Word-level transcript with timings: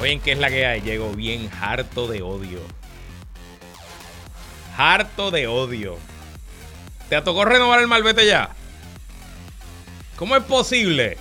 Oye, 0.00 0.20
¿qué 0.20 0.32
es 0.32 0.38
la 0.38 0.48
que 0.50 0.66
hay? 0.66 0.80
Llego 0.80 1.12
bien 1.12 1.50
harto 1.60 2.06
de 2.06 2.22
odio. 2.22 2.60
Harto 4.76 5.30
de 5.30 5.46
odio. 5.46 5.98
¿Te 7.08 7.20
tocó 7.22 7.44
renovar 7.44 7.80
el 7.80 7.86
malvete 7.86 8.26
ya? 8.26 8.50
¿Cómo 10.16 10.36
es 10.36 10.42
posible? 10.44 11.16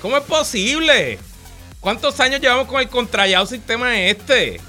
¿Cómo 0.00 0.16
es 0.16 0.24
posible? 0.24 1.18
¿Cuántos 1.80 2.20
años 2.20 2.40
llevamos 2.40 2.66
con 2.66 2.80
el 2.80 2.88
contrallado 2.88 3.46
sistema 3.46 3.98
este? 3.98 4.60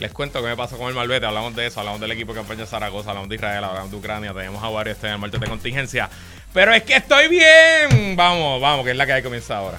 Les 0.00 0.12
cuento 0.12 0.40
qué 0.40 0.48
me 0.48 0.56
pasó 0.56 0.78
con 0.78 0.88
el 0.88 0.94
Malvete. 0.94 1.26
Hablamos 1.26 1.56
de 1.56 1.66
eso, 1.66 1.80
hablamos 1.80 2.00
del 2.00 2.12
equipo 2.12 2.32
que 2.32 2.38
acompaña 2.38 2.64
a 2.64 2.66
Zaragoza, 2.66 3.10
hablamos 3.10 3.28
de 3.28 3.34
Israel, 3.34 3.64
hablamos 3.64 3.90
de 3.90 3.96
Ucrania, 3.96 4.32
tenemos 4.32 4.62
a 4.62 4.68
varios 4.68 5.02
en 5.02 5.10
el 5.10 5.18
martes 5.18 5.40
de 5.40 5.46
contingencia. 5.48 6.08
Pero 6.52 6.72
es 6.72 6.84
que 6.84 6.96
estoy 6.96 7.28
bien. 7.28 8.16
Vamos, 8.16 8.60
vamos, 8.60 8.84
que 8.84 8.92
es 8.92 8.96
la 8.96 9.06
que 9.06 9.12
hay 9.12 9.22
que 9.22 9.24
comienza 9.24 9.58
ahora. 9.58 9.78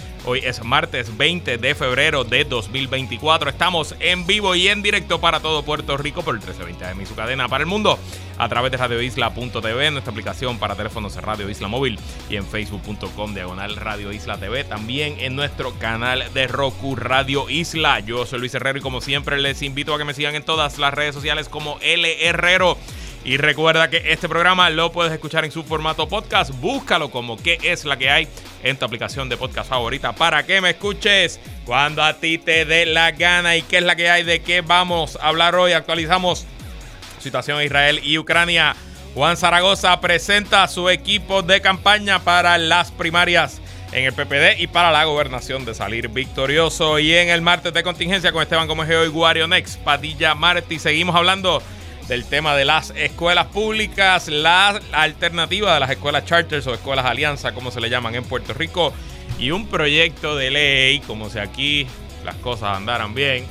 Hoy 0.23 0.41
es 0.43 0.63
martes 0.63 1.17
20 1.17 1.57
de 1.57 1.73
febrero 1.73 2.23
de 2.23 2.45
2024. 2.45 3.49
Estamos 3.49 3.95
en 3.99 4.27
vivo 4.27 4.53
y 4.53 4.67
en 4.67 4.83
directo 4.83 5.19
para 5.19 5.39
todo 5.39 5.63
Puerto 5.63 5.97
Rico 5.97 6.21
por 6.21 6.35
el 6.35 6.41
1320 6.41 6.99
de 6.99 7.05
su 7.07 7.15
cadena 7.15 7.47
para 7.47 7.63
el 7.63 7.67
mundo 7.67 7.97
a 8.37 8.47
través 8.47 8.71
de 8.71 8.77
radioisla.tv, 8.77 9.89
nuestra 9.89 10.11
aplicación 10.11 10.59
para 10.59 10.75
teléfonos 10.75 11.15
Radio 11.15 11.49
Isla 11.49 11.67
Móvil 11.67 11.99
y 12.29 12.35
en 12.35 12.45
facebook.com 12.45 13.33
diagonal 13.33 13.75
Radio 13.75 14.11
Isla 14.11 14.37
TV. 14.37 14.63
También 14.63 15.15
en 15.19 15.35
nuestro 15.35 15.73
canal 15.79 16.23
de 16.35 16.45
Roku 16.47 16.95
Radio 16.95 17.49
Isla. 17.49 17.99
Yo 18.01 18.27
soy 18.27 18.39
Luis 18.39 18.53
Herrero 18.53 18.77
y 18.77 18.81
como 18.81 19.01
siempre 19.01 19.39
les 19.39 19.63
invito 19.63 19.95
a 19.95 19.97
que 19.97 20.05
me 20.05 20.13
sigan 20.13 20.35
en 20.35 20.43
todas 20.43 20.77
las 20.77 20.93
redes 20.93 21.15
sociales 21.15 21.49
como 21.49 21.79
L 21.81 22.27
Herrero. 22.27 22.77
Y 23.23 23.37
recuerda 23.37 23.89
que 23.89 24.01
este 24.11 24.27
programa 24.27 24.69
lo 24.71 24.91
puedes 24.91 25.13
escuchar 25.13 25.45
en 25.45 25.51
su 25.51 25.63
formato 25.63 26.07
podcast. 26.07 26.51
Búscalo 26.59 27.11
como 27.11 27.37
qué 27.37 27.59
es 27.61 27.85
la 27.85 27.95
que 27.97 28.09
hay 28.09 28.27
en 28.63 28.77
tu 28.77 28.85
aplicación 28.85 29.29
de 29.29 29.37
podcast 29.37 29.69
favorita 29.69 30.13
para 30.13 30.43
que 30.43 30.59
me 30.59 30.71
escuches 30.71 31.39
cuando 31.65 32.03
a 32.03 32.15
ti 32.15 32.39
te 32.39 32.65
dé 32.65 32.87
la 32.87 33.11
gana 33.11 33.55
y 33.55 33.61
qué 33.61 33.77
es 33.77 33.83
la 33.83 33.95
que 33.95 34.09
hay, 34.09 34.23
de 34.23 34.41
qué 34.41 34.61
vamos 34.61 35.19
a 35.21 35.27
hablar 35.27 35.55
hoy. 35.55 35.73
Actualizamos 35.73 36.47
situación 37.19 37.59
en 37.59 37.67
Israel 37.67 38.01
y 38.03 38.17
Ucrania. 38.17 38.75
Juan 39.13 39.37
Zaragoza 39.37 40.01
presenta 40.01 40.67
su 40.67 40.89
equipo 40.89 41.43
de 41.43 41.61
campaña 41.61 42.19
para 42.23 42.57
las 42.57 42.91
primarias 42.91 43.61
en 43.91 44.05
el 44.05 44.13
PPD 44.13 44.59
y 44.59 44.67
para 44.67 44.91
la 44.91 45.03
gobernación 45.03 45.63
de 45.63 45.75
salir 45.75 46.07
victorioso. 46.07 46.97
Y 46.97 47.13
en 47.13 47.29
el 47.29 47.41
martes 47.41 47.71
de 47.71 47.83
contingencia 47.83 48.31
con 48.31 48.41
Esteban 48.41 48.67
Gómez 48.67 48.89
y 48.89 49.09
Guario 49.09 49.47
Next, 49.47 49.79
Padilla 49.81 50.33
Martí. 50.33 50.79
Seguimos 50.79 51.15
hablando 51.15 51.61
del 52.07 52.25
tema 52.25 52.55
de 52.55 52.65
las 52.65 52.91
escuelas 52.91 53.47
públicas, 53.47 54.27
la 54.27 54.81
alternativa 54.91 55.73
de 55.73 55.79
las 55.79 55.89
escuelas 55.89 56.25
charters 56.25 56.67
o 56.67 56.73
escuelas 56.73 57.05
alianza, 57.05 57.53
como 57.53 57.71
se 57.71 57.81
le 57.81 57.89
llaman 57.89 58.15
en 58.15 58.23
Puerto 58.23 58.53
Rico, 58.53 58.93
y 59.39 59.51
un 59.51 59.67
proyecto 59.67 60.35
de 60.35 60.51
ley, 60.51 60.99
como 60.99 61.29
si 61.29 61.39
aquí 61.39 61.87
las 62.23 62.35
cosas 62.35 62.77
andaran 62.77 63.13
bien, 63.13 63.45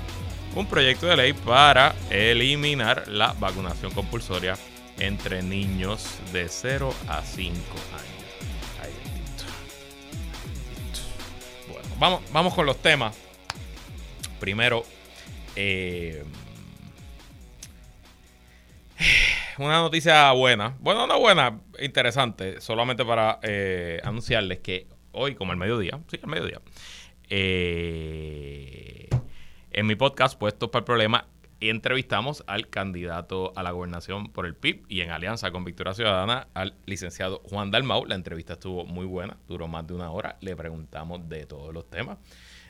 un 0.55 0.67
proyecto 0.67 1.07
de 1.07 1.17
ley 1.17 1.33
para 1.33 1.95
eliminar 2.11 3.05
la 3.09 3.35
vacunación 3.39 3.93
compulsoria 3.93 4.57
entre 4.99 5.43
niños 5.43 6.05
de 6.33 6.49
0 6.49 6.95
a 7.09 7.23
5 7.23 7.55
años. 7.93 8.11
Ahí 8.83 8.93
Bueno, 11.73 11.89
vamos, 11.99 12.21
vamos 12.33 12.55
con 12.55 12.67
los 12.67 12.81
temas. 12.81 13.17
Primero, 14.39 14.85
eh, 15.57 16.25
una 19.59 19.79
noticia 19.79 20.31
buena. 20.33 20.77
Bueno, 20.81 21.07
no 21.07 21.19
buena, 21.19 21.61
interesante. 21.79 22.61
Solamente 22.61 23.05
para 23.05 23.39
eh, 23.43 24.01
anunciarles 24.05 24.59
que 24.61 24.87
hoy, 25.13 25.35
como 25.35 25.53
el 25.53 25.59
mediodía, 25.59 26.01
sí, 26.09 26.19
el 26.23 26.29
mediodía, 26.29 26.61
eh, 27.29 29.09
en 29.71 29.87
mi 29.87 29.95
podcast, 29.95 30.39
Puestos 30.39 30.71
para 30.71 30.81
el 30.81 30.85
Problema, 30.85 31.27
entrevistamos 31.61 32.43
al 32.47 32.69
candidato 32.69 33.53
a 33.55 33.63
la 33.63 33.71
gobernación 33.71 34.33
por 34.33 34.47
el 34.47 34.55
PIB 34.55 34.85
y 34.89 35.03
en 35.03 35.11
alianza 35.11 35.51
con 35.51 35.65
Victoria 35.65 35.95
Ciudadana 35.95 36.49
al 36.55 36.75
licenciado 36.87 37.43
Juan 37.45 37.71
Dalmau. 37.71 38.07
La 38.07 38.15
entrevista 38.15 38.55
estuvo 38.55 38.85
muy 38.85 39.07
buena, 39.07 39.37
duró 39.47 39.69
más 39.69 39.87
de 39.87 39.95
una 39.95 40.11
hora. 40.11 40.37
Le 40.41 40.57
preguntamos 40.57 41.29
de 41.29 41.47
todos 41.47 41.73
los 41.73 41.89
temas. 41.89 42.19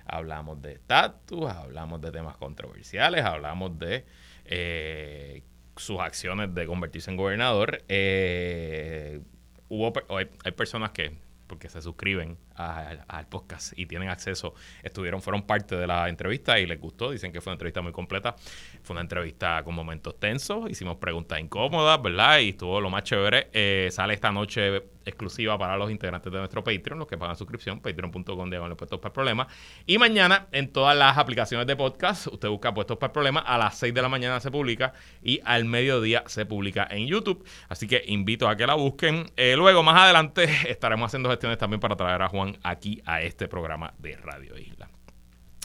Hablamos 0.07 0.61
de 0.61 0.73
estatus, 0.73 1.49
hablamos 1.49 2.01
de 2.01 2.11
temas 2.11 2.37
controversiales, 2.37 3.25
hablamos 3.25 3.79
de 3.79 4.05
eh, 4.45 5.45
sus 5.77 6.01
acciones 6.01 6.55
de 6.55 6.67
convertirse 6.67 7.11
en 7.11 7.17
gobernador, 7.17 7.83
eh, 7.89 9.21
hubo, 9.69 9.93
hay, 10.17 10.53
personas 10.53 10.91
que, 10.91 11.17
porque 11.47 11.69
se 11.69 11.81
suscriben 11.81 12.37
al 12.55 13.27
podcast 13.29 13.73
y 13.79 13.87
tienen 13.87 14.09
acceso, 14.09 14.55
estuvieron, 14.83 15.23
fueron 15.23 15.43
parte 15.43 15.77
de 15.77 15.87
la 15.87 16.09
entrevista 16.09 16.61
y 16.61 16.67
les 16.67 16.79
gustó, 16.79 17.11
dicen 17.11 17.33
que 17.33 17.41
fue 17.41 17.51
una 17.51 17.55
entrevista 17.55 17.81
muy 17.81 17.93
completa, 17.93 18.37
fue 18.83 18.95
una 18.95 19.01
entrevista 19.01 19.63
con 19.65 19.75
momentos 19.75 20.19
tensos, 20.21 20.69
hicimos 20.69 20.99
preguntas 20.99 21.41
incómodas, 21.41 22.03
¿verdad? 22.03 22.41
Y 22.41 22.51
estuvo 22.51 22.81
lo 22.81 22.91
más 22.91 23.05
chévere, 23.05 23.49
eh, 23.53 23.89
sale 23.91 24.15
esta 24.15 24.31
noche 24.31 24.83
exclusiva 25.05 25.59
para 25.59 25.77
los 25.77 25.91
integrantes 25.91 26.33
de 26.33 26.38
nuestro 26.38 26.62
Patreon, 26.62 26.99
los 26.99 27.09
que 27.09 27.19
pagan 27.19 27.37
suscripción, 27.37 27.81
patreon.com 27.81 28.50
de 28.50 28.61
puestos 28.77 28.99
para 28.99 29.09
el 29.09 29.12
problema. 29.12 29.49
Y 29.87 29.99
mañana 29.99 30.47
en 30.53 30.72
todas 30.72 30.97
las 30.97 31.19
aplicaciones 31.19 31.66
de 31.66 31.77
podcast, 31.77 32.27
usted 32.28 32.49
busca 32.49 32.72
puestos 32.72 32.99
para 32.99 33.09
el 33.09 33.12
problema, 33.12 33.41
a 33.41 33.59
las 33.59 33.78
6 33.78 33.94
de 33.94 34.03
la 34.03 34.09
mañana 34.09 34.41
se 34.41 34.50
publica 34.50 34.93
y 35.22 35.41
al 35.44 35.65
mediodía 35.65 36.25
se 36.27 36.47
publica 36.47 36.87
en 36.91 37.06
YouTube. 37.06 37.44
Así 37.69 37.87
que 37.87 38.03
invito 38.06 38.49
a 38.49 38.56
que 38.56 38.66
la 38.66 38.75
busquen. 38.75 39.31
Eh, 39.37 39.55
luego, 39.56 39.83
más 39.83 40.00
adelante, 40.00 40.49
estaremos 40.69 41.06
haciendo 41.06 41.31
gestiones 41.31 41.59
también 41.59 41.81
para 41.81 41.97
traer 41.97 42.22
a 42.22 42.28
Juan 42.28 42.59
aquí 42.62 43.03
a 43.05 43.22
este 43.22 43.49
programa 43.49 43.94
de 43.99 44.16
Radio 44.16 44.56
Isla. 44.59 44.89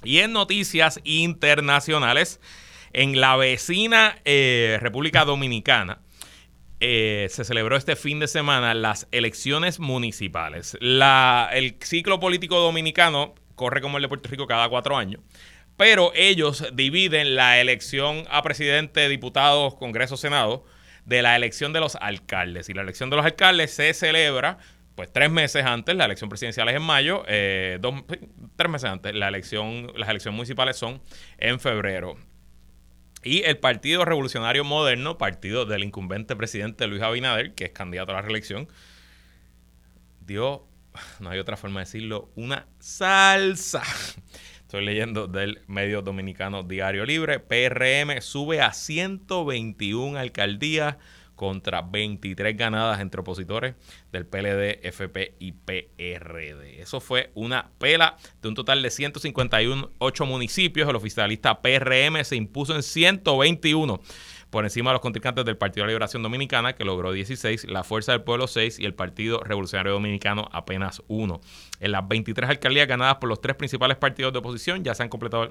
Y 0.03 0.19
en 0.19 0.33
noticias 0.33 0.99
internacionales, 1.03 2.39
en 2.93 3.19
la 3.19 3.35
vecina 3.35 4.19
eh, 4.23 4.77
República 4.81 5.25
Dominicana, 5.25 5.99
eh, 6.79 7.27
se 7.29 7.45
celebró 7.45 7.77
este 7.77 7.95
fin 7.95 8.19
de 8.19 8.27
semana 8.27 8.73
las 8.73 9.07
elecciones 9.11 9.79
municipales. 9.79 10.77
el 10.81 11.75
ciclo 11.81 12.19
político 12.19 12.59
dominicano 12.59 13.35
corre 13.55 13.81
como 13.81 13.97
el 13.97 14.03
de 14.03 14.09
Puerto 14.09 14.29
Rico 14.29 14.47
cada 14.47 14.67
cuatro 14.67 14.97
años, 14.97 15.21
pero 15.77 16.11
ellos 16.15 16.65
dividen 16.73 17.35
la 17.35 17.59
elección 17.59 18.25
a 18.29 18.41
presidente, 18.41 19.07
diputados, 19.09 19.75
Congreso, 19.75 20.17
Senado 20.17 20.65
de 21.05 21.21
la 21.21 21.35
elección 21.35 21.71
de 21.71 21.79
los 21.79 21.95
alcaldes. 21.95 22.69
Y 22.69 22.73
la 22.73 22.81
elección 22.81 23.09
de 23.09 23.15
los 23.15 23.25
alcaldes 23.25 23.73
se 23.73 23.93
celebra 23.93 24.57
pues 24.95 25.11
tres 25.11 25.29
meses 25.29 25.65
antes, 25.65 25.95
la 25.95 26.05
elección 26.05 26.29
presidencial 26.29 26.69
es 26.69 26.75
en 26.75 26.81
mayo, 26.81 27.23
eh, 27.27 27.79
tres 28.55 28.71
meses 28.71 28.89
antes, 28.89 29.13
la 29.13 29.27
elección, 29.27 29.91
las 29.95 30.09
elecciones 30.09 30.37
municipales 30.37 30.77
son 30.77 31.01
en 31.37 31.59
febrero. 31.59 32.17
Y 33.25 33.41
el 33.41 33.57
Partido 33.57 34.05
Revolucionario 34.05 34.63
Moderno, 34.63 35.17
partido 35.17 35.65
del 35.65 35.83
incumbente 35.83 36.35
presidente 36.35 36.85
Luis 36.85 37.01
Abinader, 37.01 37.55
que 37.55 37.65
es 37.65 37.71
candidato 37.71 38.11
a 38.11 38.15
la 38.17 38.21
reelección, 38.21 38.67
dio, 40.21 40.67
no 41.19 41.31
hay 41.31 41.39
otra 41.39 41.57
forma 41.57 41.79
de 41.79 41.85
decirlo, 41.87 42.29
una 42.35 42.67
salsa. 42.77 43.81
Estoy 44.61 44.85
leyendo 44.85 45.25
del 45.25 45.63
medio 45.65 46.03
dominicano 46.03 46.61
Diario 46.61 47.03
Libre. 47.03 47.39
PRM 47.39 48.21
sube 48.21 48.61
a 48.61 48.73
121 48.73 50.19
alcaldías 50.19 50.97
contra 51.35 51.81
23 51.81 52.55
ganadas 52.57 52.99
entre 52.99 53.21
opositores 53.21 53.75
del 54.11 54.25
PLD, 54.25 54.79
FP 54.83 55.35
y 55.39 55.51
PRD. 55.51 56.81
Eso 56.81 56.99
fue 56.99 57.31
una 57.35 57.69
pela 57.77 58.17
de 58.41 58.49
un 58.49 58.55
total 58.55 58.81
de 58.81 58.89
158 58.89 60.25
municipios. 60.25 60.89
El 60.89 60.95
oficialista 60.95 61.61
PRM 61.61 62.23
se 62.23 62.35
impuso 62.35 62.75
en 62.75 62.83
121 62.83 64.01
por 64.55 64.63
encima 64.63 64.91
de 64.91 64.93
los 64.93 65.01
contrincantes 65.01 65.43
del 65.43 65.57
Partido 65.57 65.81
de 65.81 65.87
la 65.87 65.89
Liberación 65.89 66.23
Dominicana, 66.23 66.75
que 66.75 66.85
logró 66.85 67.11
16, 67.11 67.65
la 67.65 67.83
Fuerza 67.83 68.13
del 68.13 68.21
Pueblo 68.21 68.47
6 68.47 68.79
y 68.79 68.85
el 68.85 68.93
Partido 68.93 69.41
Revolucionario 69.43 69.91
Dominicano 69.91 70.47
apenas 70.49 71.03
1. 71.09 71.41
En 71.81 71.91
las 71.91 72.07
23 72.07 72.51
alcaldías 72.51 72.87
ganadas 72.87 73.15
por 73.15 73.27
los 73.27 73.41
tres 73.41 73.57
principales 73.57 73.97
partidos 73.97 74.31
de 74.31 74.39
oposición 74.39 74.81
ya 74.81 74.95
se 74.95 75.03
han 75.03 75.09
completado. 75.09 75.49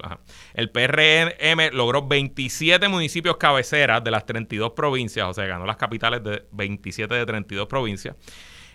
El 0.55 0.71
PRM 0.71 1.69
logró 1.73 2.07
27 2.07 2.87
municipios 2.87 3.37
cabeceras 3.37 4.03
de 4.03 4.09
las 4.09 4.25
32 4.25 4.71
provincias, 4.71 5.27
o 5.27 5.33
sea, 5.35 5.45
ganó 5.45 5.67
las 5.67 5.77
capitales 5.77 6.23
de 6.23 6.43
27 6.53 7.13
de 7.13 7.27
32 7.27 7.67
provincias. 7.67 8.15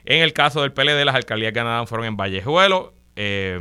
En 0.05 0.23
el 0.23 0.33
caso 0.33 0.63
del 0.63 0.73
PLD, 0.73 1.05
las 1.07 1.17
alcaldías 1.17 1.53
ganadas 1.53 1.89
fueron 1.89 2.07
en 2.07 2.17
Vallejuelo, 2.17 2.95
eh, 3.17 3.59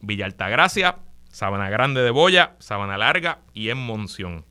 Villa 0.00 0.26
Altagracia, 0.26 0.98
Sabana 1.32 1.70
Grande 1.70 2.02
de 2.02 2.10
Boya, 2.10 2.54
Sabana 2.60 2.96
Larga 2.96 3.40
y 3.52 3.70
en 3.70 3.78
Monción. 3.78 4.44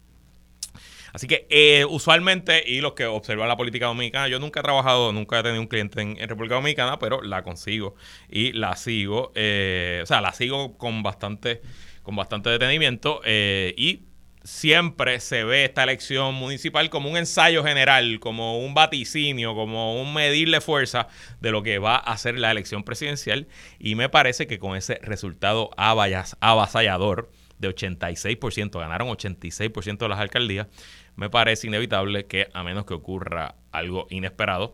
Así 1.13 1.27
que 1.27 1.45
eh, 1.51 1.85
usualmente, 1.85 2.63
y 2.65 2.81
los 2.81 2.93
que 2.93 3.05
observan 3.05 3.47
la 3.47 3.55
política 3.55 3.85
dominicana, 3.85 4.27
yo 4.27 4.39
nunca 4.39 4.59
he 4.61 4.63
trabajado, 4.63 5.13
nunca 5.13 5.39
he 5.39 5.43
tenido 5.43 5.61
un 5.61 5.67
cliente 5.67 6.01
en, 6.01 6.17
República 6.27 6.55
Dominicana, 6.55 6.97
pero 6.97 7.21
la 7.21 7.43
consigo 7.43 7.95
y 8.29 8.51
la 8.53 8.75
sigo, 8.75 9.31
eh, 9.35 10.01
o 10.01 10.07
sea, 10.07 10.21
la 10.21 10.33
sigo 10.33 10.75
con 10.75 11.03
bastante, 11.03 11.61
con 12.01 12.15
bastante 12.15 12.49
detenimiento 12.49 13.21
eh, 13.25 13.75
y 13.77 14.07
siempre 14.43 15.19
se 15.19 15.43
ve 15.43 15.65
esta 15.65 15.83
elección 15.83 16.33
municipal 16.33 16.89
como 16.89 17.11
un 17.11 17.17
ensayo 17.17 17.63
general, 17.63 18.19
como 18.19 18.57
un 18.57 18.73
vaticinio, 18.73 19.53
como 19.53 20.01
un 20.01 20.15
medirle 20.15 20.61
fuerza 20.61 21.07
de 21.39 21.51
lo 21.51 21.61
que 21.61 21.77
va 21.77 21.95
a 21.95 22.17
ser 22.17 22.39
la 22.39 22.49
elección 22.49 22.83
presidencial 22.83 23.47
y 23.77 23.93
me 23.93 24.09
parece 24.09 24.47
que 24.47 24.57
con 24.57 24.75
ese 24.75 24.95
resultado 25.03 25.69
avasallador 25.77 27.29
de 27.59 27.73
86%, 27.73 28.79
ganaron 28.79 29.07
86% 29.07 29.97
de 29.97 30.09
las 30.09 30.19
alcaldías, 30.19 30.67
me 31.15 31.29
parece 31.29 31.67
inevitable 31.67 32.25
que 32.25 32.49
a 32.53 32.63
menos 32.63 32.85
que 32.85 32.93
ocurra 32.93 33.55
algo 33.71 34.07
inesperado, 34.09 34.73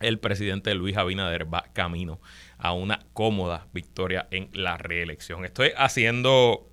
el 0.00 0.18
presidente 0.18 0.74
Luis 0.74 0.96
Abinader 0.96 1.52
va 1.52 1.64
camino 1.72 2.20
a 2.58 2.72
una 2.72 3.00
cómoda 3.12 3.66
victoria 3.72 4.28
en 4.30 4.48
la 4.52 4.76
reelección. 4.78 5.44
Estoy 5.44 5.72
haciendo, 5.76 6.68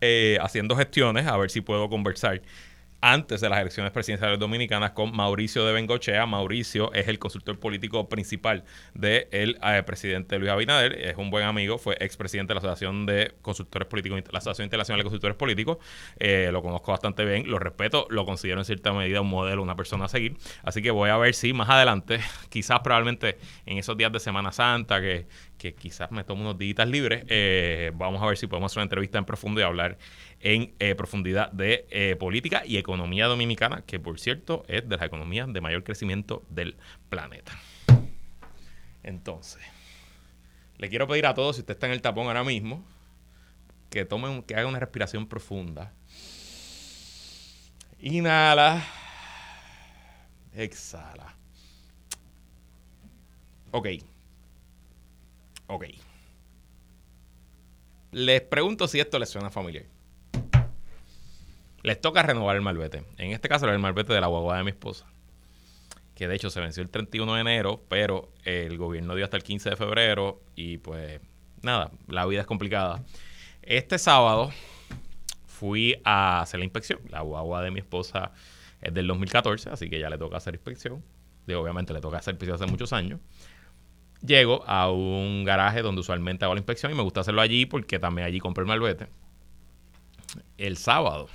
eh, 0.00 0.38
haciendo 0.40 0.76
gestiones 0.76 1.26
a 1.26 1.36
ver 1.36 1.50
si 1.50 1.60
puedo 1.60 1.88
conversar 1.88 2.42
antes 3.00 3.40
de 3.40 3.48
las 3.48 3.60
elecciones 3.60 3.92
presidenciales 3.92 4.38
dominicanas 4.38 4.90
con 4.90 5.14
Mauricio 5.14 5.64
de 5.64 5.72
Bengochea. 5.72 6.26
Mauricio 6.26 6.92
es 6.92 7.06
el 7.08 7.18
consultor 7.18 7.58
político 7.58 8.08
principal 8.08 8.64
del 8.94 9.58
eh, 9.62 9.82
presidente 9.86 10.38
Luis 10.38 10.50
Abinader, 10.50 10.94
es 10.94 11.16
un 11.16 11.30
buen 11.30 11.44
amigo, 11.44 11.78
fue 11.78 11.96
expresidente 12.00 12.50
de 12.50 12.54
la 12.54 12.58
Asociación 12.60 13.06
de 13.06 13.34
Consultores 13.40 13.86
Políticos, 13.86 14.22
la 14.32 14.38
Asociación 14.38 14.66
Internacional 14.66 15.00
de 15.00 15.04
Consultores 15.04 15.36
Políticos, 15.36 15.78
eh, 16.18 16.50
lo 16.52 16.62
conozco 16.62 16.90
bastante 16.90 17.24
bien, 17.24 17.48
lo 17.48 17.58
respeto, 17.58 18.06
lo 18.10 18.24
considero 18.24 18.60
en 18.60 18.64
cierta 18.64 18.92
medida 18.92 19.20
un 19.20 19.30
modelo, 19.30 19.62
una 19.62 19.76
persona 19.76 20.06
a 20.06 20.08
seguir, 20.08 20.36
así 20.64 20.82
que 20.82 20.90
voy 20.90 21.10
a 21.10 21.16
ver 21.16 21.34
si 21.34 21.52
más 21.52 21.68
adelante, 21.68 22.20
quizás 22.48 22.80
probablemente 22.80 23.38
en 23.66 23.78
esos 23.78 23.96
días 23.96 24.10
de 24.10 24.18
Semana 24.18 24.50
Santa, 24.50 25.00
que, 25.00 25.26
que 25.56 25.74
quizás 25.74 26.10
me 26.10 26.24
tomo 26.24 26.42
unos 26.42 26.58
días 26.58 26.88
libres, 26.88 27.24
eh, 27.28 27.92
vamos 27.94 28.22
a 28.22 28.26
ver 28.26 28.36
si 28.36 28.46
podemos 28.46 28.72
hacer 28.72 28.80
una 28.80 28.84
entrevista 28.84 29.18
en 29.18 29.24
profundo 29.24 29.60
y 29.60 29.64
hablar 29.64 29.98
en 30.40 30.74
eh, 30.78 30.94
profundidad 30.94 31.50
de 31.52 31.86
eh, 31.90 32.16
política 32.16 32.62
y 32.64 32.76
economía 32.76 33.26
dominicana, 33.26 33.82
que 33.86 33.98
por 33.98 34.20
cierto 34.20 34.64
es 34.68 34.88
de 34.88 34.96
las 34.96 35.06
economías 35.06 35.52
de 35.52 35.60
mayor 35.60 35.82
crecimiento 35.84 36.44
del 36.48 36.76
planeta. 37.08 37.52
Entonces, 39.02 39.62
le 40.76 40.88
quiero 40.88 41.08
pedir 41.08 41.26
a 41.26 41.34
todos, 41.34 41.56
si 41.56 41.62
usted 41.62 41.74
está 41.74 41.86
en 41.86 41.92
el 41.92 42.02
tapón 42.02 42.26
ahora 42.26 42.44
mismo, 42.44 42.84
que 43.90 44.04
tomen, 44.04 44.42
que 44.42 44.54
haga 44.54 44.68
una 44.68 44.78
respiración 44.78 45.26
profunda. 45.26 45.92
Inhala. 48.00 48.84
Exhala. 50.54 51.34
Ok. 53.70 53.88
Ok. 55.66 55.84
Les 58.12 58.40
pregunto 58.40 58.88
si 58.88 59.00
esto 59.00 59.18
les 59.18 59.28
suena 59.28 59.50
familiar 59.50 59.97
les 61.82 62.00
toca 62.00 62.22
renovar 62.22 62.56
el 62.56 62.62
malvete. 62.62 63.04
En 63.18 63.32
este 63.32 63.48
caso, 63.48 63.68
el 63.68 63.78
malvete 63.78 64.12
de 64.12 64.20
la 64.20 64.26
guagua 64.26 64.56
de 64.58 64.64
mi 64.64 64.70
esposa. 64.70 65.06
Que 66.14 66.26
de 66.26 66.34
hecho 66.34 66.50
se 66.50 66.60
venció 66.60 66.82
el 66.82 66.90
31 66.90 67.34
de 67.34 67.40
enero, 67.40 67.84
pero 67.88 68.32
el 68.44 68.76
gobierno 68.76 69.14
dio 69.14 69.24
hasta 69.24 69.36
el 69.36 69.44
15 69.44 69.70
de 69.70 69.76
febrero 69.76 70.40
y 70.56 70.78
pues 70.78 71.20
nada, 71.62 71.92
la 72.08 72.26
vida 72.26 72.40
es 72.40 72.46
complicada. 72.46 73.04
Este 73.62 73.98
sábado 73.98 74.50
fui 75.46 76.00
a 76.04 76.40
hacer 76.40 76.58
la 76.58 76.64
inspección. 76.64 77.00
La 77.10 77.20
guagua 77.20 77.62
de 77.62 77.70
mi 77.70 77.80
esposa 77.80 78.32
es 78.80 78.92
del 78.94 79.06
2014, 79.06 79.70
así 79.70 79.88
que 79.88 80.00
ya 80.00 80.10
le 80.10 80.18
toca 80.18 80.38
hacer 80.38 80.54
inspección. 80.54 81.04
Y 81.46 81.52
obviamente 81.52 81.92
le 81.92 82.00
toca 82.00 82.18
hacer 82.18 82.34
inspección 82.34 82.56
hace 82.56 82.66
muchos 82.66 82.92
años. 82.92 83.20
Llego 84.24 84.64
a 84.66 84.90
un 84.90 85.44
garaje 85.44 85.82
donde 85.82 86.00
usualmente 86.00 86.44
hago 86.44 86.54
la 86.54 86.60
inspección 86.60 86.90
y 86.90 86.94
me 86.96 87.02
gusta 87.02 87.20
hacerlo 87.20 87.40
allí 87.40 87.66
porque 87.66 88.00
también 88.00 88.26
allí 88.26 88.40
compré 88.40 88.62
el 88.62 88.68
malvete. 88.68 89.06
El 90.56 90.76
sábado 90.76 91.28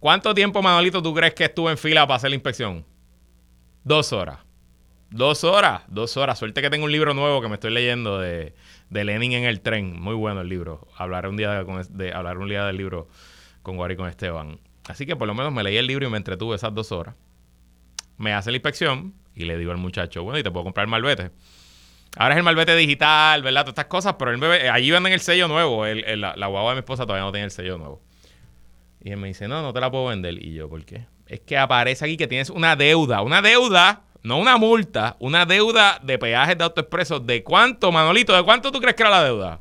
¿Cuánto 0.00 0.32
tiempo, 0.32 0.62
Manolito, 0.62 1.02
tú 1.02 1.12
crees 1.12 1.34
que 1.34 1.44
estuve 1.44 1.72
en 1.72 1.78
fila 1.78 2.06
para 2.06 2.16
hacer 2.16 2.30
la 2.30 2.36
inspección? 2.36 2.84
Dos 3.82 4.12
horas. 4.12 4.38
Dos 5.10 5.42
horas, 5.42 5.82
dos 5.88 6.16
horas. 6.16 6.38
Suerte 6.38 6.62
que 6.62 6.70
tengo 6.70 6.84
un 6.84 6.92
libro 6.92 7.14
nuevo 7.14 7.40
que 7.40 7.48
me 7.48 7.54
estoy 7.54 7.72
leyendo 7.72 8.20
de, 8.20 8.54
de 8.90 9.04
Lenin 9.04 9.32
en 9.32 9.44
el 9.44 9.60
tren. 9.60 9.98
Muy 10.00 10.14
bueno 10.14 10.42
el 10.42 10.48
libro. 10.48 10.86
Hablaré 10.96 11.28
un 11.28 11.36
día 11.36 11.64
de, 11.64 12.12
hablar 12.12 12.38
un 12.38 12.48
día 12.48 12.64
del 12.64 12.76
libro 12.76 13.08
con 13.62 13.76
Guari 13.76 13.96
con 13.96 14.08
Esteban. 14.08 14.60
Así 14.86 15.04
que 15.04 15.16
por 15.16 15.26
lo 15.26 15.34
menos 15.34 15.52
me 15.52 15.64
leí 15.64 15.76
el 15.76 15.86
libro 15.86 16.06
y 16.06 16.10
me 16.10 16.16
entretuve 16.16 16.54
esas 16.54 16.72
dos 16.72 16.92
horas. 16.92 17.16
Me 18.18 18.32
hace 18.34 18.50
la 18.52 18.58
inspección 18.58 19.14
y 19.34 19.46
le 19.46 19.58
digo 19.58 19.72
al 19.72 19.78
muchacho, 19.78 20.22
bueno, 20.22 20.38
y 20.38 20.42
te 20.44 20.50
puedo 20.50 20.64
comprar 20.64 20.84
el 20.84 20.90
malvete. 20.90 21.30
Ahora 22.16 22.34
es 22.34 22.38
el 22.38 22.44
malvete 22.44 22.76
digital, 22.76 23.42
¿verdad? 23.42 23.62
Todas 23.62 23.72
estas 23.72 23.86
cosas, 23.86 24.14
pero 24.18 24.30
el 24.30 24.38
bebé, 24.38 24.70
allí 24.70 24.90
venden 24.90 25.12
el 25.12 25.20
sello 25.20 25.48
nuevo. 25.48 25.84
la, 25.86 26.34
la 26.36 26.46
guagua 26.46 26.70
de 26.70 26.76
mi 26.76 26.80
esposa 26.80 27.04
todavía 27.04 27.24
no 27.24 27.32
tiene 27.32 27.46
el 27.46 27.50
sello 27.50 27.78
nuevo. 27.78 28.02
Y 29.02 29.10
él 29.10 29.16
me 29.18 29.28
dice, 29.28 29.48
no, 29.48 29.62
no 29.62 29.72
te 29.72 29.80
la 29.80 29.90
puedo 29.90 30.06
vender. 30.06 30.42
Y 30.42 30.54
yo, 30.54 30.68
¿por 30.68 30.84
qué? 30.84 31.06
Es 31.26 31.40
que 31.40 31.56
aparece 31.56 32.04
aquí 32.04 32.16
que 32.16 32.26
tienes 32.26 32.50
una 32.50 32.74
deuda, 32.74 33.22
una 33.22 33.42
deuda, 33.42 34.02
no 34.22 34.38
una 34.38 34.56
multa, 34.56 35.16
una 35.20 35.46
deuda 35.46 36.00
de 36.02 36.18
peajes 36.18 36.58
de 36.58 36.64
autoexpreso. 36.64 37.20
¿De 37.20 37.42
cuánto, 37.42 37.92
Manolito? 37.92 38.34
¿De 38.34 38.42
cuánto 38.42 38.72
tú 38.72 38.80
crees 38.80 38.96
que 38.96 39.02
era 39.02 39.10
la 39.10 39.24
deuda? 39.24 39.60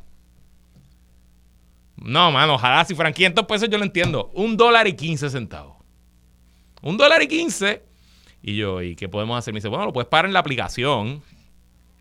No, 1.98 2.32
mano, 2.32 2.56
ojalá 2.56 2.86
si 2.86 2.96
fueran 2.96 3.14
500 3.14 3.46
pesos 3.46 3.70
yo 3.70 3.78
lo 3.78 3.84
entiendo. 3.84 4.32
Un 4.34 4.56
dólar 4.56 4.88
y 4.88 4.94
15 4.94 5.30
centavos. 5.30 5.78
Un 6.82 6.98
dólar 6.98 7.22
y 7.22 7.28
15. 7.28 7.84
Y 8.44 8.56
yo, 8.56 8.82
¿y 8.82 8.96
qué 8.96 9.10
podemos 9.10 9.38
hacer? 9.38 9.54
Me 9.54 9.60
dice, 9.60 9.68
bueno, 9.68 9.86
lo 9.86 9.94
puedes 9.94 10.08
pagar 10.08 10.26
en 10.26 10.34
la 10.34 10.40
aplicación. 10.40 11.22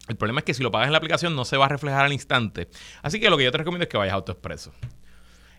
El 0.08 0.16
problema 0.16 0.40
es 0.40 0.44
que 0.44 0.54
si 0.54 0.62
lo 0.62 0.70
pagas 0.70 0.86
en 0.86 0.92
la 0.92 0.98
aplicación 0.98 1.34
no 1.34 1.44
se 1.44 1.56
va 1.56 1.64
a 1.64 1.68
reflejar 1.68 2.04
al 2.04 2.12
instante. 2.12 2.68
Así 3.02 3.18
que 3.18 3.30
lo 3.30 3.36
que 3.36 3.44
yo 3.44 3.50
te 3.50 3.58
recomiendo 3.58 3.84
es 3.84 3.88
que 3.88 3.96
vayas 3.96 4.12
a 4.12 4.16
AutoExpreso. 4.16 4.72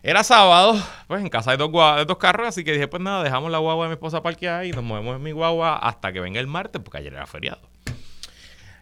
Era 0.02 0.22
sábado, 0.22 0.80
pues 1.08 1.20
en 1.20 1.28
casa 1.28 1.50
de 1.50 1.56
dos, 1.56 1.72
de 1.96 2.04
dos 2.04 2.18
carros, 2.18 2.46
así 2.46 2.62
que 2.62 2.72
dije, 2.72 2.86
pues 2.86 3.02
nada, 3.02 3.24
dejamos 3.24 3.50
la 3.50 3.58
guagua 3.58 3.86
de 3.86 3.88
mi 3.88 3.94
esposa 3.94 4.22
parqueada 4.22 4.64
y 4.64 4.70
nos 4.70 4.84
movemos 4.84 5.16
en 5.16 5.22
mi 5.22 5.32
guagua 5.32 5.76
hasta 5.76 6.12
que 6.12 6.20
venga 6.20 6.38
el 6.38 6.46
martes, 6.46 6.80
porque 6.80 6.98
ayer 6.98 7.12
era 7.12 7.26
feriado. 7.26 7.68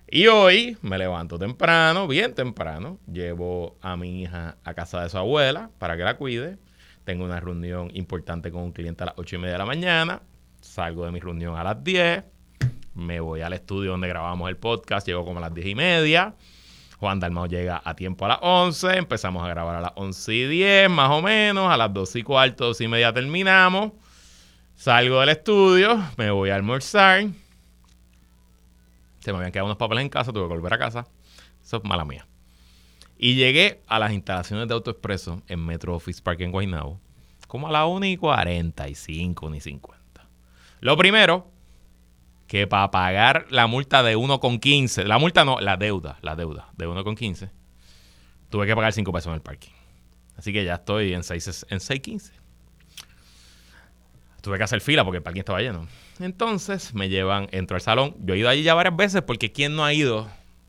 Y 0.09 0.27
hoy 0.27 0.77
me 0.83 0.99
levanto 0.99 1.39
temprano, 1.39 2.07
bien 2.07 2.35
temprano, 2.35 2.99
llevo 3.11 3.77
a 3.81 3.97
mi 3.97 4.23
hija 4.23 4.57
a 4.63 4.75
casa 4.75 5.03
de 5.03 5.09
su 5.09 5.17
abuela 5.17 5.71
para 5.79 5.97
que 5.97 6.05
la 6.05 6.19
cuide. 6.19 6.59
Tengo 7.05 7.25
una 7.25 7.41
reunión 7.41 7.91
importante 7.95 8.53
con 8.53 8.63
un 8.63 8.73
cliente 8.73 9.03
a 9.05 9.07
las 9.07 9.15
ocho 9.19 9.37
y 9.37 9.39
media 9.39 9.53
de 9.53 9.59
la 9.59 9.67
mañana. 9.67 10.23
Salgo 10.61 11.07
de 11.07 11.13
mi 11.13 11.21
reunión 11.21 11.57
a 11.57 11.65
las 11.65 11.83
10. 11.83 12.25
Me 12.95 13.21
voy 13.21 13.41
al 13.41 13.53
estudio 13.53 13.93
donde 13.93 14.09
grabamos 14.09 14.49
el 14.49 14.57
podcast. 14.57 15.07
Llego 15.07 15.25
como 15.25 15.39
a 15.39 15.43
las 15.43 15.55
diez 15.55 15.67
y 15.67 15.75
media. 15.75 16.35
Juan 16.99 17.21
Dalmau 17.21 17.47
llega 17.47 17.83
a 17.85 17.95
tiempo 17.95 18.25
a 18.25 18.29
las 18.29 18.39
11, 18.41 18.97
empezamos 18.97 19.45
a 19.45 19.49
grabar 19.49 19.77
a 19.77 19.81
las 19.81 19.93
11 19.97 20.35
y 20.35 20.47
10 20.47 20.91
más 20.91 21.11
o 21.11 21.23
menos, 21.23 21.71
a 21.71 21.77
las 21.77 21.93
12 21.93 22.21
y 22.21 22.23
cuarto, 22.23 22.67
12 22.67 22.85
y 22.85 22.89
media 22.89 23.13
terminamos. 23.13 23.93
Salgo 24.75 25.21
del 25.21 25.31
estudio, 25.31 26.03
me 26.17 26.31
voy 26.31 26.51
a 26.51 26.57
almorzar. 26.57 27.27
Se 29.21 29.33
me 29.33 29.39
habían 29.39 29.53
quedado 29.53 29.67
unos 29.67 29.79
papeles 29.79 30.03
en 30.03 30.09
casa, 30.09 30.33
tuve 30.33 30.45
que 30.45 30.55
volver 30.55 30.73
a 30.73 30.79
casa. 30.79 31.07
Eso 31.63 31.79
es 31.79 31.85
mala 31.85 32.05
mía. 32.05 32.27
Y 33.19 33.35
llegué 33.35 33.83
a 33.87 33.99
las 33.99 34.13
instalaciones 34.13 34.69
de 34.69 34.75
AutoExpreso 34.75 35.43
en 35.49 35.65
Metro 35.65 35.95
Office 35.95 36.23
Park 36.23 36.41
en 36.41 36.53
Guaynabo 36.53 37.01
como 37.47 37.69
a 37.69 37.73
las 37.73 37.87
1 37.87 38.07
y 38.07 38.17
45, 38.17 39.47
1 39.47 39.57
y 39.57 39.61
50. 39.61 40.29
Lo 40.81 40.97
primero, 40.97 41.51
que 42.47 42.67
para 42.67 42.91
pagar 42.91 43.47
la 43.51 43.67
multa 43.67 44.03
de 44.03 44.17
1,15, 44.17 45.05
la 45.05 45.19
multa 45.19 45.45
no, 45.45 45.61
la 45.61 45.77
deuda, 45.77 46.19
la 46.23 46.37
deuda 46.37 46.69
de 46.77 46.87
1,15, 46.87 47.51
tuve 48.51 48.67
que 48.67 48.75
pagar 48.75 48.93
5 48.93 49.13
pesos 49.13 49.29
en 49.29 49.35
el 49.35 49.43
parking. 49.43 49.73
Así 50.37 50.53
que 50.53 50.65
ya 50.65 50.75
estoy 50.75 51.13
en 51.13 51.25
6, 51.25 51.67
en 51.71 51.79
6.15. 51.79 52.33
Tuve 54.43 54.59
que 54.59 54.65
hacer 54.65 54.81
fila 54.81 55.03
porque 55.03 55.17
el 55.19 55.23
parking 55.23 55.41
estaba 55.41 55.61
lleno. 55.61 55.89
Entonces 56.21 56.95
me 56.95 57.09
llevan, 57.09 57.49
entro 57.51 57.75
al 57.75 57.81
salón. 57.81 58.15
Yo 58.21 58.35
he 58.35 58.39
ido 58.39 58.49
allí 58.49 58.63
ya 58.63 58.75
varias 58.75 58.97
veces 58.97 59.23
porque 59.23 59.51
¿quién 59.51 59.75
no 59.75 59.85
ha 59.85 59.93
ido? 59.93 60.29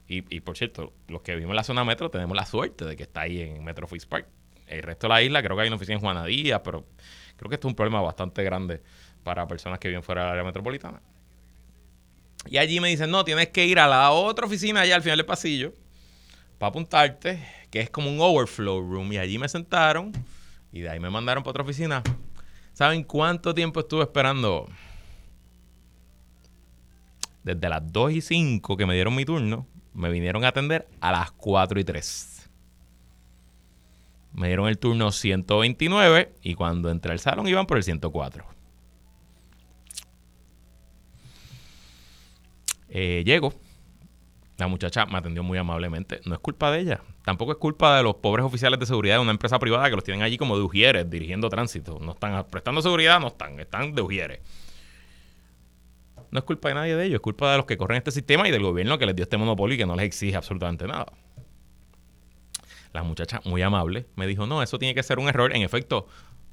Y, 0.10 0.39
por 0.39 0.57
cierto, 0.57 0.93
los 1.10 1.22
que 1.22 1.34
vivimos 1.34 1.51
en 1.51 1.57
la 1.57 1.63
zona 1.65 1.84
metro 1.84 2.10
tenemos 2.10 2.34
la 2.34 2.46
suerte 2.46 2.86
de 2.86 2.96
que 2.96 3.03
está 3.03 3.22
ahí 3.22 3.41
en 3.41 3.62
Metro 3.65 3.86
Office 3.86 4.07
Park. 4.07 4.25
El 4.65 4.81
resto 4.81 5.07
de 5.07 5.13
la 5.13 5.22
isla 5.22 5.43
creo 5.43 5.57
que 5.57 5.63
hay 5.63 5.67
una 5.67 5.75
oficina 5.75 5.96
en 5.96 6.01
Juanadía, 6.01 6.63
pero 6.63 6.86
creo 7.36 7.50
que 7.50 7.55
esto 7.55 7.67
es 7.67 7.72
un 7.72 7.75
problema 7.75 8.00
bastante 8.00 8.41
grande 8.41 8.81
para 9.24 9.46
personas 9.48 9.79
que 9.79 9.89
viven 9.89 10.03
fuera 10.03 10.22
del 10.24 10.31
área 10.31 10.43
metropolitana. 10.46 11.01
Y 12.49 12.57
allí 12.57 12.79
me 12.79 12.89
dicen, 12.89 13.11
no, 13.11 13.23
tienes 13.23 13.49
que 13.49 13.65
ir 13.65 13.79
a 13.79 13.87
la 13.87 14.11
otra 14.11 14.45
oficina 14.45 14.81
allá 14.81 14.95
al 14.95 15.01
final 15.01 15.17
del 15.17 15.25
pasillo 15.25 15.73
para 16.57 16.69
apuntarte, 16.69 17.45
que 17.69 17.81
es 17.81 17.89
como 17.89 18.09
un 18.09 18.19
overflow 18.19 18.81
room. 18.81 19.13
Y 19.13 19.17
allí 19.17 19.37
me 19.37 19.49
sentaron 19.49 20.11
y 20.71 20.81
de 20.81 20.89
ahí 20.89 20.99
me 20.99 21.09
mandaron 21.09 21.43
para 21.43 21.51
otra 21.51 21.63
oficina. 21.63 22.03
¿Saben 22.73 23.03
cuánto 23.03 23.53
tiempo 23.53 23.79
estuve 23.79 24.03
esperando? 24.03 24.67
desde 27.47 27.69
las 27.69 27.93
2 27.93 28.11
y 28.11 28.21
5 28.21 28.75
que 28.75 28.85
me 28.85 28.93
dieron 28.93 29.15
mi 29.15 29.23
turno, 29.23 29.65
me 29.93 30.09
vinieron 30.09 30.43
a 30.43 30.49
atender 30.49 30.87
a 30.99 31.13
las 31.13 31.31
4 31.31 31.79
y 31.79 31.83
3. 31.85 32.49
Me 34.33 34.47
dieron 34.47 34.67
el 34.67 34.77
turno 34.77 35.11
129 35.11 36.33
y 36.43 36.53
cuando 36.55 36.91
entré 36.91 37.13
al 37.13 37.19
salón 37.19 37.47
iban 37.47 37.65
por 37.65 37.77
el 37.77 37.83
104. 37.83 38.45
Eh, 42.89 43.24
llego. 43.25 43.53
La 44.58 44.67
muchacha 44.67 45.06
me 45.06 45.17
atendió 45.17 45.44
muy 45.44 45.58
amablemente. 45.58 46.20
No 46.25 46.34
es 46.34 46.39
culpa 46.39 46.72
de 46.72 46.79
ella. 46.79 47.01
Tampoco 47.24 47.51
es 47.51 47.58
culpa 47.58 47.98
de 47.98 48.03
los 48.03 48.15
pobres 48.15 48.44
oficiales 48.46 48.79
de 48.79 48.86
seguridad 48.88 49.15
de 49.15 49.22
una 49.22 49.32
empresa 49.32 49.60
privada 49.60 49.88
que 49.89 49.96
los 49.96 50.03
tienen 50.03 50.24
allí 50.24 50.38
como 50.38 50.58
de 50.58 50.63
ujieres 50.63 51.10
dirigiendo 51.10 51.50
tránsito. 51.50 52.00
No 52.00 52.13
están 52.13 52.46
prestando 52.48 52.82
seguridad, 52.82 53.20
no 53.20 53.27
están, 53.27 53.60
están 53.60 53.94
de 53.94 54.01
ujieres. 54.01 54.39
No 56.32 56.39
es 56.39 56.46
culpa 56.46 56.70
de 56.70 56.75
nadie 56.75 56.96
de 56.96 57.06
ellos, 57.06 57.15
es 57.15 57.22
culpa 57.22 57.51
de 57.51 57.58
los 57.58 57.65
que 57.65 57.77
corren 57.77 57.98
este 57.98 58.12
sistema 58.12 58.48
y 58.48 58.51
del 58.51 58.63
gobierno 58.63 58.98
que 58.98 59.06
les 59.06 59.15
dio 59.15 59.24
este 59.24 59.38
monopolio 59.38 59.75
y 59.75 59.77
que 59.77 59.86
no 59.86 59.96
les 59.96 60.06
exige 60.06 60.36
absolutamente 60.36 60.88
nada. 60.88 61.06
La 62.94 63.03
muchacha, 63.03 63.41
muy 63.46 63.62
amable, 63.62 64.08
me 64.15 64.27
dijo, 64.27 64.48
no, 64.48 64.63
eso 64.63 64.79
tiene 64.79 64.96
que 64.96 65.03
ser 65.03 65.20
un 65.20 65.29
error. 65.29 65.56
En 65.56 65.62
efecto, 65.62 66.08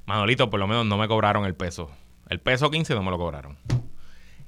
Manolito, 0.07 0.50
por 0.50 0.61
lo 0.61 0.67
menos 0.67 0.85
no 0.87 0.99
me 0.99 1.09
cobraron 1.09 1.45
el 1.47 1.55
peso. 1.55 1.91
El 2.29 2.41
peso 2.41 2.71
15 2.71 2.95
no 2.95 3.03
me 3.03 3.11
lo 3.11 3.19
cobraron. 3.19 3.57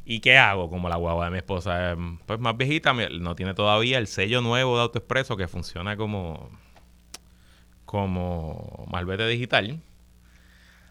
¿Y 0.08 0.20
qué 0.20 0.38
hago? 0.38 0.70
Como 0.70 0.88
la 0.88 0.94
guagua 0.94 1.24
de 1.24 1.32
mi 1.32 1.38
esposa 1.38 1.92
es 1.92 1.98
pues, 2.26 2.38
más 2.38 2.56
viejita, 2.56 2.92
no 2.92 3.34
tiene 3.34 3.54
todavía 3.54 3.98
el 3.98 4.06
sello 4.06 4.40
nuevo 4.40 4.76
de 4.76 4.82
AutoExpreso 4.82 5.36
que 5.36 5.48
funciona 5.48 5.96
como, 5.96 6.48
como 7.84 8.86
malvete 8.88 9.26
digital. 9.26 9.80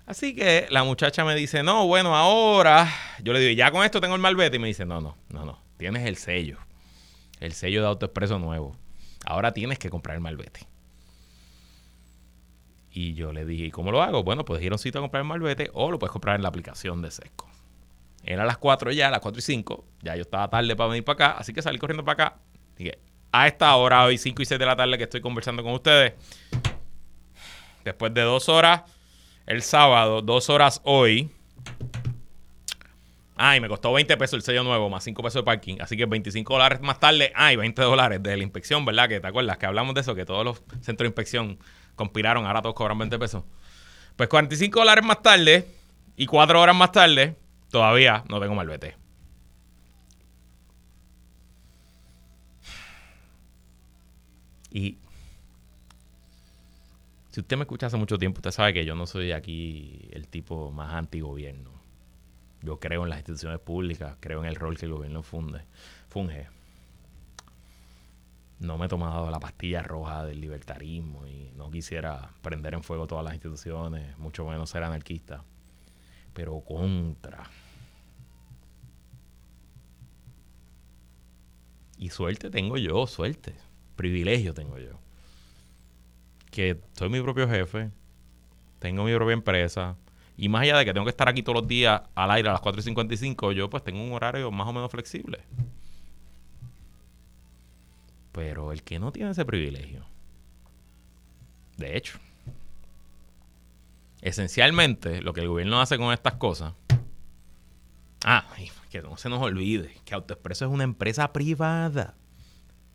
Así 0.06 0.36
que 0.36 0.68
la 0.70 0.84
muchacha 0.84 1.24
me 1.24 1.34
dice, 1.34 1.64
no, 1.64 1.88
bueno, 1.88 2.14
ahora, 2.14 2.92
yo 3.24 3.32
le 3.32 3.40
digo, 3.40 3.58
ya 3.58 3.72
con 3.72 3.86
esto 3.86 4.02
tengo 4.02 4.16
el 4.16 4.22
malvete. 4.22 4.58
Y 4.58 4.60
me 4.60 4.68
dice, 4.68 4.86
no, 4.86 5.00
no, 5.00 5.16
no, 5.30 5.46
no, 5.46 5.62
tienes 5.78 6.06
el 6.06 6.18
sello, 6.18 6.58
el 7.40 7.54
sello 7.54 7.82
de 7.82 7.88
AutoExpreso 7.88 8.38
nuevo. 8.38 8.76
Ahora 9.26 9.54
tienes 9.54 9.80
que 9.80 9.90
comprar 9.90 10.16
el 10.16 10.22
malvete. 10.22 10.68
Y 12.92 13.14
yo 13.14 13.32
le 13.32 13.46
dije, 13.46 13.68
¿y 13.68 13.72
cómo 13.72 13.94
lo 13.94 14.02
hago? 14.02 14.24
Bueno, 14.26 14.44
puedes 14.44 14.64
ir 14.64 14.74
a 14.74 14.76
un 14.76 14.80
sitio 14.80 15.00
a 15.00 15.04
comprar 15.04 15.22
el 15.22 15.28
malvete 15.30 15.70
o 15.74 15.90
lo 15.90 16.00
puedes 16.00 16.12
comprar 16.12 16.36
en 16.36 16.42
la 16.42 16.50
aplicación 16.50 17.02
de 17.02 17.12
Sesco. 17.12 17.55
Era 18.26 18.44
las 18.44 18.58
4 18.58 18.92
ya, 18.92 19.12
las 19.12 19.20
4 19.20 19.40
y 19.40 19.42
5. 19.42 19.86
Ya 20.02 20.16
yo 20.16 20.24
estaba 20.24 20.50
tarde 20.50 20.76
para 20.76 20.90
venir 20.90 21.04
para 21.04 21.28
acá, 21.28 21.38
así 21.38 21.54
que 21.54 21.62
salí 21.62 21.78
corriendo 21.78 22.04
para 22.04 22.26
acá. 22.26 22.38
Dije, 22.76 22.98
a 23.32 23.48
esta 23.48 23.76
hora, 23.76 24.04
hoy 24.04 24.18
5 24.18 24.42
y 24.42 24.46
6 24.46 24.58
de 24.60 24.66
la 24.66 24.76
tarde 24.76 24.98
que 24.98 25.04
estoy 25.04 25.22
conversando 25.22 25.62
con 25.62 25.74
ustedes, 25.74 26.14
después 27.84 28.14
de 28.14 28.22
dos 28.22 28.50
horas 28.50 28.82
el 29.46 29.62
sábado, 29.62 30.24
dos 30.24 30.50
horas 30.50 30.82
hoy. 30.84 31.30
Ay, 33.38 33.60
me 33.60 33.68
costó 33.68 33.94
20 33.94 34.18
pesos 34.18 34.36
el 34.36 34.42
sello 34.42 34.64
nuevo, 34.64 34.90
más 34.90 35.04
5 35.04 35.22
pesos 35.22 35.42
de 35.42 35.44
parking. 35.44 35.78
Así 35.82 35.96
que 35.96 36.06
25 36.06 36.54
dólares 36.54 36.82
más 36.82 37.00
tarde. 37.00 37.32
Ay, 37.36 37.58
20 37.58 37.82
dólares 37.82 38.24
de 38.24 38.38
la 38.38 38.44
inspección, 38.44 38.86
¿verdad? 38.86 39.08
Que 39.10 39.20
te 39.20 39.28
acuerdas 39.28 39.58
que 39.58 39.66
hablamos 39.66 39.94
de 39.94 40.02
eso, 40.02 40.16
que 40.16 40.26
todos 40.26 40.44
los 40.44 40.64
centros 40.82 41.06
de 41.06 41.08
inspección 41.08 41.60
conspiraron, 41.96 42.46
ahora 42.46 42.62
todos 42.62 42.76
cobran 42.76 42.98
20 42.98 43.20
pesos. 43.20 43.44
Pues 44.16 44.30
45 44.30 44.80
dólares 44.80 45.06
más 45.06 45.22
tarde 45.22 45.68
y 46.16 46.26
4 46.26 46.62
horas 46.62 46.76
más 46.76 46.92
tarde, 46.92 47.36
todavía 47.76 48.24
no 48.30 48.40
tengo 48.40 48.56
malvete. 48.56 48.96
Y 54.72 54.98
si 57.32 57.42
usted 57.42 57.58
me 57.58 57.64
escucha 57.64 57.88
hace 57.88 57.98
mucho 57.98 58.18
tiempo, 58.18 58.38
usted 58.38 58.52
sabe 58.52 58.74
que 58.74 58.86
yo 58.86 58.96
no 58.96 59.06
soy 59.06 59.34
aquí 59.34 60.08
el 60.12 60.30
tipo 60.30 60.72
más 60.72 60.94
antigobierno. 60.94 61.70
Yo 62.62 62.80
creo 62.80 63.04
en 63.04 63.10
las 63.10 63.20
instituciones 63.20 63.60
públicas, 63.60 64.16
creo 64.22 64.40
en 64.40 64.46
el 64.46 64.56
rol 64.56 64.78
que 64.78 64.86
el 64.86 64.94
gobierno 64.94 65.22
funde, 65.22 65.66
funge. 66.08 66.48
No 68.62 68.78
me 68.78 68.86
he 68.86 68.90
tomado 68.90 69.30
la 69.30 69.42
pastilla 69.42 69.84
roja 69.84 70.24
del 70.24 70.40
libertarismo 70.40 71.28
y 71.28 71.52
no 71.58 71.70
quisiera 71.70 72.30
prender 72.42 72.74
en 72.74 72.84
fuego 72.84 73.06
todas 73.06 73.26
las 73.26 73.34
instituciones, 73.34 74.18
mucho 74.18 74.46
menos 74.46 74.70
ser 74.70 74.84
anarquista. 74.84 75.44
Pero 76.34 76.62
contra. 76.62 77.44
Y 81.98 82.10
suerte 82.10 82.50
tengo 82.50 82.78
yo, 82.78 83.08
suerte. 83.08 83.56
Privilegio 83.96 84.54
tengo 84.54 84.78
yo 84.78 85.00
que 86.56 86.80
soy 86.94 87.10
mi 87.10 87.22
propio 87.22 87.50
jefe, 87.50 87.92
tengo 88.80 89.04
mi 89.04 89.14
propia 89.14 89.34
empresa, 89.34 89.98
y 90.38 90.48
más 90.48 90.62
allá 90.62 90.78
de 90.78 90.86
que 90.86 90.94
tengo 90.94 91.06
que 91.06 91.10
estar 91.10 91.28
aquí 91.28 91.44
todos 91.44 91.60
los 91.60 91.68
días 91.68 92.02
al 92.16 92.32
aire 92.32 92.48
a 92.48 92.54
las 92.54 92.62
4 92.62 92.80
y 92.80 92.84
55, 92.84 93.52
yo 93.52 93.70
pues 93.70 93.84
tengo 93.84 94.02
un 94.02 94.14
horario 94.14 94.50
más 94.52 94.66
o 94.66 94.72
menos 94.72 94.90
flexible. 94.90 95.40
Pero 98.32 98.72
el 98.72 98.84
que 98.84 99.00
no 99.00 99.12
tiene 99.12 99.32
ese 99.32 99.44
privilegio, 99.44 100.06
de 101.76 101.98
hecho, 101.98 102.18
esencialmente 104.22 105.22
lo 105.22 105.34
que 105.34 105.42
el 105.42 105.50
gobierno 105.50 105.82
hace 105.82 105.98
con 105.98 106.14
estas 106.14 106.36
cosas, 106.36 106.74
ah, 108.26 108.46
que 108.90 109.02
no 109.02 109.16
se 109.18 109.30
nos 109.30 109.42
olvide 109.42 109.96
que 110.04 110.16
AutoExpreso 110.16 110.66
es 110.66 110.72
una 110.72 110.84
empresa 110.84 111.32
privada 111.32 112.16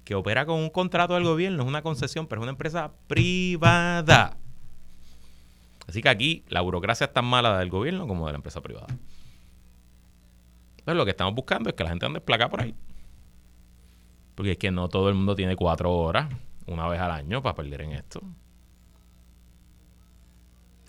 que 0.05 0.15
opera 0.15 0.45
con 0.45 0.59
un 0.59 0.71
contrato 0.71 1.15
del 1.15 1.25
gobierno, 1.25 1.63
es 1.63 1.69
una 1.69 1.83
concesión, 1.83 2.27
pero 2.27 2.41
es 2.41 2.43
una 2.43 2.51
empresa 2.51 2.93
privada. 3.07 4.37
Así 5.87 6.03
que 6.03 6.09
aquí 6.09 6.45
la 6.49 6.61
burocracia 6.61 7.07
es 7.07 7.13
tan 7.13 7.25
mala 7.25 7.59
del 7.59 7.71
gobierno 7.71 8.07
como 8.09 8.27
de 8.27 8.33
la 8.33 8.37
empresa 8.37 8.61
privada. 8.61 8.89
Entonces 10.79 10.97
lo 10.97 11.05
que 11.05 11.11
estamos 11.13 11.35
buscando 11.35 11.69
es 11.69 11.77
que 11.77 11.85
la 11.85 11.91
gente 11.91 12.07
ande 12.07 12.19
desplacada 12.19 12.51
por 12.51 12.63
ahí. 12.63 12.75
Porque 14.35 14.53
es 14.53 14.59
que 14.59 14.71
no 14.71 14.89
todo 14.89 15.09
el 15.09 15.15
mundo 15.15 15.37
tiene 15.37 15.55
cuatro 15.55 15.93
horas 15.93 16.29
una 16.67 16.89
vez 16.89 17.01
al 17.01 17.11
año 17.11 17.43
para 17.43 17.55
perder 17.55 17.83
en 17.83 17.93
esto. 17.93 18.23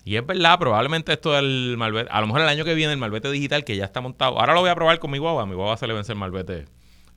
Y 0.04 0.16
es 0.16 0.26
verdad, 0.26 0.58
probablemente 0.58 1.12
esto 1.12 1.32
del 1.32 1.76
malvete, 1.78 2.10
a 2.10 2.20
lo 2.20 2.26
mejor 2.26 2.42
el 2.42 2.48
año 2.48 2.64
que 2.64 2.74
viene 2.74 2.92
el 2.92 2.98
malvete 2.98 3.30
digital 3.30 3.64
que 3.64 3.76
ya 3.76 3.84
está 3.84 4.00
montado, 4.00 4.40
ahora 4.40 4.52
lo 4.52 4.60
voy 4.60 4.70
a 4.70 4.74
probar 4.74 4.98
con 4.98 5.10
mi 5.10 5.18
guagua, 5.18 5.46
mi 5.46 5.54
guagua 5.54 5.76
se 5.76 5.86
le 5.86 5.94
vence 5.94 6.12
el 6.12 6.18
malvete 6.18 6.64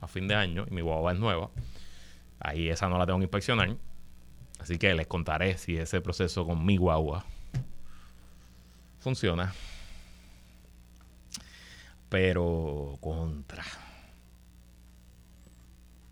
a 0.00 0.06
fin 0.06 0.28
de 0.28 0.36
año 0.36 0.66
y 0.70 0.74
mi 0.74 0.82
guagua 0.82 1.12
es 1.12 1.18
nueva. 1.18 1.50
Ahí 2.38 2.68
esa 2.68 2.88
no 2.88 2.98
la 2.98 3.06
tengo 3.06 3.18
que 3.18 3.24
inspeccionar. 3.24 3.76
Así 4.60 4.78
que 4.78 4.94
les 4.94 5.06
contaré 5.06 5.58
si 5.58 5.76
ese 5.76 6.00
proceso 6.00 6.46
con 6.46 6.64
mi 6.64 6.76
guagua 6.76 7.24
funciona. 8.98 9.52
Pero 12.08 12.96
contra. 13.00 13.64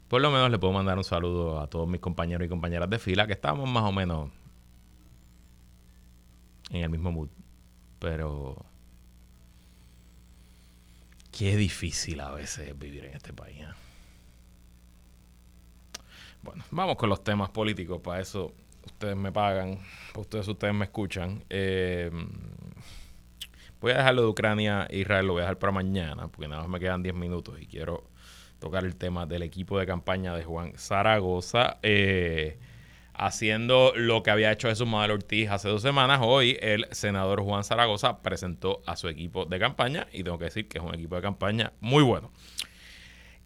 Por 0.09 0.21
lo 0.21 0.31
menos 0.31 0.50
le 0.50 0.59
puedo 0.59 0.73
mandar 0.73 0.99
un 0.99 1.04
saludo 1.04 1.61
a 1.61 1.69
todos 1.69 1.88
mis 1.88 2.00
compañeros 2.00 2.47
y 2.47 2.49
compañeras 2.49 2.90
de 2.90 2.99
fila 2.99 3.26
que 3.26 3.33
estamos 3.33 3.69
más 3.69 3.85
o 3.85 3.93
menos 3.93 4.31
en 6.71 6.83
el 6.83 6.90
mismo 6.90 7.12
mood. 7.12 7.28
Pero 7.99 8.64
qué 11.30 11.56
difícil 11.56 12.21
a 12.21 12.30
veces 12.30 12.78
vivir 12.78 13.04
en 13.06 13.14
este 13.14 13.33
país. 13.33 13.61
¿eh? 13.61 13.66
Bueno, 16.42 16.64
vamos 16.71 16.97
con 16.97 17.09
los 17.09 17.25
temas 17.25 17.50
políticos. 17.50 18.00
Para 18.00 18.21
eso 18.21 18.52
ustedes 18.85 19.16
me 19.16 19.33
pagan, 19.33 19.78
para 20.12 20.21
ustedes 20.21 20.47
ustedes 20.47 20.75
me 20.75 20.85
escuchan. 20.85 21.42
Eh, 21.49 22.11
voy 23.80 23.92
a 23.92 23.99
dejarlo 23.99 24.23
de 24.23 24.28
Ucrania 24.28 24.87
e 24.90 24.99
Israel, 24.99 25.26
lo 25.26 25.33
voy 25.35 25.40
a 25.40 25.44
dejar 25.44 25.59
para 25.59 25.73
mañana, 25.73 26.28
porque 26.28 26.49
nada 26.49 26.62
más 26.62 26.71
me 26.71 26.80
quedan 26.80 27.02
10 27.02 27.14
minutos 27.14 27.61
y 27.61 27.66
quiero 27.66 28.04
tocar 28.59 28.85
el 28.85 28.97
tema 28.97 29.26
del 29.26 29.42
equipo 29.42 29.78
de 29.78 29.87
campaña 29.87 30.35
de 30.37 30.44
Juan 30.44 30.73
Zaragoza. 30.76 31.78
Eh, 31.83 32.59
haciendo 33.14 33.92
lo 33.94 34.23
que 34.23 34.30
había 34.30 34.52
hecho 34.52 34.68
Jesús 34.68 34.87
Manuel 34.87 35.12
Ortiz 35.12 35.49
hace 35.50 35.68
dos 35.68 35.83
semanas, 35.83 36.21
hoy 36.23 36.59
el 36.61 36.87
senador 36.90 37.42
Juan 37.42 37.64
Zaragoza 37.64 38.21
presentó 38.23 38.83
a 38.87 38.97
su 38.97 39.09
equipo 39.09 39.44
de 39.44 39.59
campaña 39.59 40.06
y 40.12 40.25
tengo 40.25 40.38
que 40.38 40.47
decir 40.47 40.68
que 40.68 40.78
es 40.78 40.85
un 40.85 40.94
equipo 40.94 41.16
de 41.16 41.23
campaña 41.23 41.73
muy 41.80 42.02
bueno. 42.02 42.30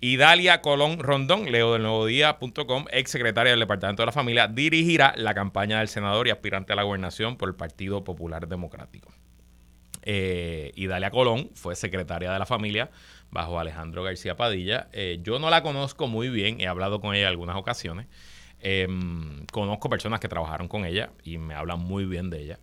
Y 0.00 0.16
Dalia 0.16 0.60
Colón 0.62 1.00
Rondón, 1.00 1.50
leo 1.50 1.72
del 1.72 1.82
nuevo 1.82 2.06
día.com, 2.06 2.84
ex 2.92 3.10
secretaria 3.10 3.50
del 3.50 3.60
Departamento 3.60 4.02
de 4.02 4.06
la 4.06 4.12
Familia, 4.12 4.46
dirigirá 4.46 5.12
la 5.16 5.34
campaña 5.34 5.80
del 5.80 5.88
senador 5.88 6.28
y 6.28 6.30
aspirante 6.30 6.72
a 6.72 6.76
la 6.76 6.84
gobernación 6.84 7.36
por 7.36 7.48
el 7.48 7.56
Partido 7.56 8.04
Popular 8.04 8.46
Democrático. 8.46 9.12
Eh, 10.02 10.70
y 10.76 10.86
Dalia 10.86 11.10
Colón 11.10 11.50
fue 11.54 11.74
secretaria 11.74 12.32
de 12.32 12.38
la 12.38 12.46
familia 12.46 12.90
bajo 13.30 13.58
Alejandro 13.58 14.04
García 14.04 14.36
Padilla. 14.36 14.88
Eh, 14.92 15.18
yo 15.22 15.38
no 15.40 15.50
la 15.50 15.62
conozco 15.62 16.06
muy 16.06 16.28
bien, 16.28 16.60
he 16.60 16.68
hablado 16.68 17.00
con 17.00 17.14
ella 17.14 17.24
en 17.24 17.28
algunas 17.30 17.56
ocasiones. 17.56 18.06
Em, 18.60 19.46
conozco 19.52 19.88
personas 19.88 20.18
que 20.20 20.28
trabajaron 20.28 20.66
con 20.68 20.84
ella 20.84 21.10
y 21.22 21.38
me 21.38 21.54
hablan 21.54 21.78
muy 21.78 22.04
bien 22.06 22.28
de 22.28 22.42
ella 22.42 22.58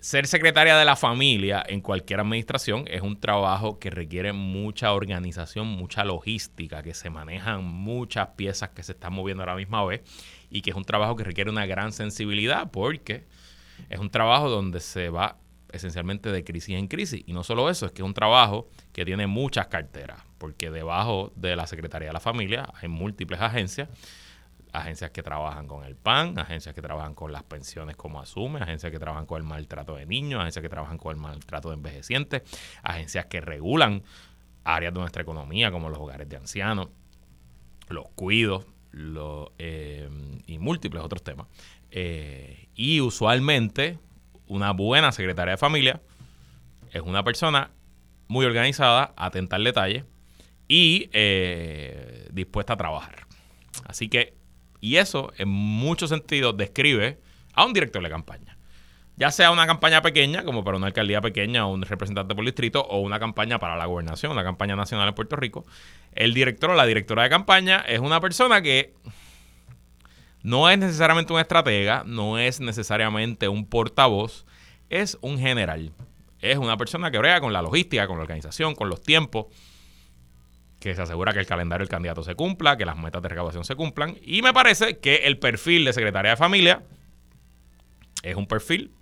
ser 0.00 0.26
secretaria 0.26 0.76
de 0.76 0.84
la 0.84 0.96
familia 0.96 1.64
en 1.66 1.80
cualquier 1.80 2.20
administración 2.20 2.84
es 2.88 3.02
un 3.02 3.18
trabajo 3.18 3.78
que 3.78 3.90
requiere 3.90 4.32
mucha 4.32 4.92
organización, 4.92 5.66
mucha 5.66 6.04
logística, 6.04 6.82
que 6.82 6.94
se 6.94 7.10
manejan 7.10 7.64
muchas 7.64 8.28
piezas 8.28 8.70
que 8.70 8.82
se 8.82 8.92
están 8.92 9.12
moviendo 9.12 9.42
a 9.42 9.46
la 9.46 9.56
misma 9.56 9.84
vez 9.84 10.02
y 10.50 10.62
que 10.62 10.70
es 10.70 10.76
un 10.76 10.84
trabajo 10.84 11.16
que 11.16 11.24
requiere 11.24 11.50
una 11.50 11.66
gran 11.66 11.92
sensibilidad 11.92 12.70
porque 12.70 13.26
es 13.90 13.98
un 13.98 14.10
trabajo 14.10 14.48
donde 14.48 14.80
se 14.80 15.08
va 15.08 15.36
esencialmente 15.72 16.30
de 16.30 16.44
crisis 16.44 16.76
en 16.76 16.86
crisis. 16.86 17.22
Y 17.26 17.32
no 17.32 17.42
solo 17.42 17.68
eso, 17.68 17.86
es 17.86 17.92
que 17.92 18.02
es 18.02 18.06
un 18.06 18.14
trabajo 18.14 18.68
que 18.92 19.04
tiene 19.04 19.26
muchas 19.26 19.66
carteras. 19.66 20.22
porque 20.38 20.70
debajo 20.70 21.32
de 21.34 21.56
la 21.56 21.66
Secretaría 21.66 22.08
de 22.08 22.12
la 22.12 22.20
Familia 22.20 22.72
hay 22.80 22.88
múltiples 22.88 23.40
agencias 23.40 23.88
agencias 24.78 25.10
que 25.10 25.22
trabajan 25.22 25.66
con 25.66 25.84
el 25.84 25.96
PAN, 25.96 26.38
agencias 26.38 26.74
que 26.74 26.82
trabajan 26.82 27.14
con 27.14 27.32
las 27.32 27.42
pensiones 27.42 27.96
como 27.96 28.20
asume, 28.20 28.60
agencias 28.60 28.90
que 28.92 28.98
trabajan 28.98 29.26
con 29.26 29.38
el 29.38 29.44
maltrato 29.44 29.96
de 29.96 30.06
niños, 30.06 30.40
agencias 30.40 30.62
que 30.62 30.68
trabajan 30.68 30.98
con 30.98 31.12
el 31.12 31.20
maltrato 31.20 31.68
de 31.68 31.76
envejecientes, 31.76 32.42
agencias 32.82 33.26
que 33.26 33.40
regulan 33.40 34.02
áreas 34.64 34.92
de 34.92 35.00
nuestra 35.00 35.22
economía 35.22 35.70
como 35.70 35.88
los 35.88 35.98
hogares 35.98 36.28
de 36.28 36.36
ancianos, 36.36 36.88
los 37.88 38.08
cuidos 38.10 38.66
eh, 39.58 40.08
y 40.46 40.58
múltiples 40.58 41.02
otros 41.02 41.22
temas. 41.22 41.46
Eh, 41.90 42.68
y 42.74 43.00
usualmente 43.00 43.98
una 44.46 44.72
buena 44.72 45.12
secretaria 45.12 45.52
de 45.52 45.58
familia 45.58 46.00
es 46.92 47.02
una 47.02 47.22
persona 47.22 47.70
muy 48.28 48.44
organizada, 48.44 49.14
atenta 49.16 49.56
al 49.56 49.64
detalle 49.64 50.04
y 50.68 51.08
eh, 51.12 52.28
dispuesta 52.30 52.74
a 52.74 52.76
trabajar. 52.76 53.26
Así 53.84 54.08
que 54.08 54.37
y 54.80 54.96
eso, 54.96 55.32
en 55.36 55.48
muchos 55.48 56.10
sentidos, 56.10 56.56
describe 56.56 57.18
a 57.54 57.64
un 57.64 57.72
director 57.72 58.02
de 58.02 58.10
campaña. 58.10 58.56
Ya 59.16 59.32
sea 59.32 59.50
una 59.50 59.66
campaña 59.66 60.00
pequeña, 60.00 60.44
como 60.44 60.62
para 60.62 60.76
una 60.76 60.86
alcaldía 60.86 61.20
pequeña 61.20 61.66
o 61.66 61.72
un 61.72 61.82
representante 61.82 62.36
por 62.36 62.44
distrito, 62.44 62.82
o 62.82 63.00
una 63.00 63.18
campaña 63.18 63.58
para 63.58 63.76
la 63.76 63.86
gobernación, 63.86 64.30
una 64.30 64.44
campaña 64.44 64.76
nacional 64.76 65.08
en 65.08 65.14
Puerto 65.14 65.34
Rico. 65.34 65.66
El 66.12 66.34
director 66.34 66.70
o 66.70 66.74
la 66.74 66.86
directora 66.86 67.24
de 67.24 67.28
campaña 67.28 67.84
es 67.88 67.98
una 67.98 68.20
persona 68.20 68.62
que 68.62 68.94
no 70.42 70.70
es 70.70 70.78
necesariamente 70.78 71.32
un 71.32 71.40
estratega, 71.40 72.04
no 72.06 72.38
es 72.38 72.60
necesariamente 72.60 73.48
un 73.48 73.66
portavoz, 73.66 74.46
es 74.88 75.18
un 75.20 75.38
general. 75.38 75.92
Es 76.40 76.56
una 76.56 76.76
persona 76.76 77.10
que 77.10 77.18
brega 77.18 77.40
con 77.40 77.52
la 77.52 77.60
logística, 77.60 78.06
con 78.06 78.18
la 78.18 78.22
organización, 78.22 78.76
con 78.76 78.88
los 78.88 79.02
tiempos 79.02 79.46
que 80.78 80.94
se 80.94 81.02
asegura 81.02 81.32
que 81.32 81.40
el 81.40 81.46
calendario 81.46 81.84
del 81.84 81.90
candidato 81.90 82.22
se 82.22 82.34
cumpla, 82.34 82.76
que 82.76 82.84
las 82.84 82.96
metas 82.96 83.22
de 83.22 83.28
recaudación 83.28 83.64
se 83.64 83.74
cumplan. 83.74 84.16
Y 84.22 84.42
me 84.42 84.52
parece 84.52 84.98
que 84.98 85.16
el 85.24 85.38
perfil 85.38 85.84
de 85.84 85.92
secretaria 85.92 86.32
de 86.32 86.36
familia 86.36 86.82
es 88.22 88.36
un 88.36 88.46
perfil 88.46 88.92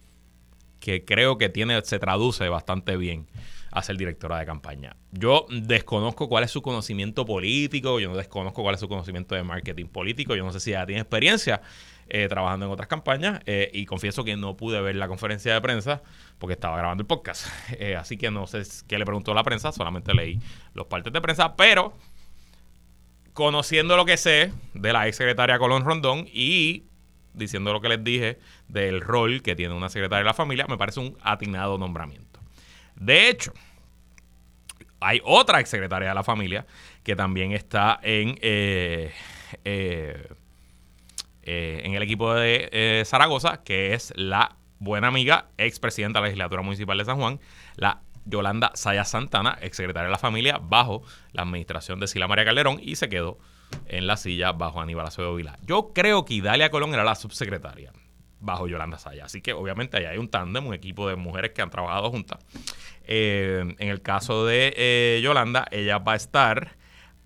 que 0.81 1.05
creo 1.05 1.39
que 1.39 1.49
tiene, 1.49 1.81
se 1.83 1.99
traduce 1.99 2.49
bastante 2.49 2.97
bien 2.97 3.27
a 3.73 3.83
ser 3.83 3.97
directora 3.97 4.39
de 4.39 4.47
campaña. 4.47 4.97
Yo 5.13 5.47
desconozco 5.51 6.29
cuál 6.29 6.45
es 6.45 6.51
su 6.51 6.63
conocimiento 6.63 7.27
político, 7.27 8.01
yo 8.01 8.09
no 8.09 8.17
desconozco 8.17 8.63
cuál 8.63 8.75
es 8.75 8.81
su 8.81 8.89
conocimiento 8.89 9.35
de 9.35 9.43
marketing 9.43 9.87
político, 9.87 10.35
yo 10.35 10.45
no 10.45 10.53
sé 10.53 10.61
si 10.61 10.71
ella 10.71 10.87
tiene 10.87 11.03
experiencia 11.03 11.61
eh, 12.09 12.29
trabajando 12.29 12.67
en 12.67 12.73
otras 12.73 12.89
campañas 12.89 13.41
eh, 13.47 13.69
y 13.73 13.85
confieso 13.85 14.23
que 14.23 14.37
no 14.37 14.57
pude 14.57 14.81
ver 14.81 14.95
la 14.95 15.09
conferencia 15.09 15.53
de 15.53 15.61
prensa 15.61 16.03
porque 16.39 16.55
estaba 16.55 16.77
grabando 16.77 17.03
el 17.03 17.07
podcast. 17.07 17.47
Eh, 17.79 17.97
así 17.97 18.17
que 18.17 18.31
no 18.31 18.47
sé 18.47 18.63
qué 18.87 18.99
le 18.99 19.05
preguntó 19.05 19.35
la 19.35 19.43
prensa, 19.43 19.73
solamente 19.73 20.15
leí 20.15 20.39
los 20.73 20.87
partes 20.87 21.13
de 21.13 21.21
prensa, 21.21 21.57
pero 21.57 21.93
conociendo 23.33 23.97
lo 23.97 24.05
que 24.07 24.17
sé 24.17 24.53
de 24.73 24.93
la 24.93 25.09
ex 25.09 25.17
secretaria 25.17 25.59
Colón 25.59 25.85
Rondón 25.85 26.27
y 26.33 26.85
diciendo 27.35 27.73
lo 27.73 27.81
que 27.81 27.89
les 27.89 28.03
dije 28.03 28.39
del 28.69 29.01
rol 29.01 29.43
que 29.43 29.55
tiene 29.55 29.75
una 29.75 29.89
secretaria 29.89 30.21
de 30.21 30.25
la 30.25 30.35
familia, 30.35 30.67
me 30.69 30.79
parece 30.79 31.01
un 31.01 31.19
atinado 31.23 31.77
nombramiento. 31.77 32.41
De 32.95 33.29
hecho, 33.29 33.53
hay 35.01 35.21
otra 35.25 35.61
ex 35.61 35.69
secretaria 35.69 36.09
de 36.09 36.15
la 36.15 36.25
familia 36.25 36.67
que 37.03 37.15
también 37.15 37.53
está 37.53 37.99
en, 38.03 38.39
eh, 38.41 39.13
en 41.47 41.95
el 41.95 42.03
equipo 42.03 42.35
de 42.35 43.03
Zaragoza, 43.07 43.63
que 43.63 43.95
es 43.95 44.13
la 44.17 44.57
buena 44.79 45.09
amiga, 45.09 45.49
ex 45.57 45.79
presidenta 45.79 46.19
de 46.19 46.23
la 46.23 46.27
legislatura 46.29 46.63
municipal 46.63 46.99
de 46.99 47.05
San 47.05 47.19
Juan, 47.19 47.41
la 47.77 48.03
Yolanda 48.25 48.73
Saya 48.75 49.05
Santana, 49.05 49.57
ex 49.61 49.77
secretaria 49.77 50.07
de 50.07 50.13
la 50.13 50.19
familia, 50.19 50.59
bajo 50.59 51.03
la 51.33 51.43
administración 51.43 52.01
de 52.01 52.09
Sila 52.09 52.29
María 52.29 52.45
Calderón 52.45 52.79
y 52.83 52.97
se 52.97 53.09
quedó 53.09 53.39
en 53.87 54.07
la 54.07 54.17
silla 54.17 54.53
bajo 54.53 54.81
Aníbal 54.81 55.07
Acevedo 55.07 55.35
Vila. 55.35 55.59
Yo 55.63 55.93
creo 55.95 56.25
que 56.25 56.35
Idalia 56.35 56.71
Colón 56.71 56.93
era 56.95 57.05
la 57.05 57.15
subsecretaria 57.15 57.93
bajo 58.41 58.69
Yolanda 58.69 58.99
Saya. 58.99 59.25
Así 59.25 59.41
que 59.41 59.53
obviamente 59.53 59.97
ahí 59.97 60.05
hay 60.05 60.19
un 60.19 60.29
tándem, 60.29 60.67
un 60.67 60.75
equipo 60.75 61.09
de 61.09 61.17
mujeres 61.17 61.53
que 61.53 61.63
han 61.63 61.71
trabajado 61.71 62.11
juntas. 62.11 62.39
Eh, 63.05 63.75
en 63.79 63.89
el 63.89 64.03
caso 64.03 64.45
de 64.45 64.75
eh, 64.77 65.21
Yolanda, 65.23 65.67
ella 65.71 65.99
va 65.99 66.13
a 66.13 66.17
estar 66.17 66.77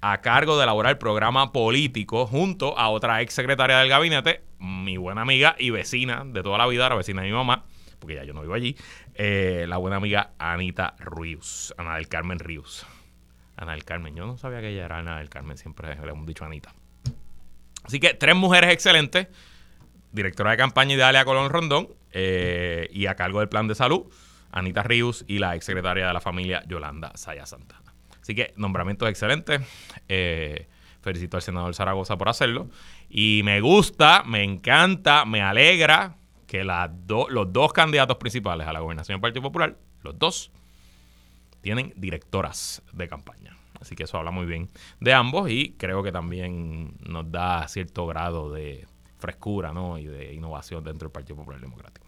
a 0.01 0.21
cargo 0.21 0.57
de 0.57 0.65
elaborar 0.65 0.93
el 0.93 0.99
programa 0.99 1.53
político 1.53 2.27
junto 2.27 2.79
a 2.79 2.89
otra 2.89 3.21
ex 3.21 3.35
secretaria 3.35 3.79
del 3.79 3.89
gabinete, 3.89 4.43
mi 4.59 4.97
buena 4.97 5.23
amiga 5.23 5.57
y 5.59 5.71
vecina 5.71 6.25
de 6.25 6.43
toda 6.43 6.59
la 6.59 6.67
vida, 6.67 6.89
la 6.89 6.95
vecina 6.95 7.23
de 7.23 7.29
mi 7.29 7.35
mamá, 7.35 7.65
porque 7.99 8.15
ya 8.15 8.25
yo 8.25 8.33
no 8.33 8.41
vivo 8.41 8.55
allí, 8.55 8.77
eh, 9.15 9.67
la 9.69 9.77
buena 9.77 9.97
amiga 9.97 10.31
Anita 10.39 10.95
Ríos, 10.99 11.75
Ana 11.77 11.97
del 11.97 12.09
Carmen 12.09 12.39
Ríos. 12.39 12.87
Ana 13.57 13.73
del 13.73 13.85
Carmen, 13.85 14.17
yo 14.17 14.27
no 14.27 14.39
sabía 14.39 14.61
que 14.61 14.71
ella 14.71 14.87
era 14.87 14.99
Ana 14.99 15.19
del 15.19 15.29
Carmen, 15.29 15.59
siempre 15.59 15.95
le 15.95 16.11
hemos 16.11 16.27
dicho 16.27 16.45
Anita. 16.47 16.75
Así 17.85 18.01
que 18.01 18.15
tres 18.15 18.35
mujeres 18.35 18.73
excelentes, 18.73 19.29
directora 20.13 20.53
de 20.53 20.57
campaña 20.57 20.95
Idalia 20.95 21.27
Colón 21.27 21.51
Rondón 21.51 21.89
eh, 22.13 22.89
y 22.91 23.07
a 23.07 23.17
cargo 23.17 23.41
del 23.41 23.51
plan 23.51 23.69
de 23.69 23.75
salud, 23.75 24.07
Anita 24.51 24.83
Ríos 24.83 25.25
y 25.29 25.39
la 25.39 25.55
ex 25.57 25.67
secretaria 25.67 26.07
de 26.07 26.13
la 26.13 26.21
familia 26.21 26.63
Yolanda 26.67 27.13
Saya 27.17 27.45
Santana. 27.45 27.90
Así 28.31 28.37
que 28.37 28.53
nombramientos 28.55 29.09
excelentes. 29.09 29.61
Eh, 30.09 30.69
felicito 31.01 31.37
al 31.37 31.43
senador 31.43 31.75
Zaragoza 31.75 32.17
por 32.17 32.29
hacerlo. 32.29 32.69
Y 33.09 33.41
me 33.43 33.61
gusta, 33.61 34.23
me 34.23 34.45
encanta, 34.45 35.25
me 35.25 35.43
alegra 35.43 36.15
que 36.47 36.63
los 36.63 37.53
dos 37.53 37.73
candidatos 37.73 38.19
principales 38.19 38.69
a 38.69 38.73
la 38.73 38.79
gobernación 38.79 39.17
del 39.17 39.21
Partido 39.21 39.43
Popular, 39.43 39.77
los 40.03 40.17
dos, 40.17 40.53
tienen 41.61 41.93
directoras 41.97 42.85
de 42.93 43.09
campaña. 43.09 43.57
Así 43.81 43.97
que 43.97 44.05
eso 44.05 44.17
habla 44.17 44.31
muy 44.31 44.47
bien 44.47 44.69
de 45.01 45.13
ambos 45.13 45.51
y 45.51 45.75
creo 45.77 46.05
que 46.05 46.13
también 46.13 46.95
nos 47.01 47.33
da 47.33 47.67
cierto 47.67 48.07
grado 48.07 48.53
de 48.53 48.87
frescura 49.19 49.73
¿no? 49.73 49.99
y 49.99 50.07
de 50.07 50.35
innovación 50.35 50.85
dentro 50.85 51.09
del 51.09 51.13
Partido 51.13 51.35
Popular 51.35 51.61
Democrático. 51.61 52.07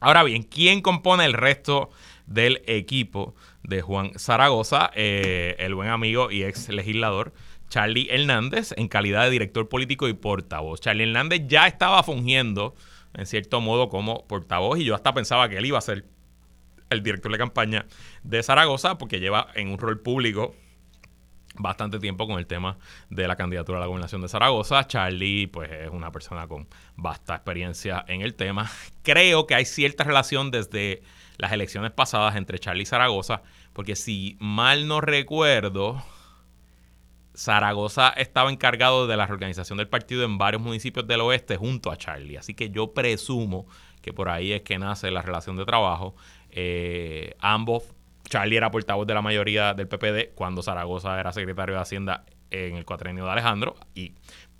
Ahora 0.00 0.24
bien, 0.24 0.42
¿quién 0.42 0.82
compone 0.82 1.24
el 1.24 1.32
resto 1.32 1.90
del 2.26 2.62
equipo 2.66 3.34
de 3.62 3.82
Juan 3.82 4.12
Zaragoza? 4.18 4.90
Eh, 4.94 5.56
el 5.58 5.74
buen 5.74 5.88
amigo 5.88 6.30
y 6.30 6.44
ex 6.44 6.68
legislador 6.68 7.32
Charlie 7.68 8.08
Hernández 8.10 8.72
en 8.76 8.88
calidad 8.88 9.24
de 9.24 9.30
director 9.30 9.68
político 9.68 10.08
y 10.08 10.14
portavoz. 10.14 10.80
Charlie 10.80 11.04
Hernández 11.04 11.42
ya 11.46 11.66
estaba 11.66 12.02
fungiendo 12.02 12.74
en 13.14 13.26
cierto 13.26 13.60
modo 13.60 13.88
como 13.88 14.26
portavoz 14.26 14.78
y 14.78 14.84
yo 14.84 14.94
hasta 14.94 15.14
pensaba 15.14 15.48
que 15.48 15.56
él 15.56 15.66
iba 15.66 15.78
a 15.78 15.82
ser 15.82 16.06
el 16.90 17.02
director 17.02 17.32
de 17.32 17.38
campaña 17.38 17.86
de 18.22 18.42
Zaragoza 18.42 18.98
porque 18.98 19.18
lleva 19.18 19.48
en 19.54 19.68
un 19.68 19.78
rol 19.78 20.00
público 20.00 20.54
bastante 21.58 21.98
tiempo 21.98 22.26
con 22.26 22.38
el 22.38 22.46
tema 22.46 22.78
de 23.10 23.26
la 23.26 23.36
candidatura 23.36 23.78
a 23.78 23.80
la 23.80 23.86
gobernación 23.86 24.20
de 24.20 24.28
Zaragoza. 24.28 24.86
Charlie, 24.86 25.46
pues, 25.46 25.70
es 25.70 25.90
una 25.90 26.12
persona 26.12 26.46
con 26.46 26.68
vasta 26.96 27.34
experiencia 27.34 28.04
en 28.08 28.20
el 28.20 28.34
tema. 28.34 28.70
Creo 29.02 29.46
que 29.46 29.54
hay 29.54 29.64
cierta 29.64 30.04
relación 30.04 30.50
desde 30.50 31.02
las 31.38 31.52
elecciones 31.52 31.92
pasadas 31.92 32.36
entre 32.36 32.58
Charlie 32.58 32.82
y 32.82 32.86
Zaragoza, 32.86 33.42
porque 33.72 33.96
si 33.96 34.36
mal 34.40 34.88
no 34.88 35.00
recuerdo, 35.00 36.02
Zaragoza 37.36 38.08
estaba 38.10 38.50
encargado 38.50 39.06
de 39.06 39.16
la 39.16 39.26
reorganización 39.26 39.76
del 39.78 39.88
partido 39.88 40.24
en 40.24 40.38
varios 40.38 40.62
municipios 40.62 41.06
del 41.06 41.20
oeste 41.20 41.56
junto 41.56 41.90
a 41.90 41.96
Charlie. 41.96 42.38
Así 42.38 42.54
que 42.54 42.70
yo 42.70 42.94
presumo 42.94 43.66
que 44.00 44.12
por 44.12 44.28
ahí 44.28 44.52
es 44.52 44.62
que 44.62 44.78
nace 44.78 45.10
la 45.10 45.20
relación 45.20 45.56
de 45.56 45.64
trabajo. 45.64 46.14
Eh, 46.50 47.34
ambos, 47.40 47.84
Charlie 48.28 48.56
era 48.56 48.70
portavoz 48.70 49.06
de 49.06 49.14
la 49.14 49.22
mayoría 49.22 49.74
del 49.74 49.88
PPD 49.88 50.34
cuando 50.34 50.62
Zaragoza 50.62 51.20
era 51.20 51.32
secretario 51.32 51.74
de 51.74 51.80
Hacienda 51.82 52.24
en 52.50 52.76
el 52.76 52.84
cuatrenio 52.84 53.24
de 53.24 53.30
Alejandro 53.32 53.76
y 53.94 54.14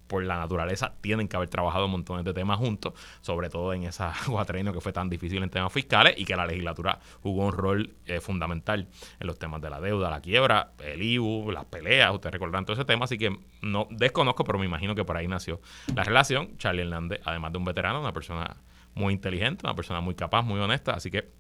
por 0.07 0.25
la 0.25 0.37
naturaleza, 0.37 0.95
tienen 1.01 1.29
que 1.29 1.37
haber 1.37 1.49
trabajado 1.49 1.89
montón 1.89 2.23
de 2.25 2.33
temas 2.33 2.59
juntos, 2.59 2.95
sobre 3.21 3.49
todo 3.49 3.73
en 3.73 3.85
esa 3.85 4.13
cuatrenio 4.27 4.73
que 4.73 4.81
fue 4.81 4.93
tan 4.93 5.09
difícil 5.09 5.43
en 5.43 5.51
temas 5.51 5.73
fiscales 5.73 6.15
y 6.17 6.25
que 6.25 6.37
la 6.37 6.47
legislatura 6.47 6.99
jugó 7.23 7.47
un 7.47 7.53
rol 7.53 7.95
eh, 8.07 8.21
fundamental 8.21 8.89
en 9.21 9.27
los 9.27 9.39
temas 9.39 9.61
de 9.61 9.71
la 9.71 9.81
deuda, 9.81 10.11
la 10.11 10.21
quiebra, 10.21 10.73
el 10.83 11.03
IBU, 11.03 11.51
las 11.51 11.65
peleas, 11.65 12.13
ustedes 12.15 12.33
recordarán 12.33 12.65
todo 12.65 12.75
ese 12.75 12.85
tema, 12.85 13.05
así 13.05 13.19
que 13.19 13.37
no 13.63 13.87
desconozco, 13.91 14.45
pero 14.45 14.59
me 14.59 14.67
imagino 14.67 14.95
que 14.95 15.05
por 15.05 15.17
ahí 15.17 15.29
nació 15.29 15.61
la 15.95 16.05
relación. 16.05 16.57
Charlie 16.59 16.83
Hernández, 16.83 17.21
además 17.25 17.53
de 17.53 17.59
un 17.59 17.65
veterano, 17.65 18.01
una 18.01 18.13
persona 18.13 18.57
muy 18.95 19.13
inteligente, 19.13 19.65
una 19.65 19.75
persona 19.75 20.01
muy 20.01 20.15
capaz, 20.15 20.43
muy 20.43 20.61
honesta, 20.61 20.93
así 20.95 21.11
que 21.11 21.31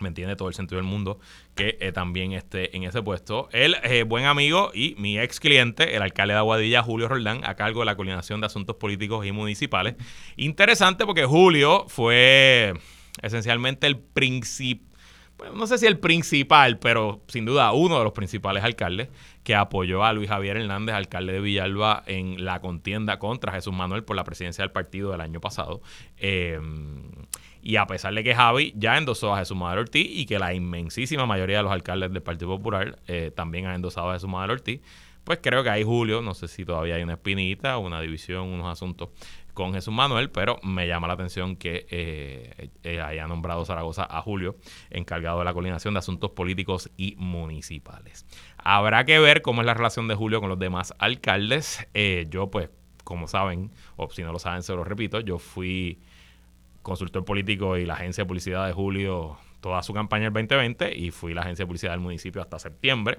me 0.00 0.08
entiende 0.08 0.36
todo 0.36 0.48
el 0.48 0.54
sentido 0.54 0.76
del 0.76 0.86
mundo 0.86 1.18
que 1.54 1.78
eh, 1.80 1.92
también 1.92 2.32
esté 2.32 2.76
en 2.76 2.84
ese 2.84 3.02
puesto. 3.02 3.48
El 3.52 3.76
eh, 3.82 4.02
buen 4.02 4.24
amigo 4.24 4.70
y 4.74 4.94
mi 4.98 5.18
ex 5.18 5.40
cliente, 5.40 5.96
el 5.96 6.02
alcalde 6.02 6.34
de 6.34 6.38
Aguadilla, 6.38 6.82
Julio 6.82 7.08
Roldán, 7.08 7.42
a 7.44 7.54
cargo 7.54 7.80
de 7.80 7.86
la 7.86 7.96
coordinación 7.96 8.40
de 8.40 8.46
asuntos 8.46 8.76
políticos 8.76 9.26
y 9.26 9.32
municipales. 9.32 9.94
Interesante 10.36 11.06
porque 11.06 11.24
Julio 11.24 11.86
fue 11.88 12.74
esencialmente 13.22 13.86
el 13.86 13.98
principal 13.98 14.90
no 15.54 15.66
sé 15.66 15.78
si 15.78 15.86
el 15.86 15.98
principal, 15.98 16.78
pero 16.78 17.22
sin 17.28 17.44
duda 17.44 17.72
uno 17.72 17.98
de 17.98 18.04
los 18.04 18.12
principales 18.12 18.62
alcaldes 18.64 19.08
que 19.42 19.54
apoyó 19.54 20.04
a 20.04 20.12
Luis 20.12 20.28
Javier 20.28 20.56
Hernández, 20.56 20.94
alcalde 20.94 21.32
de 21.32 21.40
Villalba, 21.40 22.02
en 22.06 22.44
la 22.44 22.60
contienda 22.60 23.18
contra 23.18 23.52
Jesús 23.52 23.72
Manuel 23.72 24.04
por 24.04 24.16
la 24.16 24.24
presidencia 24.24 24.62
del 24.62 24.72
partido 24.72 25.12
del 25.12 25.20
año 25.20 25.40
pasado. 25.40 25.80
Eh, 26.18 26.60
y 27.62 27.76
a 27.76 27.86
pesar 27.86 28.14
de 28.14 28.24
que 28.24 28.34
Javi 28.34 28.72
ya 28.76 28.96
endosó 28.96 29.34
a 29.34 29.38
Jesús 29.38 29.56
Manuel 29.56 29.80
Ortiz 29.80 30.06
y 30.08 30.26
que 30.26 30.38
la 30.38 30.54
inmensísima 30.54 31.26
mayoría 31.26 31.58
de 31.58 31.62
los 31.64 31.72
alcaldes 31.72 32.12
del 32.12 32.22
Partido 32.22 32.48
Popular 32.48 32.98
eh, 33.06 33.30
también 33.34 33.66
han 33.66 33.74
endosado 33.74 34.10
a 34.10 34.14
Jesús 34.14 34.28
Manuel 34.28 34.52
Ortiz, 34.52 34.80
pues 35.24 35.40
creo 35.42 35.62
que 35.62 35.70
ahí 35.70 35.82
Julio, 35.82 36.22
no 36.22 36.34
sé 36.34 36.48
si 36.48 36.64
todavía 36.64 36.94
hay 36.94 37.02
una 37.02 37.14
espinita, 37.14 37.76
una 37.78 38.00
división, 38.00 38.48
unos 38.48 38.66
asuntos 38.66 39.10
con 39.52 39.74
Jesús 39.74 39.92
Manuel, 39.92 40.30
pero 40.30 40.58
me 40.62 40.86
llama 40.86 41.06
la 41.06 41.14
atención 41.14 41.56
que 41.56 41.86
eh, 41.90 42.70
eh, 42.82 43.00
haya 43.00 43.26
nombrado 43.26 43.64
Zaragoza 43.66 44.06
a 44.08 44.22
Julio, 44.22 44.56
encargado 44.88 45.40
de 45.40 45.44
la 45.44 45.52
coordinación 45.52 45.92
de 45.92 45.98
asuntos 45.98 46.30
políticos 46.30 46.90
y 46.96 47.14
municipales. 47.18 48.24
Habrá 48.56 49.04
que 49.04 49.18
ver 49.18 49.42
cómo 49.42 49.60
es 49.60 49.66
la 49.66 49.74
relación 49.74 50.08
de 50.08 50.14
Julio 50.14 50.40
con 50.40 50.48
los 50.48 50.58
demás 50.58 50.94
alcaldes. 50.98 51.86
yo, 52.30 52.50
pues, 52.50 52.70
como 53.04 53.26
saben, 53.26 53.72
o 53.96 54.08
si 54.10 54.22
no 54.22 54.32
lo 54.32 54.38
saben, 54.38 54.62
se 54.62 54.72
lo 54.72 54.84
repito, 54.84 55.20
yo 55.20 55.38
fui 55.38 55.98
consultor 56.82 57.24
político 57.24 57.76
y 57.76 57.86
la 57.86 57.94
agencia 57.94 58.24
de 58.24 58.28
publicidad 58.28 58.66
de 58.66 58.72
Julio 58.72 59.38
toda 59.60 59.82
su 59.82 59.92
campaña 59.92 60.26
el 60.28 60.32
2020 60.32 60.96
y 60.96 61.10
fui 61.10 61.34
la 61.34 61.42
agencia 61.42 61.64
de 61.64 61.66
publicidad 61.66 61.92
del 61.92 62.00
municipio 62.00 62.40
hasta 62.40 62.58
septiembre 62.58 63.18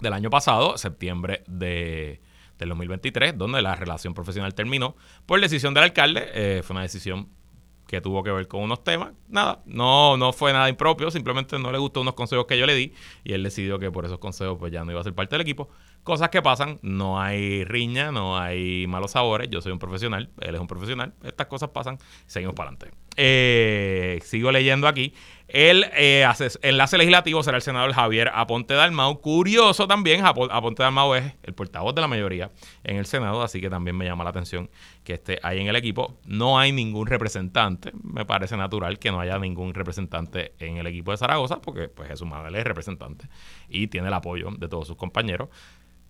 del 0.00 0.12
año 0.12 0.30
pasado, 0.30 0.78
septiembre 0.78 1.42
de, 1.46 2.20
del 2.58 2.68
2023, 2.70 3.36
donde 3.36 3.62
la 3.62 3.74
relación 3.74 4.14
profesional 4.14 4.54
terminó 4.54 4.96
por 5.26 5.40
decisión 5.40 5.74
del 5.74 5.84
alcalde. 5.84 6.28
Eh, 6.32 6.62
fue 6.62 6.74
una 6.74 6.82
decisión 6.82 7.28
que 7.86 8.00
tuvo 8.00 8.22
que 8.22 8.30
ver 8.30 8.46
con 8.46 8.62
unos 8.62 8.84
temas. 8.84 9.12
Nada, 9.28 9.62
no, 9.66 10.16
no 10.16 10.32
fue 10.32 10.52
nada 10.52 10.68
impropio, 10.68 11.10
simplemente 11.10 11.58
no 11.58 11.72
le 11.72 11.78
gustó 11.78 12.02
unos 12.02 12.14
consejos 12.14 12.46
que 12.46 12.56
yo 12.56 12.66
le 12.66 12.74
di 12.74 12.92
y 13.24 13.32
él 13.32 13.42
decidió 13.42 13.78
que 13.78 13.90
por 13.90 14.04
esos 14.04 14.18
consejos 14.18 14.58
pues 14.58 14.72
ya 14.72 14.84
no 14.84 14.92
iba 14.92 15.00
a 15.00 15.04
ser 15.04 15.14
parte 15.14 15.34
del 15.34 15.42
equipo. 15.42 15.68
Cosas 16.02 16.30
que 16.30 16.40
pasan, 16.40 16.78
no 16.82 17.20
hay 17.20 17.64
riña, 17.64 18.10
no 18.10 18.38
hay 18.38 18.86
malos 18.86 19.12
sabores, 19.12 19.50
yo 19.50 19.60
soy 19.60 19.72
un 19.72 19.78
profesional, 19.78 20.30
él 20.40 20.54
es 20.54 20.60
un 20.60 20.66
profesional, 20.66 21.12
estas 21.22 21.46
cosas 21.46 21.70
pasan, 21.70 21.98
seguimos 22.26 22.54
para 22.54 22.70
adelante. 22.70 22.96
Eh, 23.16 24.18
sigo 24.24 24.50
leyendo 24.50 24.88
aquí. 24.88 25.12
El 25.46 25.84
eh, 25.94 26.24
enlace 26.62 26.96
legislativo 26.96 27.42
será 27.42 27.56
el 27.56 27.62
senador 27.62 27.92
Javier 27.92 28.30
Aponte 28.32 28.72
Dalmau. 28.74 29.20
Curioso 29.20 29.88
también, 29.88 30.24
Aponte 30.24 30.82
Dalmau 30.82 31.14
es 31.14 31.34
el 31.42 31.54
portavoz 31.54 31.92
de 31.92 32.00
la 32.00 32.06
mayoría 32.06 32.50
en 32.84 32.96
el 32.96 33.04
Senado, 33.04 33.42
así 33.42 33.60
que 33.60 33.68
también 33.68 33.96
me 33.96 34.04
llama 34.04 34.22
la 34.22 34.30
atención 34.30 34.70
que 35.02 35.14
esté 35.14 35.40
ahí 35.42 35.60
en 35.60 35.66
el 35.66 35.74
equipo. 35.74 36.18
No 36.24 36.58
hay 36.58 36.70
ningún 36.70 37.08
representante, 37.08 37.90
me 38.00 38.24
parece 38.24 38.56
natural 38.56 39.00
que 39.00 39.10
no 39.10 39.18
haya 39.18 39.38
ningún 39.38 39.74
representante 39.74 40.54
en 40.60 40.76
el 40.76 40.86
equipo 40.86 41.10
de 41.10 41.16
Zaragoza, 41.16 41.60
porque 41.60 41.88
pues 41.88 42.08
Jesús 42.08 42.28
Manuel 42.28 42.54
es 42.54 42.64
representante 42.64 43.26
y 43.68 43.88
tiene 43.88 44.06
el 44.06 44.14
apoyo 44.14 44.50
de 44.56 44.68
todos 44.68 44.86
sus 44.86 44.96
compañeros. 44.96 45.48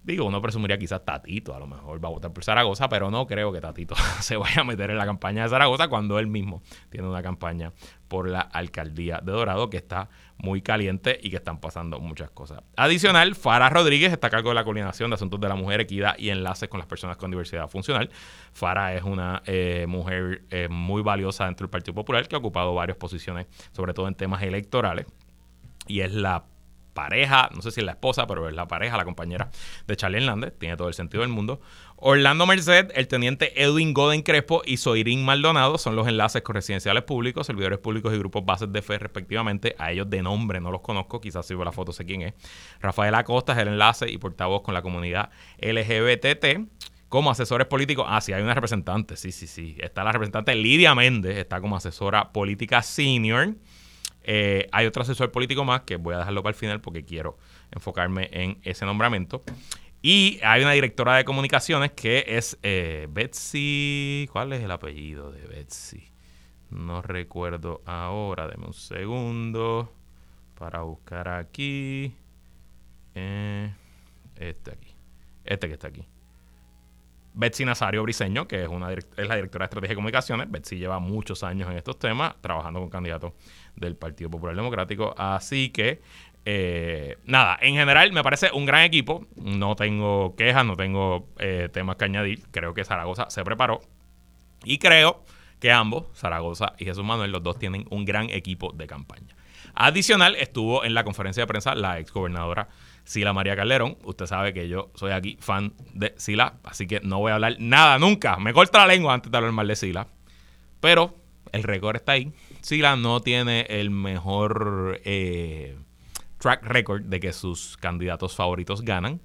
Digo, 0.03 0.25
uno 0.25 0.41
presumiría 0.41 0.79
quizás 0.79 1.05
Tatito, 1.05 1.55
a 1.55 1.59
lo 1.59 1.67
mejor 1.67 2.03
va 2.03 2.09
a 2.09 2.13
votar 2.13 2.33
por 2.33 2.43
Zaragoza, 2.43 2.89
pero 2.89 3.11
no 3.11 3.27
creo 3.27 3.53
que 3.53 3.61
Tatito 3.61 3.95
se 4.21 4.37
vaya 4.37 4.63
a 4.63 4.65
meter 4.65 4.91
en 4.91 4.97
la 4.97 5.05
campaña 5.05 5.43
de 5.43 5.51
Zaragoza 5.51 5.89
cuando 5.89 6.19
él 6.19 6.27
mismo 6.27 6.63
tiene 6.89 7.07
una 7.07 7.23
campaña 7.23 7.73
por 8.09 8.29
la 8.29 8.41
alcaldía 8.41 9.21
de 9.23 9.31
Dorado 9.31 9.69
que 9.69 9.77
está 9.77 10.09
muy 10.39 10.63
caliente 10.63 11.21
y 11.23 11.29
que 11.29 11.37
están 11.37 11.61
pasando 11.61 12.01
muchas 12.01 12.31
cosas. 12.31 12.63
Adicional, 12.77 13.35
Farah 13.35 13.69
Rodríguez 13.69 14.13
está 14.13 14.29
a 14.29 14.31
cargo 14.31 14.49
de 14.49 14.55
la 14.55 14.65
coordinación 14.65 15.11
de 15.11 15.15
asuntos 15.15 15.39
de 15.39 15.49
la 15.49 15.55
mujer, 15.55 15.81
equidad 15.81 16.17
y 16.19 16.31
enlaces 16.31 16.69
con 16.71 16.79
las 16.79 16.87
personas 16.87 17.19
con 17.19 17.31
diversidad 17.31 17.69
funcional. 17.69 18.11
Farah 18.53 18.95
es 18.95 19.03
una 19.03 19.43
eh, 19.45 19.85
mujer 19.87 20.45
eh, 20.51 20.69
muy 20.71 21.03
valiosa 21.03 21.45
dentro 21.45 21.67
del 21.67 21.71
Partido 21.71 21.95
Popular 21.95 22.27
que 22.27 22.35
ha 22.35 22.39
ocupado 22.39 22.75
varias 22.75 22.97
posiciones, 22.97 23.47
sobre 23.73 23.93
todo 23.93 24.09
en 24.09 24.15
temas 24.15 24.43
electorales 24.43 25.07
y 25.91 26.01
es 26.03 26.15
la 26.15 26.45
pareja, 26.93 27.51
no 27.55 27.63
sé 27.63 27.71
si 27.71 27.81
es 27.81 27.87
la 27.87 27.93
esposa, 27.93 28.27
pero 28.27 28.49
es 28.49 28.55
la 28.55 28.69
pareja, 28.69 28.97
la 28.97 29.05
compañera 29.05 29.51
de 29.87 29.97
Charlie 29.97 30.19
Hernández, 30.19 30.55
tiene 30.59 30.77
todo 30.77 30.89
el 30.89 30.95
sentido 30.95 31.23
del 31.23 31.31
mundo. 31.31 31.61
Orlando 31.97 32.47
Merced, 32.47 32.91
el 32.95 33.09
teniente 33.09 33.63
Edwin 33.63 33.93
Goden 33.93 34.23
Crespo 34.23 34.63
y 34.65 34.79
Soirín 34.79 35.25
Maldonado 35.25 35.77
son 35.77 35.97
los 35.97 36.09
enlaces 36.09 36.43
con 36.43 36.55
residenciales 36.55 37.03
públicos, 37.03 37.47
servidores 37.47 37.79
públicos 37.79 38.15
y 38.15 38.19
grupos 38.19 38.45
bases 38.45 38.73
de 38.73 38.81
fe 38.81 38.99
respectivamente. 38.99 39.75
A 39.79 39.93
ellos 39.93 40.09
de 40.09 40.23
nombre 40.23 40.61
no 40.61 40.71
los 40.71 40.81
conozco, 40.81 41.21
quizás 41.21 41.47
si 41.47 41.55
veo 41.55 41.65
la 41.65 41.73
foto 41.73 41.93
sé 41.93 42.07
quién 42.07 42.23
es. 42.23 42.35
Rafael 42.81 43.15
Acosta 43.15 43.53
es 43.53 43.59
el 43.59 43.69
enlace 43.69 44.11
y 44.11 44.17
portavoz 44.19 44.63
con 44.63 44.73
la 44.73 44.83
comunidad 44.83 45.31
LGBTT 45.59 46.69
como 47.11 47.31
asesores 47.31 47.67
políticos. 47.67 48.07
Ah, 48.09 48.21
sí, 48.21 48.33
hay 48.33 48.43
una 48.43 48.55
representante. 48.55 49.17
Sí, 49.17 49.33
sí, 49.33 49.47
sí. 49.47 49.77
Está 49.81 50.05
la 50.05 50.13
representante 50.13 50.55
Lidia 50.55 50.95
Méndez, 50.95 51.37
está 51.37 51.61
como 51.61 51.77
asesora 51.77 52.33
política 52.33 52.83
senior. 52.83 53.57
Eh, 54.23 54.69
hay 54.73 54.87
otro 54.87 55.03
asesor 55.03 55.31
político 55.31 55.65
más 55.65 55.83
que 55.83 55.97
voy 55.97 56.15
a 56.15 56.19
dejarlo 56.19 56.43
para 56.43 56.51
el 56.51 56.57
final 56.57 56.81
porque 56.81 57.05
quiero 57.05 57.39
enfocarme 57.71 58.29
en 58.33 58.59
ese 58.63 58.85
nombramiento. 58.85 59.43
Y 60.03 60.41
hay 60.43 60.63
una 60.63 60.73
directora 60.73 61.17
de 61.17 61.25
comunicaciones 61.25 61.93
que 61.93 62.25
es 62.27 62.59
eh, 62.63 63.07
Betsy. 63.11 64.29
¿Cuál 64.33 64.53
es 64.55 64.63
el 64.63 64.71
apellido 64.71 65.31
de 65.31 65.47
Betsy? 65.47 66.09
No 66.71 67.03
recuerdo 67.03 67.83
ahora. 67.85 68.49
Deme 68.49 68.67
un 68.67 68.75
segundo 68.75 69.93
para 70.59 70.83
buscar 70.83 71.29
aquí. 71.29 72.15
Eh, 73.15 73.71
este 74.37 74.71
aquí. 74.71 74.95
Este 75.45 75.69
que 75.69 75.75
está 75.75 75.89
aquí. 75.89 76.07
Betsy 77.33 77.65
Nazario 77.65 78.03
Briseño, 78.03 78.49
que 78.49 78.63
es, 78.63 78.69
una, 78.69 78.93
es 78.93 79.07
la 79.17 79.37
directora 79.37 79.65
de 79.65 79.67
Estrategia 79.67 79.91
de 79.91 79.95
Comunicaciones. 79.97 80.51
Betsy 80.51 80.79
lleva 80.79 80.99
muchos 80.99 81.43
años 81.43 81.71
en 81.71 81.77
estos 81.77 81.99
temas, 81.99 82.35
trabajando 82.41 82.81
con 82.81 82.91
candidatos 82.91 83.33
del 83.77 83.97
Partido 83.97 84.31
Popular 84.31 84.57
Democrático. 84.57 85.15
Así 85.17 85.71
que, 85.71 86.01
eh, 86.45 87.19
nada, 87.25 87.59
en 87.61 87.75
general 87.75 88.13
me 88.13 88.23
parece 88.23 88.51
un 88.53 88.67
gran 88.67 88.83
equipo. 88.83 89.27
No 89.37 89.77
tengo 89.77 90.35
quejas, 90.37 90.65
no 90.65 90.77
tengo 90.77 91.29
eh, 91.39 91.69
temas 91.73 91.97
que 91.97 92.05
añadir. 92.05 92.43
Creo 92.51 92.75
que 92.75 92.85
Zaragoza 92.85 93.31
se 93.31 93.45
preparó. 93.45 93.81
Y 94.65 94.79
creo 94.79 95.25
que 95.61 95.71
ambos, 95.71 96.07
Zaragoza 96.15 96.75
y 96.79 96.85
Jesús 96.85 97.05
Manuel, 97.05 97.31
los 97.31 97.43
dos 97.43 97.59
tienen 97.59 97.87
un 97.91 98.05
gran 98.05 98.29
equipo 98.31 98.73
de 98.73 98.87
campaña. 98.87 99.37
Adicional, 99.75 100.35
estuvo 100.37 100.85
en 100.85 100.95
la 100.95 101.05
conferencia 101.05 101.43
de 101.43 101.47
prensa 101.47 101.75
la 101.75 101.99
exgobernadora 101.99 102.69
Sila 103.11 103.33
María 103.33 103.57
Calderón. 103.57 103.99
Usted 104.05 104.27
sabe 104.27 104.53
que 104.55 104.69
yo 104.69 104.93
soy 104.95 105.11
aquí 105.11 105.37
fan 105.41 105.73
de 105.95 106.15
Sila, 106.17 106.61
así 106.63 106.87
que 106.87 107.01
no 107.01 107.19
voy 107.19 107.33
a 107.33 107.35
hablar 107.35 107.57
nada 107.59 107.99
nunca. 107.99 108.37
Me 108.37 108.53
corta 108.53 108.79
la 108.79 108.87
lengua 108.87 109.15
antes 109.15 109.33
de 109.33 109.37
hablar 109.37 109.51
mal 109.51 109.67
de 109.67 109.75
Sila. 109.75 110.07
Pero 110.79 111.17
el 111.51 111.65
récord 111.65 111.97
está 111.97 112.13
ahí. 112.13 112.33
Sila 112.61 112.95
no 112.95 113.21
tiene 113.21 113.67
el 113.69 113.91
mejor 113.91 115.01
eh, 115.05 115.77
track 116.39 116.63
record 116.63 117.03
de 117.03 117.19
que 117.19 117.33
sus 117.33 117.77
candidatos 117.79 118.37
favoritos 118.37 118.83
ganan. 118.83 119.21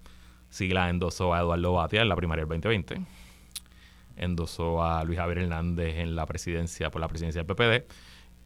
Sila 0.49 0.89
endosó 0.89 1.35
a 1.35 1.41
Eduardo 1.41 1.73
Batia 1.73 2.01
en 2.01 2.09
la 2.09 2.15
primaria 2.15 2.41
del 2.41 2.59
2020. 2.59 3.05
Endosó 4.17 4.83
a 4.83 5.03
Luis 5.03 5.19
Javier 5.19 5.43
Hernández 5.43 5.97
en 5.97 6.15
la 6.15 6.25
presidencia 6.25 6.89
por 6.89 7.01
la 7.01 7.07
presidencia 7.07 7.43
del 7.43 7.55
PPD 7.55 7.85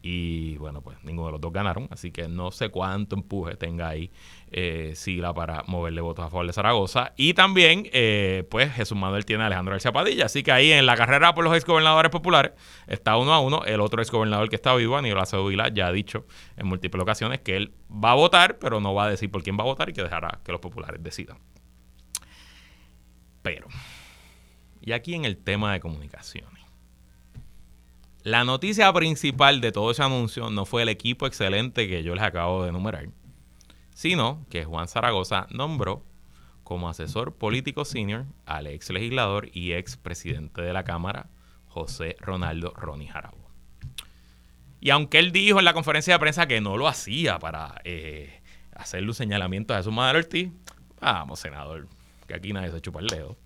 y 0.02 0.56
bueno, 0.56 0.80
pues 0.80 0.96
ninguno 1.04 1.26
de 1.26 1.32
los 1.32 1.40
dos 1.40 1.52
ganaron, 1.52 1.86
así 1.90 2.10
que 2.10 2.26
no 2.26 2.50
sé 2.52 2.70
cuánto 2.70 3.16
empuje 3.16 3.56
tenga 3.56 3.88
ahí 3.88 4.10
eh, 4.50 4.92
Sila 4.94 5.34
para 5.34 5.62
moverle 5.66 6.00
votos 6.00 6.24
a 6.24 6.30
favor 6.30 6.46
de 6.46 6.54
Zaragoza. 6.54 7.12
Y 7.16 7.34
también, 7.34 7.88
eh, 7.92 8.46
pues 8.50 8.72
Jesús 8.72 8.96
Manuel 8.96 9.26
tiene 9.26 9.42
a 9.42 9.46
Alejandro 9.46 9.72
García 9.72 9.92
Padilla, 9.92 10.26
así 10.26 10.42
que 10.42 10.52
ahí 10.52 10.72
en 10.72 10.86
la 10.86 10.96
carrera 10.96 11.34
por 11.34 11.44
los 11.44 11.54
exgobernadores 11.54 12.10
populares 12.10 12.52
está 12.86 13.18
uno 13.18 13.34
a 13.34 13.40
uno. 13.40 13.62
El 13.64 13.80
otro 13.80 14.00
exgobernador 14.00 14.48
que 14.48 14.56
está 14.56 14.74
vivo, 14.74 14.96
Aníbal 14.96 15.20
Acevedo 15.22 15.50
ya 15.50 15.88
ha 15.88 15.92
dicho 15.92 16.26
en 16.56 16.66
múltiples 16.66 17.02
ocasiones 17.02 17.40
que 17.40 17.56
él 17.56 17.74
va 17.92 18.12
a 18.12 18.14
votar, 18.14 18.58
pero 18.58 18.80
no 18.80 18.94
va 18.94 19.04
a 19.04 19.10
decir 19.10 19.30
por 19.30 19.42
quién 19.42 19.58
va 19.58 19.64
a 19.64 19.66
votar 19.66 19.90
y 19.90 19.92
que 19.92 20.02
dejará 20.02 20.40
que 20.44 20.52
los 20.52 20.60
populares 20.62 21.02
decidan. 21.02 21.38
Pero, 23.42 23.68
y 24.80 24.92
aquí 24.92 25.14
en 25.14 25.24
el 25.24 25.36
tema 25.36 25.72
de 25.72 25.80
comunicaciones 25.80 26.59
la 28.22 28.44
noticia 28.44 28.92
principal 28.92 29.62
de 29.62 29.72
todo 29.72 29.92
ese 29.92 30.02
anuncio 30.02 30.50
no 30.50 30.66
fue 30.66 30.82
el 30.82 30.90
equipo 30.90 31.26
excelente 31.26 31.88
que 31.88 32.02
yo 32.02 32.14
les 32.14 32.22
acabo 32.22 32.62
de 32.62 32.68
enumerar, 32.68 33.08
sino 33.94 34.44
que 34.50 34.66
Juan 34.66 34.88
Zaragoza 34.88 35.46
nombró 35.50 36.04
como 36.62 36.90
asesor 36.90 37.34
político 37.34 37.86
senior 37.86 38.26
al 38.44 38.66
ex 38.66 38.90
legislador 38.90 39.48
y 39.54 39.72
ex 39.72 39.96
presidente 39.96 40.60
de 40.60 40.72
la 40.74 40.84
Cámara, 40.84 41.30
José 41.66 42.16
Ronaldo 42.20 42.74
Ronnie 42.76 43.08
Jarabo. 43.08 43.48
Y 44.80 44.90
aunque 44.90 45.18
él 45.18 45.32
dijo 45.32 45.58
en 45.58 45.64
la 45.64 45.72
conferencia 45.72 46.12
de 46.12 46.20
prensa 46.20 46.46
que 46.46 46.60
no 46.60 46.76
lo 46.76 46.88
hacía 46.88 47.38
para 47.38 47.80
eh, 47.84 48.42
hacerle 48.76 49.08
un 49.08 49.14
señalamiento 49.14 49.72
a 49.72 49.78
Jesús 49.78 49.94
Madero 49.94 50.18
Ortiz, 50.18 50.50
vamos, 51.00 51.40
senador, 51.40 51.88
que 52.26 52.34
aquí 52.34 52.52
nadie 52.52 52.70
se 52.70 52.82
chupa 52.82 53.00
el 53.00 53.06
dedo. 53.06 53.38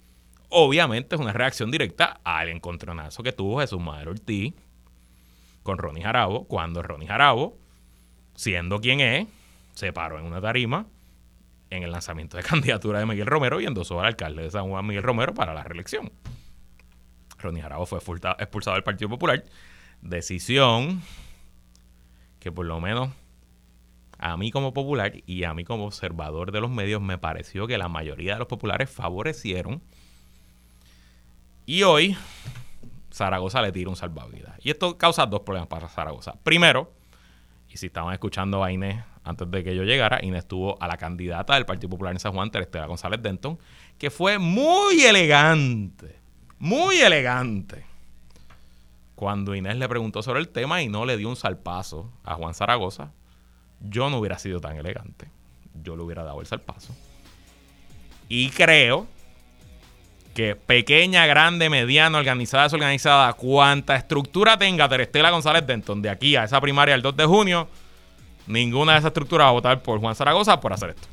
Obviamente 0.49 1.15
es 1.15 1.21
una 1.21 1.33
reacción 1.33 1.71
directa 1.71 2.21
al 2.25 2.49
encontronazo 2.49 3.23
que 3.23 3.33
tuvo 3.33 3.61
Jesús 3.61 3.81
Madero 3.81 4.11
Ortiz 4.11 4.53
con 5.65 5.79
Ronnie 5.79 6.05
Jarabo, 6.05 6.47
cuando 6.47 6.83
Ronnie 6.83 7.09
Jarabo, 7.09 7.59
siendo 8.37 8.81
quien 8.81 9.01
es, 9.01 9.27
se 9.75 9.93
paró 9.93 10.21
en 10.21 10.27
una 10.27 10.41
tarima 10.41 10.87
en 11.71 11.83
el 11.83 11.91
lanzamiento 11.91 12.37
de 12.37 12.43
candidatura 12.45 13.01
de 13.01 13.07
Miguel 13.07 13.27
Romero 13.27 13.61
y 13.61 13.67
endosó 13.67 13.99
al 13.99 14.07
alcalde 14.07 14.45
de 14.45 14.51
San 14.53 14.69
Juan, 14.69 14.87
Miguel 14.87 15.03
Romero, 15.03 15.35
para 15.35 15.53
la 15.53 15.65
reelección. 15.65 16.13
Ronnie 17.39 17.63
Jarabo 17.63 17.87
fue 17.87 17.99
expulsado 17.99 18.75
del 18.75 18.85
Partido 18.85 19.09
Popular. 19.09 19.43
Decisión 20.01 21.03
que 22.39 22.53
por 22.53 22.67
lo 22.67 22.79
menos 22.79 23.09
a 24.19 24.37
mí 24.37 24.51
como 24.51 24.75
popular 24.75 25.15
y 25.27 25.45
a 25.45 25.55
mí 25.55 25.65
como 25.65 25.87
observador 25.87 26.53
de 26.53 26.61
los 26.61 26.71
medios 26.71 27.01
me 27.01 27.17
pareció 27.17 27.67
que 27.67 27.79
la 27.79 27.89
mayoría 27.89 28.35
de 28.35 28.41
los 28.41 28.49
populares 28.49 28.91
favorecieron. 28.91 29.83
Y 31.65 31.83
hoy 31.85 32.17
Zaragoza 33.15 33.63
le 33.63 33.71
tira 33.71 33.89
un 33.89 33.95
salvavidas. 33.97 34.55
Y 34.65 34.71
esto 34.71 34.99
causa 34.99 35.25
dos 35.25 35.41
problemas 35.41 35.69
para 35.69 35.89
Zaragoza. 35.89 36.35
Primero, 36.43 36.93
y 37.71 37.77
si 37.77 37.87
estaban 37.87 38.13
escuchando 38.13 38.65
a 38.65 38.73
Inés 38.73 39.05
antes 39.23 39.49
de 39.49 39.63
que 39.63 39.77
yo 39.77 39.85
llegara, 39.85 40.19
Inés 40.25 40.41
estuvo 40.41 40.77
a 40.83 40.89
la 40.89 40.97
candidata 40.97 41.55
del 41.55 41.65
Partido 41.65 41.91
Popular 41.91 42.13
en 42.13 42.19
San 42.19 42.33
Juan, 42.33 42.51
Terestela 42.51 42.87
González 42.87 43.23
Denton, 43.23 43.57
que 43.99 44.11
fue 44.11 44.39
muy 44.39 45.05
elegante, 45.05 46.19
muy 46.59 46.97
elegante. 46.97 47.87
Cuando 49.15 49.55
Inés 49.55 49.77
le 49.77 49.89
preguntó 49.89 50.21
sobre 50.21 50.41
el 50.41 50.49
tema 50.49 50.83
y 50.83 50.89
no 50.89 51.05
le 51.05 51.17
dio 51.17 51.29
un 51.29 51.37
salpazo 51.37 52.11
a 52.25 52.35
Juan 52.35 52.53
Zaragoza, 52.53 53.13
yo 53.81 54.11
no 54.11 54.19
hubiera 54.19 54.41
sido 54.41 54.61
tan 54.61 54.77
elegante. 54.77 55.31
Yo 55.85 55.95
le 55.97 56.03
hubiera 56.03 56.25
dado 56.25 56.41
el 56.41 56.47
salpazo. 56.49 56.93
Y 58.29 58.51
creo 58.51 59.07
que 60.35 60.57
pequeña, 60.57 61.27
grande, 61.27 61.71
mediana, 61.71 62.19
organizada, 62.19 62.65
desorganizada, 62.65 63.33
cuanta 63.35 63.95
estructura 63.95 64.59
tenga 64.59 64.89
Terestela 64.89 65.31
González 65.31 65.67
Denton 65.67 66.03
de 66.03 66.11
aquí 66.11 66.37
a 66.37 66.45
esa 66.45 66.61
primaria 66.61 66.95
el 66.95 67.03
2 67.03 67.17
de 67.17 67.25
junio, 67.25 67.69
ninguna 68.47 68.93
de 68.93 68.99
esas 68.99 69.09
estructuras 69.09 69.47
va 69.47 69.51
a 69.51 69.53
votar 69.53 69.83
por 69.83 70.01
Juan 70.01 70.15
Zaragoza 70.15 70.61
por 70.61 70.73
hacer 70.73 70.91
esto. 70.91 71.07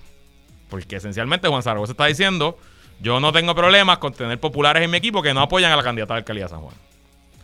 Porque 0.69 0.95
esencialmente 0.95 1.47
Juan 1.47 1.61
Zaragoza 1.61 1.91
está 1.91 2.07
diciendo, 2.07 2.57
yo 2.99 3.19
no 3.19 3.31
tengo 3.31 3.53
problemas 3.53 3.99
con 3.99 4.13
tener 4.13 4.39
populares 4.39 4.83
en 4.83 4.89
mi 4.89 4.97
equipo 4.97 5.21
que 5.21 5.33
no 5.33 5.41
apoyan 5.41 5.71
a 5.71 5.75
la 5.75 5.83
candidata 5.83 6.15
de 6.15 6.19
alcaldía 6.19 6.45
de 6.45 6.49
San 6.49 6.61
Juan. 6.61 6.75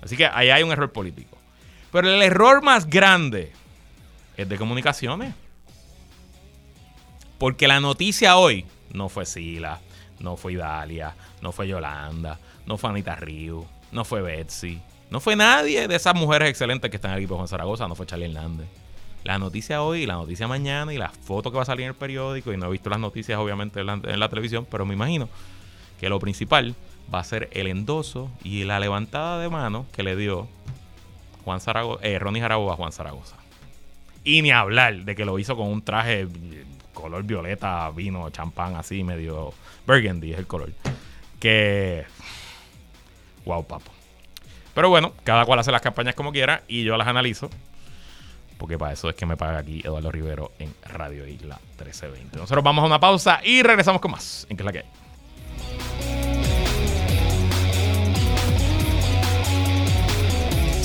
Así 0.01 0.17
que 0.17 0.25
ahí 0.25 0.49
hay 0.49 0.63
un 0.63 0.71
error 0.71 0.91
político. 0.91 1.37
Pero 1.91 2.09
el 2.09 2.21
error 2.21 2.63
más 2.63 2.89
grande 2.89 3.51
es 4.35 4.49
de 4.49 4.57
comunicaciones. 4.57 5.33
Porque 7.37 7.67
la 7.67 7.79
noticia 7.79 8.37
hoy 8.37 8.65
no 8.91 9.09
fue 9.09 9.25
Sila, 9.25 9.79
no 10.19 10.37
fue 10.37 10.53
Idalia, 10.53 11.15
no 11.41 11.51
fue 11.51 11.67
Yolanda, 11.67 12.39
no 12.65 12.77
fue 12.77 12.89
Anita 12.89 13.15
Río, 13.15 13.65
no 13.91 14.03
fue 14.05 14.21
Betsy, 14.21 14.81
no 15.09 15.19
fue 15.19 15.35
nadie 15.35 15.87
de 15.87 15.95
esas 15.95 16.15
mujeres 16.15 16.49
excelentes 16.49 16.89
que 16.89 16.97
están 16.97 17.11
aquí 17.11 17.27
por 17.27 17.37
Juan 17.37 17.47
Zaragoza, 17.47 17.87
no 17.87 17.95
fue 17.95 18.05
Charlie 18.05 18.25
Hernández. 18.25 18.67
La 19.23 19.37
noticia 19.37 19.81
hoy, 19.81 20.05
la 20.05 20.13
noticia 20.13 20.47
mañana 20.47 20.93
y 20.93 20.97
la 20.97 21.09
foto 21.09 21.51
que 21.51 21.57
va 21.57 21.63
a 21.63 21.65
salir 21.65 21.83
en 21.83 21.89
el 21.89 21.95
periódico, 21.95 22.53
y 22.53 22.57
no 22.57 22.67
he 22.67 22.71
visto 22.71 22.89
las 22.89 22.99
noticias 22.99 23.39
obviamente 23.39 23.81
en 23.81 24.19
la, 24.19 24.29
televisión, 24.29 24.65
pero 24.69 24.85
me 24.85 24.93
imagino 24.93 25.29
que 25.99 26.09
lo 26.09 26.19
principal 26.19 26.75
va 27.13 27.19
a 27.19 27.23
ser 27.23 27.49
el 27.51 27.67
endoso 27.67 28.29
y 28.43 28.63
la 28.63 28.79
levantada 28.79 29.39
de 29.39 29.49
mano 29.49 29.85
que 29.93 30.03
le 30.03 30.15
dio 30.15 30.47
Juan 31.45 31.59
Zaragoza, 31.61 32.05
eh, 32.05 32.19
Ronnie 32.19 32.41
Jaraboa 32.41 32.73
a 32.73 32.75
Juan 32.75 32.91
Zaragoza. 32.91 33.35
Y 34.23 34.41
ni 34.41 34.51
hablar 34.51 35.05
de 35.05 35.15
que 35.15 35.23
lo 35.23 35.39
hizo 35.39 35.55
con 35.55 35.67
un 35.67 35.81
traje 35.81 36.27
color 36.97 37.21
violeta, 37.21 37.91
vino, 37.91 38.27
champán, 38.31 38.75
así, 38.75 39.03
medio 39.03 39.53
burgundy 39.85 40.33
es 40.33 40.39
el 40.39 40.47
color. 40.47 40.71
Que. 41.39 42.05
Wow, 43.45 43.67
papo. 43.67 43.91
Pero 44.73 44.89
bueno, 44.89 45.13
cada 45.23 45.45
cual 45.45 45.59
hace 45.59 45.71
las 45.71 45.81
campañas 45.81 46.15
como 46.15 46.31
quiera 46.31 46.63
y 46.67 46.83
yo 46.83 46.97
las 46.97 47.07
analizo. 47.07 47.51
Porque 48.57 48.79
para 48.79 48.93
eso 48.93 49.09
es 49.09 49.15
que 49.15 49.27
me 49.27 49.37
paga 49.37 49.59
aquí 49.59 49.81
Eduardo 49.83 50.11
Rivero 50.11 50.51
en 50.57 50.73
Radio 50.83 51.27
Isla 51.27 51.59
1320. 51.77 52.37
Nosotros 52.37 52.63
vamos 52.63 52.81
a 52.81 52.87
una 52.87 52.99
pausa 52.99 53.41
y 53.43 53.61
regresamos 53.61 54.01
con 54.01 54.11
más. 54.11 54.47
¿En 54.49 54.57
qué 54.57 54.63
es 54.63 54.65
la 54.65 54.71
que 54.71 54.79
hay? 54.79 56.16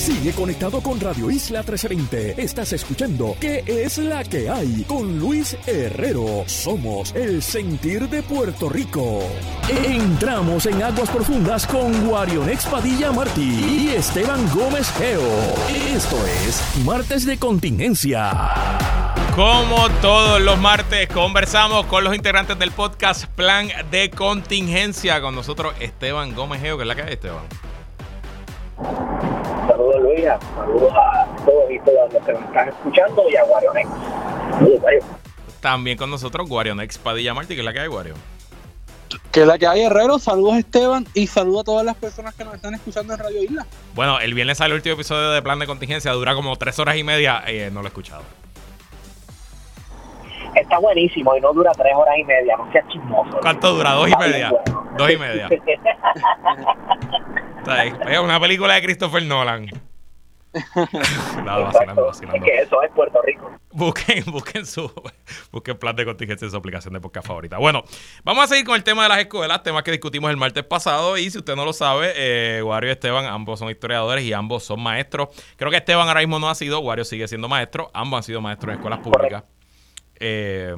Sigue 0.03 0.33
conectado 0.33 0.81
con 0.81 0.99
Radio 0.99 1.31
Isla 1.31 1.59
1320. 1.59 2.43
Estás 2.43 2.73
escuchando 2.73 3.37
¿Qué 3.39 3.63
es 3.65 3.97
la 3.99 4.25
que 4.25 4.49
hay? 4.49 4.83
Con 4.85 5.17
Luis 5.17 5.55
Herrero. 5.65 6.43
Somos 6.45 7.15
el 7.15 7.41
sentir 7.41 8.09
de 8.09 8.21
Puerto 8.21 8.67
Rico. 8.67 9.21
Entramos 9.69 10.65
en 10.65 10.83
aguas 10.83 11.09
profundas 11.09 11.65
con 11.65 12.05
Guarionex 12.05 12.65
Padilla 12.65 13.13
Martí 13.13 13.43
y 13.43 13.95
Esteban 13.95 14.45
Gómez 14.53 14.91
Geo. 14.97 15.21
Esto 15.95 16.17
es 16.45 16.61
Martes 16.83 17.25
de 17.25 17.37
Contingencia. 17.37 18.29
Como 19.37 19.89
todos 20.01 20.41
los 20.41 20.59
martes, 20.59 21.07
conversamos 21.07 21.85
con 21.85 22.03
los 22.03 22.13
integrantes 22.13 22.59
del 22.59 22.71
podcast 22.71 23.27
Plan 23.27 23.69
de 23.89 24.09
Contingencia. 24.09 25.21
Con 25.21 25.33
nosotros 25.33 25.73
Esteban 25.79 26.35
Gómez 26.35 26.59
Geo, 26.59 26.75
que 26.75 26.83
es 26.83 26.87
la 26.89 26.95
que 26.95 27.03
hay, 27.03 27.13
Esteban. 27.13 27.43
Saludos 29.67 30.01
Luis, 30.01 30.25
saludos 30.55 30.93
a 30.93 31.27
todos 31.45 31.71
y 31.71 31.79
todas 31.79 32.13
los 32.13 32.25
que 32.25 32.33
nos 32.33 32.43
están 32.43 32.69
escuchando 32.69 33.23
y 33.29 33.35
a 33.35 33.43
Guarionex. 33.43 33.89
También 35.61 35.97
con 35.97 36.09
nosotros 36.09 36.49
Guarionex 36.49 36.97
Padilla 36.97 37.33
Martí, 37.33 37.55
que 37.55 37.61
es 37.61 37.65
la 37.65 37.73
que 37.73 37.79
hay, 37.79 37.87
Guario. 37.87 38.15
Que 39.31 39.41
es 39.41 39.47
la 39.47 39.57
que 39.57 39.67
hay, 39.67 39.81
Herrero. 39.81 40.19
Saludos 40.19 40.57
Esteban 40.57 41.05
y 41.13 41.27
saludos 41.27 41.61
a 41.61 41.63
todas 41.63 41.85
las 41.85 41.95
personas 41.95 42.35
que 42.35 42.43
nos 42.43 42.55
están 42.55 42.73
escuchando 42.73 43.13
en 43.13 43.19
Radio 43.19 43.43
Isla. 43.43 43.65
Bueno, 43.95 44.19
el 44.19 44.33
viernes 44.33 44.57
sale 44.57 44.71
el 44.71 44.75
último 44.75 44.95
episodio 44.95 45.31
de 45.31 45.41
Plan 45.41 45.59
de 45.59 45.65
Contingencia, 45.65 46.11
dura 46.11 46.35
como 46.35 46.55
tres 46.57 46.77
horas 46.79 46.97
y 46.97 47.03
media, 47.03 47.41
eh, 47.47 47.69
no 47.71 47.81
lo 47.81 47.87
he 47.87 47.89
escuchado. 47.89 48.23
Está 50.55 50.77
buenísimo 50.77 51.35
y 51.35 51.41
no 51.41 51.51
dura 51.53 51.71
tres 51.71 51.93
horas 51.95 52.15
y 52.17 52.23
media, 52.25 52.57
no 52.57 52.71
sea 52.71 52.87
chismoso. 52.87 53.39
¿Cuánto 53.41 53.73
dura? 53.73 53.93
Dos 53.93 54.09
y 54.09 54.15
media. 54.17 54.51
Dos 54.97 55.09
y 55.09 55.17
media. 55.17 55.49
Es 57.65 58.19
una 58.19 58.39
película 58.39 58.73
de 58.73 58.81
Christopher 58.81 59.23
Nolan. 59.23 59.67
no, 61.45 61.63
vacilando, 61.63 62.05
vacilando. 62.05 62.35
Es 62.35 62.43
que 62.43 62.57
eso 62.59 62.83
es 62.83 62.91
Puerto 62.91 63.21
Rico. 63.21 63.49
Busquen, 63.71 64.23
busquen 64.27 64.65
su 64.65 64.91
busquen 65.51 65.77
plan 65.77 65.95
de 65.95 66.05
contingencia 66.05 66.45
en 66.45 66.51
su 66.51 66.57
aplicación 66.57 66.93
de 66.93 66.99
podcast 66.99 67.25
favorita. 67.25 67.57
Bueno, 67.57 67.83
vamos 68.23 68.43
a 68.43 68.47
seguir 68.47 68.65
con 68.65 68.75
el 68.75 68.83
tema 68.83 69.03
de 69.03 69.09
las 69.09 69.19
escuelas, 69.19 69.63
tema 69.63 69.81
que 69.81 69.91
discutimos 69.91 70.29
el 70.29 70.37
martes 70.37 70.63
pasado. 70.63 71.17
Y 71.17 71.31
si 71.31 71.37
usted 71.39 71.55
no 71.55 71.65
lo 71.65 71.73
sabe, 71.73 72.13
eh, 72.15 72.61
Wario 72.61 72.89
y 72.89 72.93
Esteban, 72.93 73.25
ambos 73.25 73.59
son 73.59 73.69
historiadores 73.69 74.25
y 74.25 74.33
ambos 74.33 74.63
son 74.63 74.81
maestros. 74.81 75.29
Creo 75.55 75.71
que 75.71 75.77
Esteban 75.77 76.07
ahora 76.07 76.19
mismo 76.19 76.39
no 76.39 76.49
ha 76.49 76.55
sido, 76.55 76.81
Wario 76.81 77.05
sigue 77.05 77.27
siendo 77.27 77.47
maestro. 77.47 77.89
Ambos 77.93 78.17
han 78.17 78.23
sido 78.23 78.41
maestros 78.41 78.73
en 78.73 78.79
escuelas 78.79 78.99
públicas. 78.99 79.43
Eh, 80.19 80.75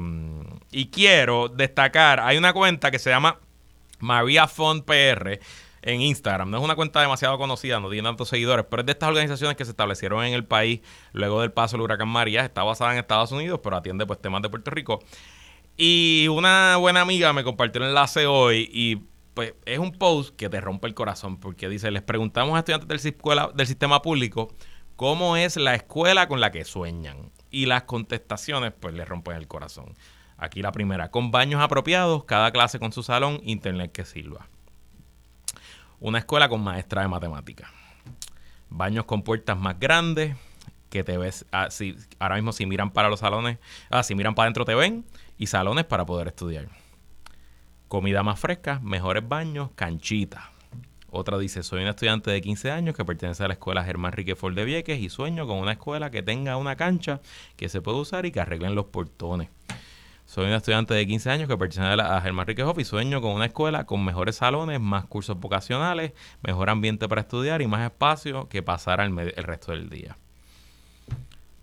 y 0.70 0.90
quiero 0.90 1.48
destacar, 1.48 2.20
hay 2.20 2.38
una 2.38 2.52
cuenta 2.52 2.90
que 2.90 2.98
se 2.98 3.10
llama 3.10 3.38
María 3.98 4.46
Font 4.46 4.84
PR 4.84 5.38
en 5.86 6.02
Instagram. 6.02 6.50
No 6.50 6.58
es 6.58 6.64
una 6.64 6.74
cuenta 6.74 7.00
demasiado 7.00 7.38
conocida, 7.38 7.80
no 7.80 7.88
tiene 7.88 8.06
tantos 8.06 8.28
seguidores, 8.28 8.66
pero 8.68 8.82
es 8.82 8.86
de 8.86 8.92
estas 8.92 9.08
organizaciones 9.08 9.56
que 9.56 9.64
se 9.64 9.70
establecieron 9.70 10.24
en 10.24 10.34
el 10.34 10.44
país 10.44 10.80
luego 11.12 11.40
del 11.40 11.52
paso 11.52 11.76
del 11.76 11.84
huracán 11.84 12.08
María. 12.08 12.44
Está 12.44 12.64
basada 12.64 12.92
en 12.92 12.98
Estados 12.98 13.30
Unidos, 13.32 13.60
pero 13.62 13.76
atiende 13.76 14.04
pues 14.04 14.20
temas 14.20 14.42
de 14.42 14.50
Puerto 14.50 14.70
Rico. 14.72 14.98
Y 15.76 16.26
una 16.28 16.76
buena 16.76 17.02
amiga 17.02 17.32
me 17.32 17.44
compartió 17.44 17.80
el 17.80 17.88
enlace 17.88 18.26
hoy 18.26 18.68
y 18.72 18.96
pues 19.34 19.54
es 19.64 19.78
un 19.78 19.92
post 19.92 20.34
que 20.34 20.48
te 20.48 20.60
rompe 20.60 20.88
el 20.88 20.94
corazón 20.94 21.38
porque 21.38 21.68
dice, 21.68 21.90
les 21.90 22.02
preguntamos 22.02 22.56
a 22.56 22.60
estudiantes 22.60 23.02
del, 23.02 23.14
del 23.54 23.66
sistema 23.66 24.02
público 24.02 24.48
cómo 24.96 25.36
es 25.36 25.56
la 25.56 25.74
escuela 25.74 26.26
con 26.26 26.40
la 26.40 26.50
que 26.50 26.64
sueñan. 26.64 27.30
Y 27.50 27.66
las 27.66 27.84
contestaciones 27.84 28.72
pues 28.78 28.92
les 28.94 29.08
rompen 29.08 29.36
el 29.36 29.46
corazón. 29.46 29.94
Aquí 30.36 30.62
la 30.62 30.72
primera, 30.72 31.10
con 31.12 31.30
baños 31.30 31.62
apropiados, 31.62 32.24
cada 32.24 32.50
clase 32.50 32.80
con 32.80 32.92
su 32.92 33.04
salón, 33.04 33.40
internet 33.44 33.92
que 33.92 34.04
sirva 34.04 34.48
una 36.00 36.18
escuela 36.18 36.48
con 36.48 36.62
maestra 36.62 37.02
de 37.02 37.08
matemáticas. 37.08 37.70
Baños 38.68 39.04
con 39.04 39.22
puertas 39.22 39.56
más 39.56 39.78
grandes, 39.78 40.36
que 40.90 41.04
te 41.04 41.18
ves, 41.18 41.44
ah, 41.52 41.68
ahora 42.18 42.36
mismo 42.36 42.52
si 42.52 42.66
miran 42.66 42.90
para 42.90 43.08
los 43.08 43.20
salones, 43.20 43.58
ah, 43.90 44.02
si 44.02 44.14
miran 44.14 44.34
para 44.34 44.46
adentro 44.46 44.64
te 44.64 44.74
ven, 44.74 45.04
y 45.38 45.46
salones 45.46 45.84
para 45.84 46.06
poder 46.06 46.28
estudiar. 46.28 46.68
Comida 47.88 48.22
más 48.22 48.40
fresca, 48.40 48.80
mejores 48.82 49.26
baños, 49.28 49.70
canchita. 49.74 50.50
Otra 51.08 51.38
dice, 51.38 51.62
soy 51.62 51.82
un 51.82 51.88
estudiante 51.88 52.30
de 52.30 52.40
15 52.40 52.70
años 52.70 52.96
que 52.96 53.04
pertenece 53.04 53.44
a 53.44 53.48
la 53.48 53.54
escuela 53.54 53.84
Germán 53.84 54.12
Ford 54.36 54.54
de 54.54 54.64
Vieques 54.64 55.00
y 55.00 55.08
sueño 55.08 55.46
con 55.46 55.58
una 55.58 55.72
escuela 55.72 56.10
que 56.10 56.22
tenga 56.22 56.56
una 56.56 56.76
cancha 56.76 57.20
que 57.56 57.68
se 57.68 57.80
pueda 57.80 57.98
usar 57.98 58.26
y 58.26 58.32
que 58.32 58.40
arreglen 58.40 58.74
los 58.74 58.86
portones. 58.86 59.48
Soy 60.26 60.46
un 60.46 60.52
estudiante 60.52 60.92
de 60.92 61.06
15 61.06 61.30
años 61.30 61.48
que 61.48 61.56
pertenece 61.56 62.02
a 62.02 62.20
Germán 62.20 62.48
Riquejoff 62.48 62.76
y 62.80 62.84
sueño 62.84 63.20
con 63.20 63.30
una 63.30 63.46
escuela 63.46 63.86
con 63.86 64.04
mejores 64.04 64.34
salones, 64.34 64.80
más 64.80 65.04
cursos 65.06 65.38
vocacionales, 65.38 66.12
mejor 66.42 66.68
ambiente 66.68 67.08
para 67.08 67.20
estudiar 67.20 67.62
y 67.62 67.68
más 67.68 67.84
espacio 67.88 68.48
que 68.48 68.60
pasar 68.60 69.00
el, 69.00 69.16
el 69.18 69.44
resto 69.44 69.70
del 69.70 69.88
día. 69.88 70.18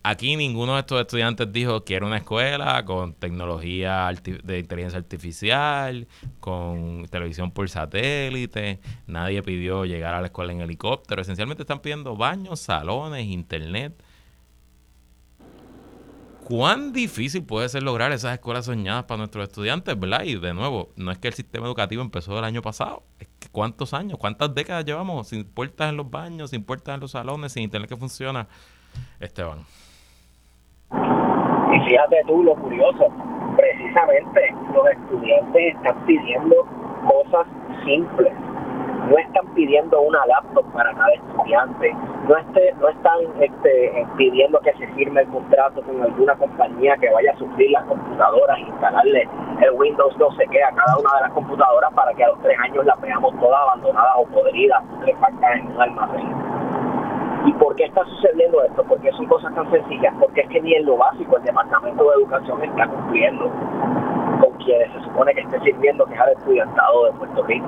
Aquí 0.01 0.37
ninguno 0.37 0.75
de 0.75 0.79
estos 0.79 1.01
estudiantes 1.01 1.51
dijo 1.51 1.83
que 1.83 1.95
era 1.95 2.05
una 2.05 2.17
escuela 2.17 2.83
con 2.85 3.13
tecnología 3.13 4.09
de 4.43 4.59
inteligencia 4.59 4.97
artificial, 4.97 6.07
con 6.39 7.05
televisión 7.09 7.51
por 7.51 7.69
satélite. 7.69 8.79
Nadie 9.07 9.43
pidió 9.43 9.83
llegar 9.83 10.13
a 10.13 10.21
la 10.21 10.27
escuela 10.27 10.53
en 10.53 10.61
helicóptero. 10.61 11.21
Esencialmente 11.21 11.63
están 11.63 11.79
pidiendo 11.79 12.15
baños, 12.15 12.61
salones, 12.61 13.25
internet 13.25 13.93
cuán 16.47 16.93
difícil 16.93 17.45
puede 17.45 17.69
ser 17.69 17.83
lograr 17.83 18.11
esas 18.11 18.33
escuelas 18.33 18.65
soñadas 18.65 19.05
para 19.05 19.19
nuestros 19.19 19.47
estudiantes, 19.47 19.99
¿verdad? 19.99 20.23
Y 20.23 20.35
de 20.35 20.53
nuevo, 20.53 20.89
no 20.95 21.11
es 21.11 21.17
que 21.17 21.27
el 21.29 21.33
sistema 21.33 21.67
educativo 21.67 22.01
empezó 22.01 22.37
el 22.37 22.43
año 22.43 22.61
pasado, 22.61 23.03
es 23.19 23.27
que 23.39 23.49
cuántos 23.51 23.93
años, 23.93 24.17
cuántas 24.19 24.53
décadas 24.53 24.85
llevamos 24.85 25.27
sin 25.29 25.45
puertas 25.45 25.89
en 25.89 25.97
los 25.97 26.09
baños, 26.09 26.49
sin 26.49 26.63
puertas 26.63 26.95
en 26.95 27.01
los 27.01 27.11
salones, 27.11 27.53
sin 27.53 27.63
internet 27.63 27.89
que 27.89 27.97
funciona, 27.97 28.47
Esteban. 29.19 29.59
Y 30.91 31.79
fíjate 31.89 32.21
tú 32.27 32.43
lo 32.43 32.55
curioso, 32.55 33.07
precisamente 33.55 34.55
los 34.73 34.87
estudiantes 34.87 35.75
están 35.75 36.05
pidiendo 36.05 36.55
cosas 37.07 37.47
simples 37.85 38.33
no 39.09 39.17
están 39.17 39.45
pidiendo 39.53 40.01
una 40.01 40.25
laptop 40.25 40.65
para 40.71 40.93
cada 40.93 41.13
estudiante, 41.13 41.95
no, 42.27 42.37
este, 42.37 42.73
no 42.79 42.87
están 42.89 43.19
este, 43.39 44.07
pidiendo 44.17 44.59
que 44.59 44.73
se 44.73 44.87
firme 44.93 45.21
el 45.21 45.27
contrato 45.27 45.81
con 45.81 46.01
alguna 46.01 46.35
compañía 46.35 46.95
que 46.97 47.11
vaya 47.11 47.31
a 47.31 47.37
suplir 47.37 47.71
las 47.71 47.83
computadoras, 47.85 48.59
instalarle 48.59 49.27
el 49.61 49.71
Windows 49.73 50.17
12 50.17 50.47
que 50.47 50.63
a 50.63 50.71
cada 50.71 50.97
una 50.97 51.15
de 51.15 51.21
las 51.21 51.31
computadoras 51.31 51.93
para 51.93 52.13
que 52.13 52.23
a 52.23 52.29
los 52.29 52.39
tres 52.41 52.57
años 52.59 52.85
las 52.85 52.99
veamos 53.01 53.33
todas 53.39 53.59
abandonadas 53.61 54.13
o 54.17 54.25
podridas, 54.27 54.81
putrefactas 54.83 55.55
en 55.57 55.67
un 55.67 55.81
almacén. 55.81 56.43
¿Y 57.45 57.53
por 57.53 57.75
qué 57.75 57.83
está 57.83 58.05
sucediendo 58.05 58.63
esto? 58.63 58.83
Porque 58.85 59.11
son 59.11 59.25
cosas 59.25 59.53
tan 59.53 59.69
sencillas, 59.69 60.13
porque 60.17 60.41
es 60.41 60.49
que 60.49 60.61
ni 60.61 60.75
en 60.75 60.85
lo 60.85 60.95
básico 60.95 61.37
el 61.37 61.43
Departamento 61.43 62.03
de 62.05 62.15
Educación 62.15 62.63
está 62.63 62.87
cumpliendo 62.87 63.51
con 64.39 64.51
quienes 64.63 64.93
se 64.93 65.01
supone 65.01 65.33
que 65.33 65.41
esté 65.41 65.59
sirviendo, 65.59 66.05
que 66.05 66.13
es 66.13 66.19
al 66.21 66.31
estudiantado 66.31 67.05
de 67.05 67.11
Puerto 67.13 67.43
Rico 67.43 67.67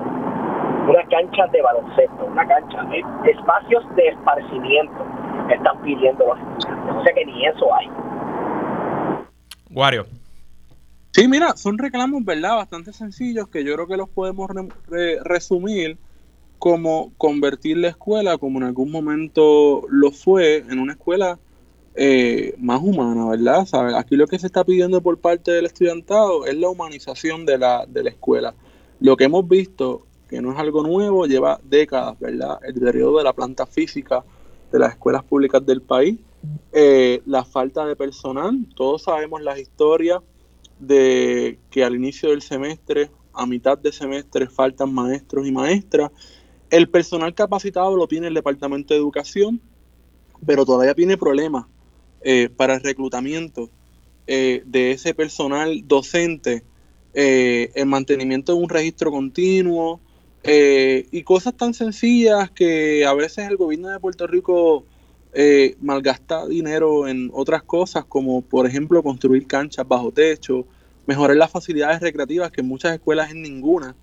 una 0.88 1.04
cancha 1.10 1.48
de 1.52 1.62
baloncesto, 1.62 2.26
una 2.26 2.48
cancha, 2.48 2.84
de 2.84 3.32
espacios 3.32 3.84
de 3.95 4.08
esparcimiento 4.08 5.06
están 5.50 5.82
pidiendo 5.82 6.26
los 6.26 6.38
estudiantes. 6.38 6.95
O 6.95 7.04
sea 7.04 7.13
que 7.13 7.26
ni 7.26 7.45
eso 7.45 7.74
hay. 7.74 7.88
Wario. 9.71 10.06
Sí, 11.12 11.28
mira, 11.28 11.56
son 11.56 11.78
reclamos, 11.78 12.24
¿verdad? 12.26 12.58
Bastante 12.58 12.93
sencillos 12.93 13.48
que 13.48 13.63
yo 13.63 13.74
creo 13.76 13.88
que 13.88 13.98
los 13.98 14.10
podemos 14.10 14.50
resumir 15.24 15.98
como 16.60 17.13
convertir 17.17 17.78
la 17.78 17.89
escuela, 17.89 18.38
como 18.38 18.60
en 18.60 18.65
algún 18.65 18.91
momento 18.91 19.84
lo 19.89 20.12
fue, 20.12 20.58
en 20.58 20.80
una 20.80 20.93
escuela 20.93 21.39
eh, 21.95 22.54
más 22.58 22.82
humana, 22.82 23.30
¿verdad? 23.30 23.65
¿Sabe? 23.65 23.98
Aquí 23.98 24.15
lo 24.15 24.28
que 24.28 24.39
se 24.39 24.48
está 24.48 24.63
pidiendo 24.63 25.02
por 25.02 25.17
parte 25.17 25.52
del 25.52 25.65
estudiantado 25.65 26.45
es 26.45 26.56
la 26.58 26.69
humanización 26.69 27.45
de 27.45 27.58
la, 27.58 27.86
de 27.86 28.04
la 28.04 28.10
escuela. 28.10 28.54
Lo 29.00 29.15
que 29.15 29.26
hemos 29.26 29.48
visto 29.48 30.06
que 30.28 30.42
no 30.42 30.52
es 30.52 30.60
algo 30.60 30.84
nuevo, 30.84 31.26
lleva 31.26 31.60
décadas, 31.64 32.20
¿verdad? 32.20 32.60
El 32.64 32.74
deterioro 32.76 33.18
de 33.18 33.24
la 33.24 33.34
planta 33.34 33.66
física 33.66 34.24
de 34.72 34.80
las 34.80 34.94
escuelas 34.94 35.24
públicas 35.24 35.66
del 35.66 35.82
país, 35.82 36.18
eh, 36.72 37.22
la 37.26 37.46
falta 37.46 37.86
de 37.86 37.96
personal, 37.96 38.68
todos 38.76 39.04
sabemos 39.04 39.42
las 39.42 39.60
historias 39.60 40.22
de 40.80 41.58
que 41.70 41.84
al 41.84 41.96
inicio 41.96 42.30
del 42.30 42.42
semestre, 42.42 43.10
a 43.34 43.46
mitad 43.46 43.78
de 43.78 43.92
semestre, 43.92 44.48
faltan 44.48 44.94
maestros 44.94 45.48
y 45.48 45.52
maestras. 45.52 46.12
El 46.70 46.90
personal 46.90 47.34
capacitado 47.34 47.96
lo 47.96 48.08
tiene 48.08 48.28
el 48.28 48.34
Departamento 48.34 48.94
de 48.94 49.00
Educación, 49.00 49.62
pero 50.46 50.66
todavía 50.66 50.94
tiene 50.94 51.18
problemas 51.18 51.66
eh, 52.22 52.50
para 52.50 52.76
el 52.76 52.82
reclutamiento 52.82 53.70
eh, 54.28 54.64
de 54.66 54.92
ese 54.92 55.14
personal 55.14 55.88
docente, 55.88 56.64
el 57.14 57.86
mantenimiento 57.86 58.54
de 58.54 58.60
un 58.60 58.68
registro 58.68 59.10
continuo, 59.10 60.02
eh, 60.47 61.08
y 61.12 61.23
cosas 61.23 61.58
tan 61.58 61.73
sencillas 61.73 62.51
que 62.51 63.03
a 63.05 63.13
veces 63.15 63.49
el 63.49 63.58
gobierno 63.58 63.89
de 63.89 63.99
Puerto 63.99 64.27
Rico 64.27 64.86
eh, 65.34 65.75
malgasta 65.81 66.45
dinero 66.45 67.08
en 67.08 67.31
otras 67.34 67.63
cosas, 67.63 68.05
como 68.05 68.41
por 68.43 68.67
ejemplo 68.67 69.01
construir 69.01 69.47
canchas 69.47 69.88
bajo 69.88 70.12
techo, 70.12 70.65
mejorar 71.08 71.36
las 71.36 71.51
facilidades 71.51 71.99
recreativas, 71.99 72.51
que 72.51 72.62
en 72.62 72.67
muchas 72.67 72.93
escuelas 72.93 73.31
en 73.31 73.41
ninguna. 73.41 73.95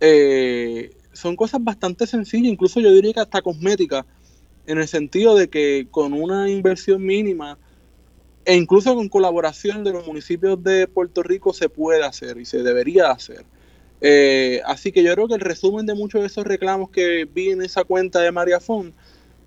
Eh, 0.00 0.90
son 1.12 1.36
cosas 1.36 1.62
bastante 1.62 2.06
sencillas, 2.06 2.52
incluso 2.52 2.80
yo 2.80 2.92
diría 2.92 3.12
que 3.14 3.20
hasta 3.20 3.40
cosméticas, 3.40 4.04
en 4.66 4.78
el 4.78 4.88
sentido 4.88 5.36
de 5.36 5.48
que 5.48 5.86
con 5.90 6.12
una 6.12 6.50
inversión 6.50 7.04
mínima 7.06 7.58
e 8.44 8.56
incluso 8.56 8.94
con 8.94 9.08
colaboración 9.08 9.84
de 9.84 9.92
los 9.92 10.06
municipios 10.06 10.62
de 10.62 10.88
Puerto 10.88 11.22
Rico 11.22 11.52
se 11.52 11.68
puede 11.68 12.04
hacer 12.04 12.38
y 12.38 12.44
se 12.44 12.62
debería 12.62 13.10
hacer. 13.12 13.44
Eh, 14.00 14.60
así 14.66 14.92
que 14.92 15.02
yo 15.02 15.12
creo 15.14 15.28
que 15.28 15.34
el 15.34 15.40
resumen 15.40 15.86
de 15.86 15.94
muchos 15.94 16.20
de 16.20 16.26
esos 16.26 16.44
reclamos 16.44 16.90
que 16.90 17.24
vi 17.24 17.50
en 17.50 17.62
esa 17.62 17.84
cuenta 17.84 18.20
de 18.20 18.30
María 18.30 18.60
Fon 18.60 18.92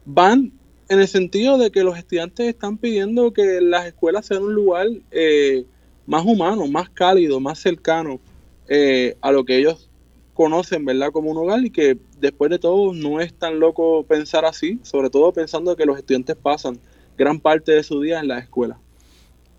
van 0.06 0.52
en 0.88 1.00
el 1.00 1.08
sentido 1.08 1.58
de 1.58 1.72
que 1.72 1.84
los 1.84 1.98
estudiantes 1.98 2.48
están 2.48 2.78
pidiendo 2.78 3.32
que 3.32 3.62
las 3.62 3.86
escuelas 3.86 4.26
sean 4.26 4.44
un 4.44 4.56
lugar 4.56 4.88
eh, 5.12 5.66
más 6.08 6.26
humano, 6.26 6.68
más 6.68 6.90
cálido, 6.90 7.40
más 7.40 7.60
cercano 7.60 8.20
eh, 8.68 9.16
a 9.22 9.32
lo 9.32 9.46
que 9.46 9.58
ellos 9.58 9.90
conocen, 10.34 10.86
¿verdad? 10.86 11.12
Como 11.12 11.30
un 11.30 11.38
hogar 11.38 11.64
y 11.64 11.70
que 11.70 12.00
después 12.18 12.50
de 12.50 12.58
todo 12.58 12.94
no 12.94 13.20
es 13.20 13.38
tan 13.38 13.60
loco 13.60 14.04
pensar 14.04 14.46
así, 14.46 14.80
sobre 14.84 15.12
todo 15.12 15.32
pensando 15.32 15.76
que 15.76 15.86
los 15.86 15.98
estudiantes 15.98 16.36
pasan 16.36 16.80
gran 17.18 17.40
parte 17.40 17.74
de 17.74 17.84
su 17.84 18.02
día 18.02 18.20
en 18.20 18.30
la 18.30 18.40
escuela. 18.40 18.80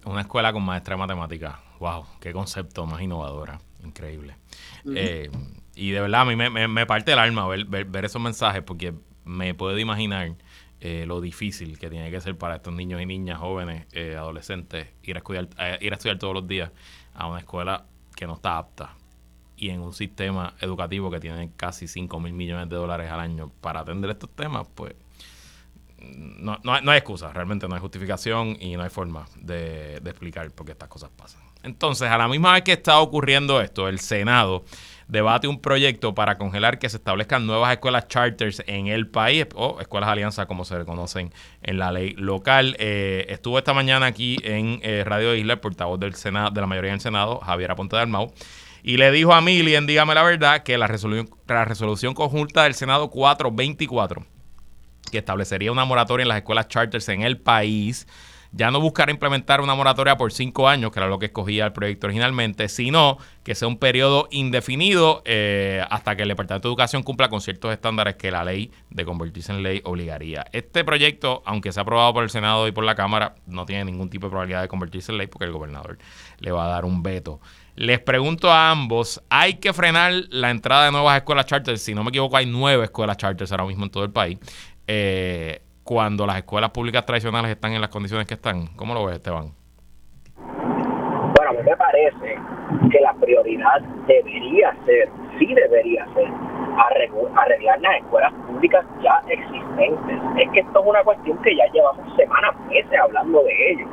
Una 0.04 0.22
escuela 0.22 0.52
con 0.52 0.64
maestra 0.64 0.94
de 0.94 0.98
matemáticas. 0.98 1.56
Wow, 1.78 2.06
qué 2.18 2.32
concepto 2.32 2.86
más 2.86 3.02
innovadora. 3.02 3.60
Increíble. 3.84 4.36
Eh, 4.94 5.30
y 5.74 5.90
de 5.90 6.00
verdad, 6.00 6.22
a 6.22 6.24
mí 6.24 6.36
me, 6.36 6.86
parte 6.86 7.12
el 7.12 7.18
alma 7.18 7.46
ver, 7.46 7.66
ver, 7.66 8.04
esos 8.04 8.20
mensajes 8.20 8.62
porque 8.62 8.94
me 9.24 9.54
puedo 9.54 9.78
imaginar 9.78 10.34
eh, 10.80 11.04
lo 11.06 11.20
difícil 11.20 11.78
que 11.78 11.90
tiene 11.90 12.10
que 12.10 12.20
ser 12.20 12.36
para 12.36 12.56
estos 12.56 12.74
niños 12.74 13.00
y 13.00 13.06
niñas, 13.06 13.38
jóvenes, 13.38 13.86
eh, 13.92 14.16
adolescentes, 14.16 14.88
ir 15.02 15.16
a, 15.16 15.18
estudiar, 15.18 15.48
ir 15.80 15.92
a 15.92 15.96
estudiar 15.96 16.18
todos 16.18 16.34
los 16.34 16.46
días 16.46 16.70
a 17.14 17.26
una 17.26 17.40
escuela 17.40 17.86
que 18.16 18.26
no 18.26 18.34
está 18.34 18.58
apta 18.58 18.96
y 19.56 19.68
en 19.68 19.80
un 19.80 19.92
sistema 19.92 20.54
educativo 20.60 21.10
que 21.10 21.20
tiene 21.20 21.52
casi 21.56 21.86
5 21.86 22.18
mil 22.18 22.32
millones 22.32 22.68
de 22.70 22.76
dólares 22.76 23.10
al 23.10 23.20
año 23.20 23.52
para 23.60 23.80
atender 23.80 24.10
estos 24.10 24.30
temas, 24.30 24.66
pues 24.74 24.94
no, 25.98 26.58
no, 26.64 26.72
hay 26.72 26.98
excusa, 26.98 27.30
realmente 27.32 27.68
no 27.68 27.74
hay 27.74 27.80
justificación 27.80 28.56
y 28.58 28.74
no 28.76 28.82
hay 28.82 28.90
forma 28.90 29.26
de, 29.36 30.00
de 30.00 30.10
explicar 30.10 30.50
por 30.52 30.64
qué 30.64 30.72
estas 30.72 30.88
cosas 30.88 31.10
pasan. 31.10 31.49
Entonces, 31.62 32.08
a 32.08 32.18
la 32.18 32.28
misma 32.28 32.54
vez 32.54 32.62
que 32.62 32.72
está 32.72 33.00
ocurriendo 33.00 33.60
esto, 33.60 33.88
el 33.88 33.98
Senado 34.00 34.64
debate 35.10 35.48
un 35.48 35.60
proyecto 35.60 36.14
para 36.14 36.38
congelar 36.38 36.78
que 36.78 36.88
se 36.88 36.96
establezcan 36.96 37.46
nuevas 37.46 37.72
escuelas 37.72 38.06
charters 38.08 38.62
en 38.66 38.86
el 38.86 39.08
país, 39.08 39.46
o 39.54 39.80
escuelas 39.80 40.08
alianza 40.08 40.46
como 40.46 40.64
se 40.64 40.78
reconocen 40.78 41.32
en 41.62 41.78
la 41.78 41.90
ley 41.92 42.14
local. 42.16 42.76
Eh, 42.78 43.26
estuvo 43.28 43.58
esta 43.58 43.74
mañana 43.74 44.06
aquí 44.06 44.38
en 44.42 44.80
eh, 44.82 45.02
Radio 45.04 45.34
Isla 45.34 45.54
el 45.54 45.60
portavoz 45.60 45.98
del 45.98 46.12
de 46.12 46.60
la 46.60 46.66
mayoría 46.66 46.92
del 46.92 47.00
Senado, 47.00 47.40
Javier 47.40 47.72
Aponte 47.72 47.96
de 47.96 48.02
Almau, 48.02 48.32
y 48.82 48.96
le 48.96 49.10
dijo 49.10 49.34
a 49.34 49.40
Milian, 49.40 49.86
dígame 49.86 50.14
la 50.14 50.22
verdad, 50.22 50.62
que 50.62 50.78
la 50.78 50.86
resolución, 50.86 51.28
la 51.46 51.64
resolución 51.64 52.14
conjunta 52.14 52.64
del 52.64 52.74
Senado 52.74 53.10
424, 53.10 54.24
que 55.10 55.18
establecería 55.18 55.72
una 55.72 55.84
moratoria 55.84 56.22
en 56.22 56.28
las 56.28 56.38
escuelas 56.38 56.68
charters 56.68 57.08
en 57.08 57.22
el 57.22 57.38
país, 57.38 58.06
ya 58.52 58.70
no 58.70 58.80
buscar 58.80 59.10
implementar 59.10 59.60
una 59.60 59.74
moratoria 59.74 60.16
por 60.16 60.32
cinco 60.32 60.68
años, 60.68 60.90
que 60.90 60.98
era 60.98 61.08
lo 61.08 61.18
que 61.18 61.26
escogía 61.26 61.66
el 61.66 61.72
proyecto 61.72 62.06
originalmente, 62.06 62.68
sino 62.68 63.18
que 63.44 63.54
sea 63.54 63.68
un 63.68 63.78
periodo 63.78 64.28
indefinido 64.30 65.22
eh, 65.24 65.84
hasta 65.88 66.16
que 66.16 66.22
el 66.22 66.28
Departamento 66.28 66.68
de 66.68 66.72
Educación 66.72 67.02
cumpla 67.02 67.28
con 67.28 67.40
ciertos 67.40 67.72
estándares 67.72 68.16
que 68.16 68.30
la 68.30 68.44
ley 68.44 68.70
de 68.90 69.04
convertirse 69.04 69.52
en 69.52 69.62
ley 69.62 69.80
obligaría. 69.84 70.46
Este 70.52 70.84
proyecto, 70.84 71.42
aunque 71.46 71.72
sea 71.72 71.82
aprobado 71.82 72.12
por 72.12 72.24
el 72.24 72.30
Senado 72.30 72.66
y 72.66 72.72
por 72.72 72.84
la 72.84 72.94
Cámara, 72.94 73.36
no 73.46 73.66
tiene 73.66 73.84
ningún 73.84 74.10
tipo 74.10 74.26
de 74.26 74.30
probabilidad 74.30 74.62
de 74.62 74.68
convertirse 74.68 75.12
en 75.12 75.18
ley 75.18 75.26
porque 75.28 75.44
el 75.44 75.52
gobernador 75.52 75.98
le 76.38 76.50
va 76.50 76.66
a 76.66 76.68
dar 76.68 76.84
un 76.84 77.02
veto. 77.02 77.40
Les 77.76 78.00
pregunto 78.00 78.50
a 78.50 78.70
ambos, 78.70 79.22
¿hay 79.30 79.54
que 79.54 79.72
frenar 79.72 80.12
la 80.30 80.50
entrada 80.50 80.86
de 80.86 80.92
nuevas 80.92 81.16
escuelas 81.16 81.46
charters? 81.46 81.80
Si 81.80 81.94
no 81.94 82.02
me 82.02 82.10
equivoco, 82.10 82.36
hay 82.36 82.46
nueve 82.46 82.84
escuelas 82.84 83.16
charters 83.16 83.52
ahora 83.52 83.64
mismo 83.64 83.84
en 83.84 83.90
todo 83.90 84.04
el 84.04 84.10
país. 84.10 84.38
Eh, 84.86 85.62
cuando 85.90 86.24
las 86.24 86.36
escuelas 86.36 86.70
públicas 86.70 87.04
tradicionales 87.04 87.50
están 87.50 87.72
en 87.72 87.80
las 87.80 87.90
condiciones 87.90 88.24
que 88.24 88.34
están. 88.34 88.68
¿Cómo 88.76 88.94
lo 88.94 89.06
ves, 89.06 89.16
Esteban? 89.16 89.50
Bueno, 90.36 91.50
a 91.50 91.52
mí 91.52 91.58
me 91.64 91.76
parece 91.76 92.38
que 92.92 93.00
la 93.00 93.12
prioridad 93.14 93.80
debería 94.06 94.72
ser, 94.86 95.08
sí 95.36 95.52
debería 95.52 96.06
ser, 96.14 96.28
arreglar 97.34 97.80
las 97.80 97.96
escuelas 97.96 98.32
públicas 98.46 98.86
ya 99.02 99.20
existentes. 99.26 100.16
Es 100.38 100.48
que 100.52 100.60
esto 100.60 100.80
es 100.80 100.86
una 100.86 101.02
cuestión 101.02 101.36
que 101.42 101.56
ya 101.56 101.66
llevamos 101.72 102.14
semanas, 102.14 102.54
meses 102.68 103.00
hablando 103.02 103.42
de 103.42 103.72
ello. 103.72 103.86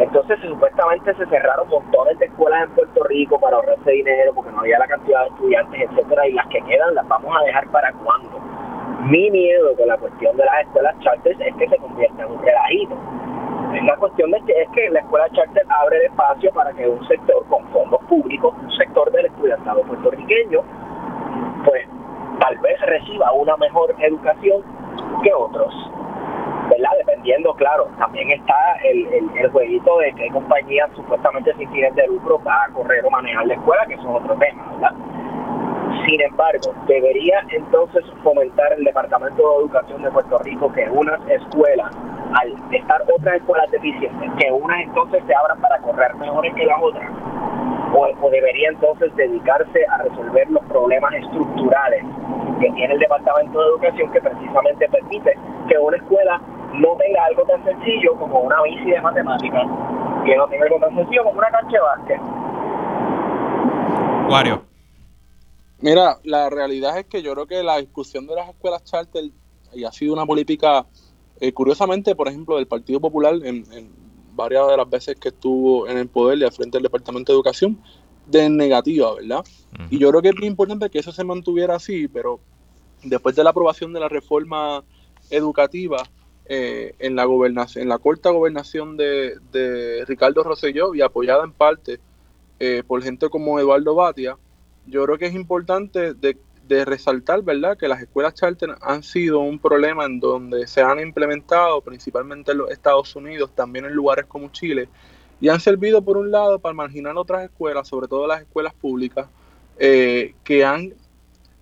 Entonces, 0.00 0.38
supuestamente 0.42 1.14
se 1.14 1.24
cerraron 1.28 1.66
montones 1.70 2.18
de 2.18 2.26
escuelas 2.26 2.64
en 2.64 2.74
Puerto 2.74 3.04
Rico 3.04 3.40
para 3.40 3.56
ahorrarse 3.56 3.90
dinero 3.90 4.34
porque 4.34 4.50
no 4.52 4.60
había 4.60 4.78
la 4.78 4.86
cantidad 4.86 5.22
de 5.22 5.28
estudiantes, 5.28 5.80
etcétera, 5.80 6.28
y 6.28 6.32
las 6.32 6.46
que 6.48 6.60
quedan 6.60 6.94
las 6.94 7.08
vamos 7.08 7.34
a 7.34 7.44
dejar 7.46 7.66
para 7.68 7.90
cuándo. 7.92 8.11
Mi 9.02 9.30
miedo 9.32 9.74
con 9.76 9.88
la 9.88 9.98
cuestión 9.98 10.36
de 10.36 10.44
las 10.44 10.60
escuelas 10.60 10.96
charters 11.00 11.40
es 11.40 11.54
que 11.56 11.68
se 11.68 11.76
convierta 11.78 12.22
en 12.22 12.30
un 12.30 12.40
relajito. 12.40 12.96
La 13.82 13.96
cuestión 13.96 14.32
es 14.32 14.44
que, 14.44 14.52
es 14.52 14.68
que 14.70 14.90
la 14.90 15.00
escuela 15.00 15.28
charter 15.30 15.64
abre 15.68 15.96
el 15.96 16.02
espacio 16.04 16.52
para 16.52 16.72
que 16.72 16.86
un 16.86 17.04
sector 17.08 17.44
con 17.48 17.66
fondos 17.70 18.00
públicos, 18.04 18.54
un 18.62 18.70
sector 18.70 19.10
del 19.10 19.26
estudiantado 19.26 19.82
puertorriqueño, 19.82 20.60
pues 21.64 21.88
tal 22.38 22.58
vez 22.58 22.80
reciba 22.82 23.32
una 23.32 23.56
mejor 23.56 23.92
educación 23.98 24.62
que 25.24 25.34
otros. 25.34 25.74
¿verdad? 26.70 26.90
Dependiendo, 26.98 27.54
claro, 27.54 27.88
también 27.98 28.30
está 28.30 28.76
el, 28.84 29.08
el, 29.36 29.50
jueguito 29.50 29.98
de 29.98 30.12
qué 30.12 30.28
compañías 30.30 30.88
supuestamente 30.94 31.52
sin 31.54 31.68
fines 31.72 31.94
de 31.96 32.06
lucro 32.06 32.40
va 32.46 32.66
a 32.66 32.72
correr 32.72 33.04
o 33.04 33.10
manejar 33.10 33.46
la 33.46 33.54
escuela, 33.54 33.84
que 33.86 33.94
eso 33.94 34.02
es 34.02 34.22
otro 34.22 34.36
tema, 34.36 34.64
¿verdad? 34.74 35.11
Sin 36.06 36.20
embargo, 36.20 36.74
debería 36.86 37.40
entonces 37.50 38.04
fomentar 38.22 38.72
el 38.72 38.84
Departamento 38.84 39.36
de 39.36 39.56
Educación 39.64 40.02
de 40.02 40.10
Puerto 40.10 40.38
Rico 40.38 40.72
que 40.72 40.88
unas 40.90 41.20
escuelas, 41.28 41.90
al 42.34 42.54
estar 42.72 43.02
otras 43.02 43.36
escuelas 43.36 43.70
deficientes, 43.70 44.30
que 44.38 44.50
unas 44.50 44.80
entonces 44.82 45.22
se 45.26 45.34
abran 45.34 45.60
para 45.60 45.78
correr 45.78 46.14
mejores 46.16 46.54
que 46.54 46.66
las 46.66 46.78
otras, 46.82 47.08
o, 47.94 48.30
debería 48.30 48.70
entonces 48.70 49.14
dedicarse 49.16 49.86
a 49.90 49.98
resolver 49.98 50.50
los 50.50 50.64
problemas 50.64 51.12
estructurales 51.14 52.04
que 52.60 52.70
tiene 52.72 52.94
el 52.94 53.00
Departamento 53.00 53.58
de 53.60 53.66
Educación 53.66 54.12
que 54.12 54.20
precisamente 54.20 54.88
permite 54.88 55.36
que 55.68 55.78
una 55.78 55.96
escuela 55.96 56.40
no 56.74 56.96
tenga 56.96 57.24
algo 57.24 57.44
tan 57.44 57.62
sencillo 57.64 58.14
como 58.16 58.40
una 58.40 58.62
bici 58.62 58.90
de 58.90 59.00
matemáticas, 59.00 59.66
que 60.24 60.36
no 60.36 60.46
tenga 60.48 60.64
algo 60.64 60.78
tan 60.78 60.94
sencillo 60.96 61.24
como 61.24 61.38
una 61.38 61.50
cancha 61.50 61.76
de 61.76 61.80
básquet. 61.80 62.20
Wario. 64.30 64.71
Mira, 65.82 66.20
la 66.22 66.48
realidad 66.48 66.96
es 66.96 67.06
que 67.06 67.22
yo 67.22 67.32
creo 67.34 67.46
que 67.46 67.62
la 67.64 67.78
discusión 67.78 68.24
de 68.28 68.36
las 68.36 68.48
escuelas 68.48 68.84
charter 68.84 69.24
y 69.74 69.84
ha 69.84 69.90
sido 69.90 70.12
una 70.12 70.24
política, 70.24 70.86
eh, 71.40 71.52
curiosamente, 71.52 72.14
por 72.14 72.28
ejemplo, 72.28 72.56
del 72.56 72.68
Partido 72.68 73.00
Popular 73.00 73.34
en, 73.42 73.64
varias 74.34 74.68
de 74.68 74.76
las 74.76 74.88
veces 74.88 75.16
que 75.16 75.28
estuvo 75.28 75.88
en 75.88 75.98
el 75.98 76.08
poder 76.08 76.38
y 76.38 76.44
al 76.44 76.52
frente 76.52 76.78
del 76.78 76.84
Departamento 76.84 77.32
de 77.32 77.36
Educación, 77.36 77.82
de 78.26 78.48
negativa, 78.48 79.14
¿verdad? 79.14 79.44
Y 79.90 79.98
yo 79.98 80.08
creo 80.08 80.22
que 80.22 80.28
es 80.28 80.36
muy 80.38 80.46
importante 80.46 80.88
que 80.88 81.00
eso 81.00 81.12
se 81.12 81.24
mantuviera 81.24 81.74
así, 81.74 82.08
pero 82.08 82.40
después 83.02 83.34
de 83.34 83.42
la 83.44 83.50
aprobación 83.50 83.92
de 83.92 84.00
la 84.00 84.08
reforma 84.08 84.84
educativa 85.30 86.08
eh, 86.46 86.94
en 87.00 87.16
la 87.16 87.24
gobernación, 87.24 87.82
en 87.82 87.88
la 87.88 87.98
corta 87.98 88.30
gobernación 88.30 88.96
de, 88.96 89.34
de 89.50 90.04
Ricardo 90.06 90.44
Rosselló 90.44 90.94
y 90.94 91.02
apoyada 91.02 91.44
en 91.44 91.52
parte 91.52 91.98
eh, 92.60 92.84
por 92.86 93.02
gente 93.02 93.28
como 93.28 93.58
Eduardo 93.58 93.94
Batia, 93.96 94.38
yo 94.86 95.04
creo 95.04 95.18
que 95.18 95.26
es 95.26 95.34
importante 95.34 96.14
de, 96.14 96.36
resaltar, 96.84 97.42
¿verdad?, 97.42 97.76
que 97.76 97.86
las 97.86 98.00
escuelas 98.00 98.32
charter 98.32 98.76
han 98.80 99.02
sido 99.02 99.40
un 99.40 99.58
problema 99.58 100.06
en 100.06 100.18
donde 100.20 100.66
se 100.66 100.80
han 100.80 101.00
implementado, 101.00 101.82
principalmente 101.82 102.52
en 102.52 102.58
los 102.58 102.70
Estados 102.70 103.14
Unidos, 103.14 103.50
también 103.54 103.84
en 103.84 103.92
lugares 103.92 104.24
como 104.24 104.50
Chile, 104.50 104.88
y 105.38 105.50
han 105.50 105.60
servido, 105.60 106.00
por 106.00 106.16
un 106.16 106.30
lado, 106.30 106.58
para 106.60 106.72
marginar 106.72 107.14
otras 107.18 107.44
escuelas, 107.44 107.88
sobre 107.88 108.08
todo 108.08 108.26
las 108.26 108.40
escuelas 108.40 108.72
públicas, 108.72 109.28
eh, 109.78 110.34
que 110.44 110.64
han 110.64 110.94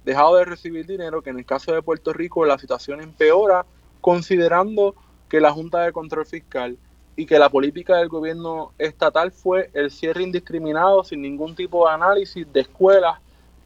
dejado 0.04 0.36
de 0.36 0.44
recibir 0.44 0.86
dinero, 0.86 1.22
que 1.22 1.30
en 1.30 1.38
el 1.38 1.44
caso 1.44 1.72
de 1.72 1.82
Puerto 1.82 2.12
Rico 2.12 2.44
la 2.44 2.58
situación 2.58 3.00
empeora, 3.00 3.66
considerando 4.00 4.94
que 5.28 5.40
la 5.40 5.52
Junta 5.52 5.80
de 5.80 5.92
Control 5.92 6.26
Fiscal 6.26 6.78
y 7.20 7.26
que 7.26 7.38
la 7.38 7.50
política 7.50 7.98
del 7.98 8.08
gobierno 8.08 8.72
estatal 8.78 9.30
fue 9.30 9.70
el 9.74 9.90
cierre 9.90 10.22
indiscriminado 10.22 11.04
sin 11.04 11.20
ningún 11.20 11.54
tipo 11.54 11.86
de 11.86 11.92
análisis 11.92 12.50
de 12.50 12.60
escuelas 12.60 13.18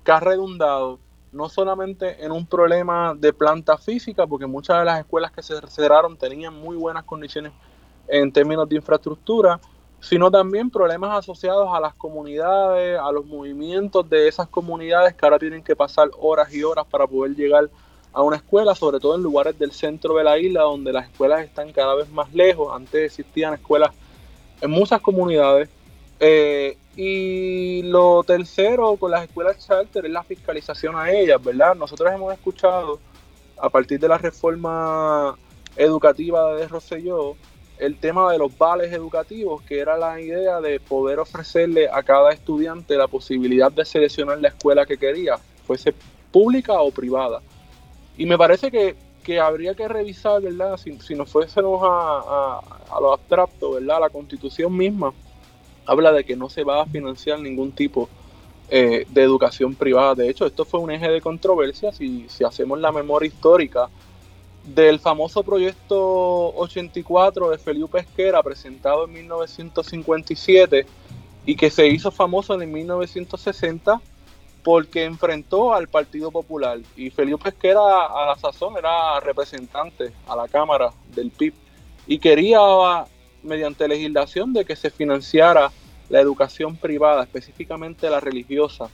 que 0.02 0.11
ha 0.11 0.18
redundado 0.18 0.98
no 1.30 1.48
solamente 1.48 2.24
en 2.24 2.32
un 2.32 2.46
problema 2.46 3.14
de 3.16 3.32
planta 3.32 3.78
física, 3.78 4.26
porque 4.26 4.46
muchas 4.46 4.80
de 4.80 4.84
las 4.86 4.98
escuelas 4.98 5.30
que 5.30 5.40
se 5.40 5.55
cerraron 5.68 6.16
tenían 6.16 6.52
muy 6.52 6.76
buenas 6.76 7.05
condiciones 7.05 7.52
en 8.09 8.32
términos 8.32 8.68
de 8.68 8.74
infraestructura, 8.74 9.61
sino 10.00 10.32
también 10.32 10.68
problemas 10.68 11.16
asociados 11.16 11.68
a 11.72 11.78
las 11.78 11.94
comunidades, 11.94 12.98
a 12.98 13.12
los 13.12 13.24
movimientos 13.24 14.11
de 14.11 14.26
esas 14.26 14.48
comunidades 14.48 15.14
que 15.14 15.24
ahora 15.24 15.38
tienen 15.38 15.62
que 15.62 15.76
pasar 15.76 16.11
horas 16.18 16.52
y 16.52 16.64
horas 16.64 16.86
para 16.90 17.07
poder 17.07 17.36
llegar 17.36 17.66
a 17.66 17.68
una 18.23 18.37
escuela, 18.37 18.75
sobre 18.75 19.01
todo 19.01 19.17
en 19.17 19.23
lugares 19.23 19.59
del 19.59 19.73
centro 19.73 20.15
de 20.15 20.25
la 20.25 20.39
isla 20.39 20.62
donde 20.62 20.93
las 20.93 21.09
escuelas 21.09 21.45
están 21.45 21.73
cada 21.73 21.95
vez 21.95 22.09
más 22.11 22.33
lejos. 22.33 22.75
Antes 22.75 23.07
existían 23.07 23.55
escuelas 23.55 23.93
en 24.61 24.71
muchas 24.71 25.01
comunidades. 25.01 25.69
Eh, 26.21 26.77
y 26.97 27.83
lo 27.83 28.23
tercero 28.23 28.97
con 28.97 29.11
las 29.11 29.25
escuelas 29.25 29.67
charter 29.67 30.07
es 30.07 30.12
la 30.12 30.23
fiscalización 30.23 30.97
a 30.97 31.11
ellas, 31.11 31.43
¿verdad? 31.43 31.75
Nosotros 31.75 32.12
hemos 32.12 32.33
escuchado 32.33 33.01
a 33.59 33.69
partir 33.69 33.99
de 33.99 34.09
la 34.09 34.19
reforma 34.19 35.37
educativa 35.77 36.55
de 36.55 36.69
Rosselló 36.69 37.35
el 37.79 37.99
tema 37.99 38.31
de 38.31 38.39
los 38.39 38.57
vales 38.57 38.93
educativos, 38.93 39.62
que 39.62 39.81
era 39.81 39.97
la 39.97 40.21
idea 40.21 40.61
de 40.61 40.79
poder 40.79 41.19
ofrecerle 41.19 41.89
a 41.89 42.03
cada 42.03 42.33
estudiante 42.33 42.97
la 42.97 43.09
posibilidad 43.09 43.73
de 43.73 43.85
seleccionar 43.85 44.39
la 44.39 44.49
escuela 44.49 44.87
que 44.87 44.97
quería, 44.97 45.39
fuese 45.67 45.93
pública 46.31 46.75
o 46.81 46.91
privada. 46.91 47.41
Y 48.17 48.27
me 48.27 48.39
parece 48.39 48.71
que, 48.71 48.97
habría 49.41 49.75
que 49.75 49.89
revisar, 49.89 50.43
¿verdad? 50.43 50.77
Si, 50.77 50.99
si 51.01 51.15
nos 51.15 51.31
fuésemos 51.31 51.81
a, 51.83 52.61
a, 52.91 53.01
lo 53.01 53.12
abstracto, 53.12 53.73
¿verdad? 53.73 54.01
La 54.01 54.11
constitución 54.11 54.77
misma 54.77 55.12
habla 55.87 56.12
de 56.12 56.25
que 56.25 56.37
no 56.37 56.49
se 56.49 56.65
va 56.65 56.83
a 56.83 56.87
financiar 56.87 57.41
ningún 57.41 57.73
tipo 57.73 58.09
eh, 58.71 59.07
de 59.09 59.23
educación 59.23 59.75
privada. 59.75 60.15
De 60.15 60.29
hecho, 60.29 60.47
esto 60.47 60.65
fue 60.65 60.81
un 60.81 60.91
eje 60.91 61.09
de 61.09 61.21
controversia. 61.21 61.93
Si, 61.93 62.27
si 62.29 62.45
hacemos 62.45 62.79
la 62.79 62.93
memoria 62.93 63.29
histórica 63.29 63.89
del 64.65 64.99
famoso 64.99 65.43
proyecto 65.43 66.55
84 66.55 67.51
de 67.51 67.59
Felipe 67.59 67.99
Pesquera, 67.99 68.43
presentado 68.43 69.05
en 69.05 69.12
1957 69.12 70.87
y 71.45 71.57
que 71.57 71.71
se 71.71 71.87
hizo 71.87 72.11
famoso 72.11 72.61
en 72.61 72.73
1960 72.73 74.01
porque 74.65 75.05
enfrentó 75.05 75.75
al 75.75 75.89
Partido 75.89 76.31
Popular. 76.31 76.79
Y 76.97 77.11
Felipe 77.11 77.45
Pesquera 77.45 78.07
a 78.07 78.27
la 78.27 78.37
sazón 78.37 78.77
era 78.79 79.21
representante 79.21 80.12
a 80.27 80.35
la 80.35 80.49
Cámara 80.49 80.91
del 81.15 81.31
PIB 81.31 81.53
y 82.07 82.19
quería 82.19 83.05
mediante 83.43 83.87
legislación 83.87 84.55
de 84.55 84.65
que 84.65 84.75
se 84.75 84.91
financiara 84.91 85.71
la 86.09 86.21
educación 86.21 86.77
privada, 86.77 87.23
específicamente 87.23 88.09
la 88.09 88.21
religiosa, 88.21 88.89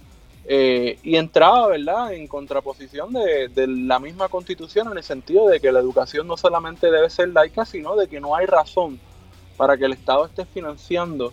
eh, 0.45 0.99
y 1.05 1.17
entraba, 1.17 1.69
¿verdad?, 1.69 2.15
en 2.15 2.27
contraposición 2.27 3.13
de, 3.13 3.49
de, 3.49 3.67
la 3.69 4.01
misma 4.01 4.29
constitución 4.29 4.91
en 4.91 4.99
el 4.99 5.05
sentido 5.05 5.49
de 5.49 5.61
que 5.61 5.71
la 5.71 5.79
educación 5.79 6.27
no 6.27 6.37
solamente 6.37 6.91
debe 6.91 7.11
ser 7.11 7.29
laica, 7.29 7.65
sino 7.65 7.95
de 7.95 8.09
que 8.09 8.21
no 8.21 8.35
hay 8.35 8.47
razón 8.47 8.99
para 9.57 9.77
que 9.77 9.85
el 9.85 9.93
Estado 9.93 10.27
esté 10.27 10.45
financiando 10.47 11.33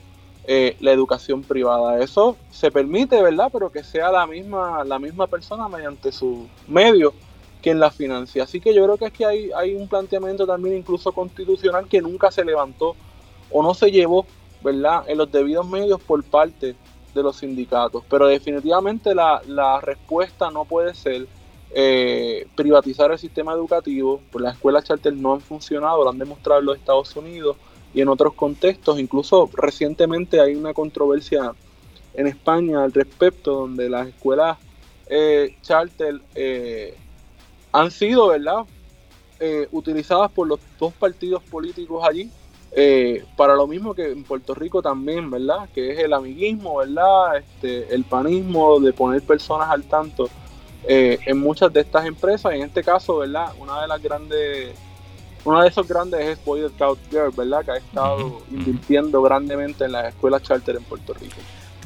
eh, 0.49 0.77
la 0.79 0.91
educación 0.93 1.43
privada. 1.43 1.99
Eso 2.01 2.37
se 2.49 2.71
permite, 2.71 3.21
¿verdad? 3.21 3.49
Pero 3.51 3.69
que 3.69 3.83
sea 3.83 4.11
la 4.11 4.25
misma, 4.25 4.83
la 4.85 4.97
misma 4.97 5.27
persona 5.27 5.67
mediante 5.67 6.11
su 6.11 6.47
medio 6.67 7.13
quien 7.61 7.79
la 7.79 7.91
financia. 7.91 8.43
Así 8.43 8.61
que 8.61 8.73
yo 8.73 8.83
creo 8.85 8.97
que 8.97 9.11
que 9.11 9.25
hay, 9.25 9.51
hay 9.55 9.75
un 9.75 9.87
planteamiento 9.87 10.47
también 10.47 10.77
incluso 10.77 11.11
constitucional 11.11 11.87
que 11.87 12.01
nunca 12.01 12.31
se 12.31 12.45
levantó 12.45 12.95
o 13.51 13.61
no 13.61 13.73
se 13.73 13.91
llevó, 13.91 14.25
¿verdad? 14.63 15.03
En 15.07 15.17
los 15.17 15.31
debidos 15.31 15.67
medios 15.67 16.01
por 16.01 16.23
parte 16.23 16.75
de 17.13 17.23
los 17.23 17.35
sindicatos. 17.35 18.03
Pero 18.09 18.27
definitivamente 18.27 19.13
la, 19.13 19.41
la 19.47 19.81
respuesta 19.81 20.49
no 20.49 20.65
puede 20.65 20.93
ser 20.93 21.27
eh, 21.71 22.47
privatizar 22.55 23.11
el 23.11 23.19
sistema 23.19 23.51
educativo, 23.53 24.21
pues 24.31 24.43
las 24.43 24.55
escuelas 24.55 24.85
charter 24.85 25.13
no 25.13 25.33
han 25.33 25.41
funcionado, 25.41 26.03
lo 26.03 26.09
han 26.09 26.17
demostrado 26.17 26.61
en 26.61 26.67
los 26.67 26.77
Estados 26.77 27.13
Unidos, 27.15 27.57
y 27.93 28.01
en 28.01 28.09
otros 28.09 28.33
contextos. 28.33 28.99
Incluso 28.99 29.49
recientemente 29.53 30.39
hay 30.39 30.55
una 30.55 30.73
controversia 30.73 31.53
en 32.13 32.27
España 32.27 32.83
al 32.83 32.91
respecto, 32.91 33.53
donde 33.53 33.89
las 33.89 34.07
escuelas 34.07 34.57
eh, 35.09 35.55
charter 35.61 36.19
eh, 36.35 36.95
han 37.71 37.91
sido, 37.91 38.27
¿verdad?, 38.27 38.65
eh, 39.39 39.67
utilizadas 39.71 40.31
por 40.31 40.47
los 40.47 40.59
dos 40.79 40.93
partidos 40.93 41.43
políticos 41.43 42.03
allí 42.07 42.29
para 43.35 43.55
lo 43.55 43.65
mismo 43.65 43.95
que 43.95 44.11
en 44.11 44.23
Puerto 44.23 44.53
Rico 44.53 44.83
también, 44.83 45.31
¿verdad? 45.31 45.67
Que 45.73 45.93
es 45.93 45.99
el 45.99 46.13
amiguismo, 46.13 46.77
¿verdad? 46.77 47.37
Este, 47.37 47.91
el 47.93 48.03
panismo 48.03 48.79
de 48.79 48.93
poner 48.93 49.23
personas 49.23 49.69
al 49.71 49.83
tanto 49.83 50.29
en 50.87 51.39
muchas 51.39 51.73
de 51.73 51.79
estas 51.79 52.05
empresas. 52.05 52.53
En 52.53 52.61
este 52.61 52.83
caso, 52.83 53.17
¿verdad? 53.17 53.51
Una 53.59 53.81
de 53.81 53.87
las 53.87 54.03
grandes 54.03 54.75
uno 55.47 55.61
de 55.61 55.69
esos 55.69 55.87
grandes 55.87 56.19
es 56.19 56.43
Boy 56.43 56.67
Scout 56.75 56.99
Girl, 57.09 57.31
¿verdad? 57.35 57.63
Que 57.63 57.71
ha 57.71 57.77
estado 57.77 58.41
invirtiendo 58.51 59.21
grandemente 59.21 59.85
en 59.85 59.93
las 59.93 60.09
escuelas 60.09 60.43
charter 60.43 60.75
en 60.75 60.83
Puerto 60.83 61.13
Rico. 61.13 61.37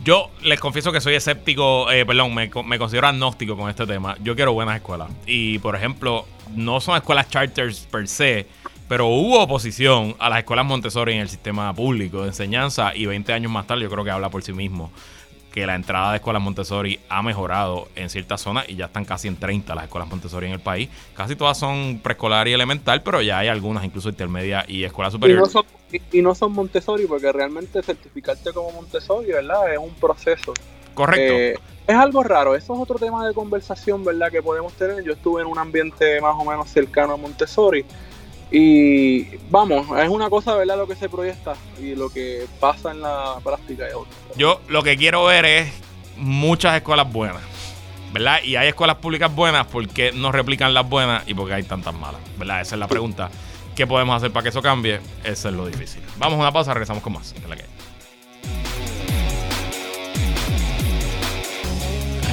Yo 0.04 0.32
les 0.42 0.60
confieso 0.60 0.92
que 0.92 1.00
soy 1.00 1.14
escéptico, 1.14 1.92
eh, 1.92 2.04
perdón, 2.04 2.34
me, 2.34 2.50
considero 2.50 3.06
agnóstico 3.06 3.56
con 3.56 3.70
este 3.70 3.86
tema. 3.86 4.18
Yo 4.24 4.36
quiero 4.36 4.54
buenas 4.54 4.78
escuelas. 4.78 5.12
Y, 5.28 5.60
por 5.60 5.76
ejemplo, 5.76 6.26
no 6.56 6.82
son 6.82 6.98
escuelas 6.98 7.30
charters 7.30 7.82
per 7.82 8.08
se, 8.08 8.48
pero 8.88 9.06
hubo 9.06 9.40
oposición 9.44 10.16
a 10.18 10.28
las 10.28 10.40
escuelas 10.40 10.66
Montessori 10.66 11.14
en 11.14 11.20
el 11.20 11.30
sistema 11.30 11.72
público 11.72 12.24
de 12.24 12.30
enseñanza 12.30 12.96
y 12.96 13.06
20 13.06 13.32
años 13.32 13.52
más 13.52 13.68
tarde 13.68 13.84
yo 13.84 13.92
creo 13.92 14.04
que 14.04 14.10
habla 14.10 14.32
por 14.32 14.42
sí 14.42 14.54
mismo 14.54 14.90
que 15.52 15.66
la 15.66 15.76
entrada 15.76 16.12
de 16.12 16.18
escuelas 16.18 16.42
Montessori 16.42 17.00
ha 17.10 17.22
mejorado 17.22 17.90
en 17.96 18.10
ciertas 18.10 18.42
zonas 18.42 18.68
y 18.70 18.76
ya 18.76 18.86
están 18.86 19.06
casi 19.06 19.28
en 19.28 19.36
30 19.36 19.76
las 19.76 19.86
escuelas 19.86 20.10
Montessori 20.10 20.48
en 20.48 20.54
el 20.54 20.60
país. 20.60 20.90
Casi 21.14 21.36
todas 21.36 21.58
son 21.58 22.00
preescolar 22.02 22.48
y 22.48 22.54
elemental, 22.54 23.04
pero 23.04 23.22
ya 23.22 23.40
hay 23.40 23.50
algunas 23.50 23.84
incluso 23.84 24.10
intermedia 24.10 24.66
y 24.68 24.84
escuela 24.84 25.12
superior. 25.12 25.40
Y 25.40 25.42
no 25.42 25.48
son, 25.48 25.66
y, 26.12 26.22
no 26.22 26.36
son 26.36 26.54
Montessori 26.54 27.06
porque 27.06 27.32
realmente 27.32 27.84
certificarte 27.84 28.54
como 28.54 28.72
Montessori, 28.72 29.28
¿verdad? 29.28 29.74
Es 29.74 29.80
un 29.80 29.94
proceso. 29.96 30.54
Correcto. 30.94 31.34
Eh, 31.34 31.60
es 31.88 31.96
algo 31.96 32.24
raro, 32.24 32.56
eso 32.56 32.74
es 32.74 32.80
otro 32.80 32.98
tema 32.98 33.28
de 33.28 33.34
conversación, 33.34 34.06
¿verdad? 34.06 34.32
Que 34.32 34.42
podemos 34.42 34.74
tener. 34.74 35.04
Yo 35.04 35.14
estuve 35.14 35.42
en 35.42 35.48
un 35.48 35.58
ambiente 35.58 36.22
más 36.22 36.36
o 36.38 36.46
menos 36.46 36.70
cercano 36.70 37.14
a 37.14 37.18
Montessori 37.18 37.86
y 38.52 39.38
vamos, 39.50 39.88
es 39.98 40.10
una 40.10 40.30
cosa, 40.30 40.56
¿verdad? 40.56 40.78
Lo 40.78 40.88
que 40.88 40.96
se 40.96 41.08
proyecta 41.08 41.54
y 41.80 41.96
lo 41.96 42.10
que 42.10 42.46
pasa 42.60 42.92
en 42.92 43.02
la 43.02 43.38
práctica 43.44 43.86
Yo 44.36 44.60
lo 44.68 44.84
que 44.84 44.98
quiero 44.98 45.24
ver 45.26 45.46
es 45.46 45.74
muchas 46.18 46.76
escuelas 46.76 47.12
buenas. 47.12 47.42
¿verdad? 48.12 48.44
Y 48.44 48.58
hay 48.58 48.68
escuelas 48.68 48.98
públicas 48.98 49.34
buenas, 49.34 49.68
¿por 49.68 49.88
qué 49.88 50.12
no 50.12 50.32
replican 50.32 50.74
las 50.74 50.88
buenas 50.88 51.24
y 51.28 51.34
por 51.34 51.48
qué 51.48 51.56
hay 51.56 51.64
tantas 51.64 51.94
malas? 51.94 52.20
¿Verdad? 52.38 52.62
Esa 52.62 52.76
es 52.76 52.80
la 52.80 52.88
pregunta. 52.88 53.30
¿Qué 53.76 53.88
podemos 53.88 54.16
hacer 54.18 54.32
para 54.32 54.44
que 54.44 54.50
eso 54.50 54.62
cambie? 54.62 55.00
Eso 55.24 55.50
es 55.50 55.56
lo 55.56 55.66
difícil. 55.66 56.04
Vamos 56.18 56.38
a 56.38 56.42
una 56.42 56.52
pausa, 56.52 56.74
regresamos 56.74 57.02
con 57.02 57.14
más. 57.14 57.34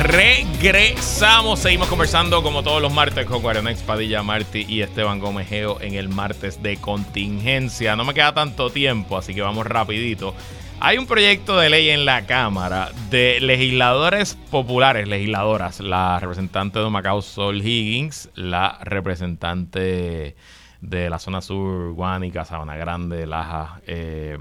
Regresamos, 0.00 1.58
seguimos 1.58 1.88
conversando 1.88 2.40
como 2.44 2.62
todos 2.62 2.80
los 2.80 2.92
martes 2.92 3.26
con 3.26 3.42
Guarionex 3.42 3.82
Padilla 3.82 4.22
Martí 4.22 4.64
y 4.68 4.82
Esteban 4.82 5.18
Gomejeo 5.18 5.80
en 5.80 5.94
el 5.94 6.08
martes 6.08 6.62
de 6.62 6.76
contingencia. 6.76 7.96
No 7.96 8.04
me 8.04 8.14
queda 8.14 8.32
tanto 8.32 8.70
tiempo, 8.70 9.18
así 9.18 9.34
que 9.34 9.42
vamos 9.42 9.66
rapidito. 9.66 10.34
Hay 10.78 10.98
un 10.98 11.06
proyecto 11.06 11.58
de 11.58 11.68
ley 11.68 11.90
en 11.90 12.04
la 12.04 12.26
Cámara 12.26 12.92
de 13.10 13.40
legisladores 13.40 14.36
populares, 14.52 15.08
legisladoras, 15.08 15.80
la 15.80 16.20
representante 16.20 16.78
de 16.78 16.88
Macao 16.88 17.20
Sol 17.20 17.60
Higgins, 17.60 18.30
la 18.36 18.78
representante 18.82 20.36
de 20.80 21.10
la 21.10 21.18
zona 21.18 21.40
sur, 21.40 21.92
Guánica, 21.94 22.44
Sabana 22.44 22.76
Grande, 22.76 23.26
Laja, 23.26 23.80
eh, 23.84 24.38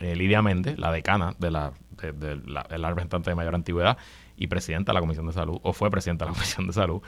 eh, 0.00 0.16
Lidia 0.16 0.42
Méndez, 0.42 0.76
la 0.76 0.90
decana 0.90 1.36
de 1.38 1.52
la, 1.52 1.72
de, 2.10 2.40
la, 2.46 2.88
representante 2.88 3.30
de 3.30 3.36
mayor 3.36 3.54
antigüedad 3.54 3.96
y 4.42 4.48
presidenta 4.48 4.90
de 4.92 4.94
la 4.94 5.00
Comisión 5.00 5.26
de 5.26 5.32
Salud, 5.32 5.58
o 5.62 5.72
fue 5.72 5.90
presidenta 5.90 6.24
de 6.24 6.32
la 6.32 6.34
Comisión 6.38 6.66
de 6.66 6.72
Salud, 6.72 7.00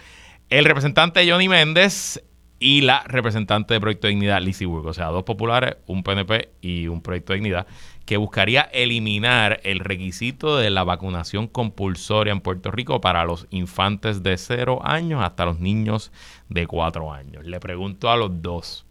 el 0.51 0.65
representante 0.65 1.29
Johnny 1.29 1.49
Méndez 1.49 2.23
y 2.61 2.83
la 2.83 3.03
representante 3.07 3.75
de 3.75 3.81
Proyecto 3.81 4.07
de 4.07 4.13
Dignidad, 4.13 4.41
Lizzie 4.41 4.67
Burg. 4.67 4.87
O 4.87 4.95
sea, 4.95 5.07
dos 5.07 5.25
populares, 5.25 5.77
un 5.87 6.03
PNP 6.03 6.51
y 6.61 6.87
un 6.87 7.03
Proyecto 7.03 7.33
de 7.33 7.41
Dignidad 7.41 7.67
que 8.07 8.17
buscaría 8.19 8.63
eliminar 8.73 9.61
el 9.65 9.81
requisito 9.81 10.59
de 10.59 10.71
la 10.71 10.85
vacunación 10.85 11.49
compulsoria 11.49 12.33
en 12.33 12.41
Puerto 12.41 12.71
Rico 12.71 13.01
para 13.01 13.25
los 13.25 13.47
infantes 13.51 14.23
de 14.23 14.37
0 14.37 14.81
años 14.85 15.25
hasta 15.25 15.47
los 15.47 15.59
niños 15.59 16.13
de 16.49 16.67
4 16.67 17.13
años. 17.13 17.45
Le 17.45 17.59
pregunto 17.59 18.11
a 18.11 18.17
los 18.17 18.43
dos, 18.43 18.87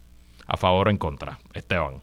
¿a 0.46 0.56
favor 0.56 0.88
o 0.88 0.90
en 0.90 0.98
contra? 0.98 1.38
Esteban. 1.54 2.02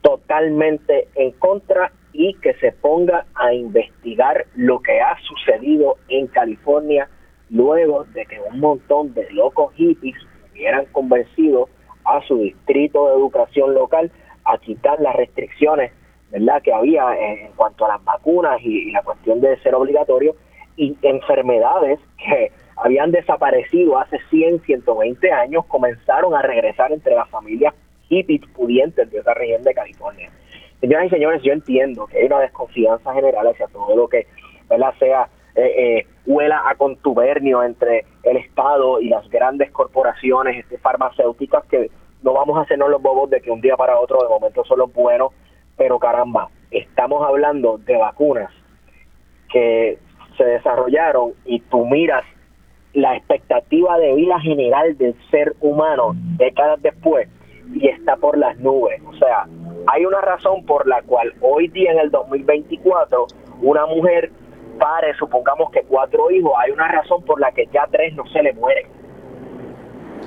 Totalmente 0.00 1.08
en 1.16 1.32
contra 1.32 1.92
y 2.18 2.34
que 2.34 2.52
se 2.54 2.72
ponga 2.72 3.26
a 3.36 3.54
investigar 3.54 4.44
lo 4.56 4.80
que 4.80 5.00
ha 5.00 5.16
sucedido 5.20 5.98
en 6.08 6.26
California 6.26 7.08
luego 7.48 8.02
de 8.12 8.26
que 8.26 8.40
un 8.40 8.58
montón 8.58 9.14
de 9.14 9.30
locos 9.30 9.72
hippies 9.74 10.16
hubieran 10.50 10.86
convencido 10.86 11.68
a 12.04 12.20
su 12.26 12.38
distrito 12.38 13.06
de 13.06 13.14
educación 13.14 13.72
local 13.72 14.10
a 14.44 14.58
quitar 14.58 14.98
las 14.98 15.14
restricciones 15.14 15.92
¿verdad? 16.32 16.60
que 16.60 16.72
había 16.72 17.04
en, 17.16 17.52
cuanto 17.52 17.84
a 17.84 17.90
las 17.90 18.04
vacunas 18.04 18.60
y, 18.62 18.90
la 18.90 19.02
cuestión 19.02 19.40
de 19.40 19.56
ser 19.60 19.76
obligatorio 19.76 20.34
y 20.76 20.96
enfermedades 21.02 22.00
que 22.18 22.50
habían 22.74 23.12
desaparecido 23.12 23.96
hace 23.96 24.18
100, 24.28 24.62
120 24.62 25.30
años 25.30 25.64
comenzaron 25.66 26.34
a 26.34 26.42
regresar 26.42 26.90
entre 26.90 27.14
las 27.14 27.30
familias 27.30 27.74
hippies 28.08 28.42
pudientes 28.56 29.08
de 29.08 29.18
esa 29.18 29.34
región 29.34 29.62
de 29.62 29.72
California. 29.72 30.32
Señoras 30.80 31.06
y 31.06 31.10
señores, 31.10 31.42
yo 31.42 31.52
entiendo 31.52 32.06
que 32.06 32.18
hay 32.18 32.26
una 32.26 32.40
desconfianza 32.40 33.12
general 33.12 33.48
hacia 33.48 33.66
todo 33.68 33.96
lo 33.96 34.08
que 34.08 34.26
¿verdad? 34.68 34.94
sea 34.98 35.28
eh, 35.56 35.98
eh, 35.98 36.06
huela 36.26 36.62
a 36.68 36.76
contubernio 36.76 37.64
entre 37.64 38.04
el 38.22 38.36
Estado 38.36 39.00
y 39.00 39.08
las 39.08 39.28
grandes 39.28 39.72
corporaciones 39.72 40.56
este, 40.56 40.78
farmacéuticas 40.78 41.64
que 41.66 41.90
no 42.22 42.32
vamos 42.32 42.58
a 42.58 42.62
hacernos 42.62 42.90
los 42.90 43.02
bobos 43.02 43.30
de 43.30 43.40
que 43.40 43.50
un 43.50 43.60
día 43.60 43.76
para 43.76 43.98
otro 43.98 44.22
de 44.22 44.28
momento 44.28 44.64
son 44.64 44.78
los 44.78 44.92
buenos, 44.92 45.32
pero 45.76 45.98
caramba, 45.98 46.48
estamos 46.70 47.26
hablando 47.26 47.78
de 47.78 47.96
vacunas 47.96 48.52
que 49.50 49.98
se 50.36 50.44
desarrollaron 50.44 51.32
y 51.44 51.60
tú 51.60 51.86
miras 51.86 52.24
la 52.92 53.16
expectativa 53.16 53.98
de 53.98 54.14
vida 54.14 54.40
general 54.40 54.96
del 54.96 55.14
ser 55.30 55.54
humano 55.60 56.12
décadas 56.36 56.80
después 56.82 57.28
y 57.74 57.88
está 57.88 58.16
por 58.16 58.38
las 58.38 58.58
nubes. 58.58 59.00
O 59.06 59.14
sea, 59.14 59.46
hay 59.86 60.04
una 60.04 60.20
razón 60.20 60.64
por 60.66 60.86
la 60.86 61.02
cual 61.02 61.32
hoy 61.40 61.68
día 61.68 61.92
en 61.92 61.98
el 61.98 62.10
2024 62.10 63.26
una 63.62 63.86
mujer 63.86 64.30
pare, 64.78 65.14
supongamos 65.14 65.70
que 65.70 65.82
cuatro 65.82 66.30
hijos, 66.30 66.52
hay 66.58 66.70
una 66.70 66.88
razón 66.88 67.22
por 67.24 67.40
la 67.40 67.50
que 67.52 67.66
ya 67.72 67.86
tres 67.90 68.14
no 68.14 68.26
se 68.26 68.42
le 68.42 68.52
mueren 68.52 68.86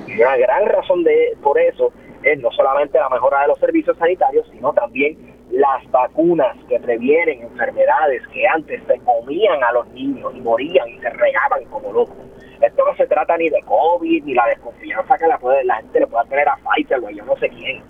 y 0.06 0.20
una 0.20 0.36
gran 0.36 0.66
razón 0.66 1.04
de 1.04 1.36
por 1.42 1.58
eso 1.58 1.92
es 2.22 2.38
no 2.40 2.50
solamente 2.52 2.98
la 2.98 3.08
mejora 3.08 3.42
de 3.42 3.48
los 3.48 3.58
servicios 3.58 3.96
sanitarios, 3.98 4.46
sino 4.52 4.72
también 4.72 5.16
las 5.50 5.88
vacunas 5.90 6.56
que 6.68 6.78
previenen 6.80 7.42
enfermedades 7.42 8.26
que 8.28 8.46
antes 8.46 8.82
se 8.86 8.98
comían 9.00 9.62
a 9.62 9.72
los 9.72 9.86
niños 9.88 10.32
y 10.34 10.40
morían 10.40 10.88
y 10.88 10.98
se 10.98 11.10
regaban 11.10 11.64
como 11.66 11.92
locos. 11.92 12.16
Esto 12.60 12.84
no 12.86 12.94
se 12.96 13.06
trata 13.06 13.36
ni 13.36 13.48
de 13.50 13.60
COVID, 13.62 14.24
ni 14.24 14.34
la 14.34 14.46
desconfianza 14.46 15.18
que 15.18 15.26
la, 15.26 15.38
puede, 15.38 15.64
la 15.64 15.76
gente 15.76 16.00
le 16.00 16.06
pueda 16.06 16.24
tener 16.24 16.48
a 16.48 16.56
Pfizer 16.56 17.00
o 17.00 17.10
yo 17.10 17.24
no 17.24 17.36
sé 17.36 17.48
quién. 17.48 17.82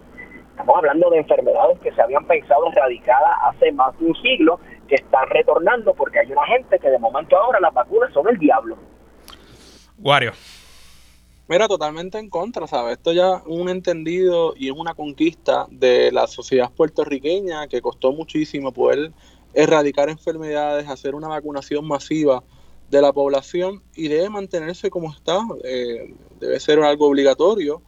Estamos 0.63 0.79
hablando 0.79 1.11
de 1.11 1.19
enfermedades 1.19 1.81
que 1.81 1.93
se 1.93 2.01
habían 2.01 2.25
pensado 2.25 2.69
erradicadas 2.71 3.37
hace 3.47 3.73
más 3.73 3.99
de 3.99 4.07
un 4.07 4.15
siglo, 4.23 4.61
que 4.87 4.95
están 4.95 5.29
retornando 5.29 5.93
porque 5.93 6.21
hay 6.21 6.31
una 6.31 6.47
gente 6.47 6.79
que 6.79 6.89
de 6.89 7.01
momento 7.01 7.37
ahora 7.37 7.59
las 7.59 7.75
vacunas 7.75 8.13
son 8.13 8.29
el 8.29 8.39
diablo. 8.39 8.77
Wario. 9.99 10.31
Mira, 11.49 11.67
totalmente 11.67 12.21
en 12.21 12.31
contra, 12.31 12.69
¿sabes? 12.69 12.99
Esto 12.99 13.13
ya 13.13 13.39
es 13.39 13.43
un 13.47 13.71
entendido 13.71 14.55
y 14.57 14.69
es 14.69 14.73
una 14.73 14.95
conquista 14.95 15.67
de 15.69 16.13
la 16.13 16.29
sociedad 16.29 16.71
puertorriqueña 16.71 17.67
que 17.67 17.83
costó 17.83 18.13
muchísimo 18.13 18.73
poder 18.73 19.11
erradicar 19.55 20.11
enfermedades, 20.11 20.89
hacer 20.89 21.17
una 21.17 21.27
vacunación 21.27 21.89
masiva 21.89 22.45
de 22.89 23.03
la 23.03 23.13
población 23.13 23.83
y 23.97 24.07
debe 24.07 24.31
mantenerse 24.31 24.91
como 24.91 25.11
está, 25.11 25.41
eh, 25.65 26.15
debe 26.39 26.61
ser 26.61 26.79
algo 26.85 27.09
obligatorio 27.09 27.83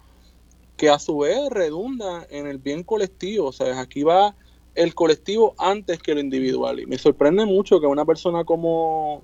que 0.77 0.89
a 0.89 0.99
su 0.99 1.19
vez 1.19 1.49
redunda 1.51 2.27
en 2.31 2.47
el 2.47 2.59
bien 2.59 2.83
colectivo, 2.83 3.53
¿sabes? 3.53 3.77
Aquí 3.77 4.03
va 4.03 4.35
el 4.75 4.95
colectivo 4.95 5.55
antes 5.59 6.01
que 6.01 6.15
lo 6.15 6.21
individual 6.21 6.81
y 6.81 6.87
me 6.87 6.99
sorprende 6.99 7.47
mucho 7.47 7.81
que 7.81 7.87
una 7.87 8.05
persona 8.05 8.45
como, 8.45 9.23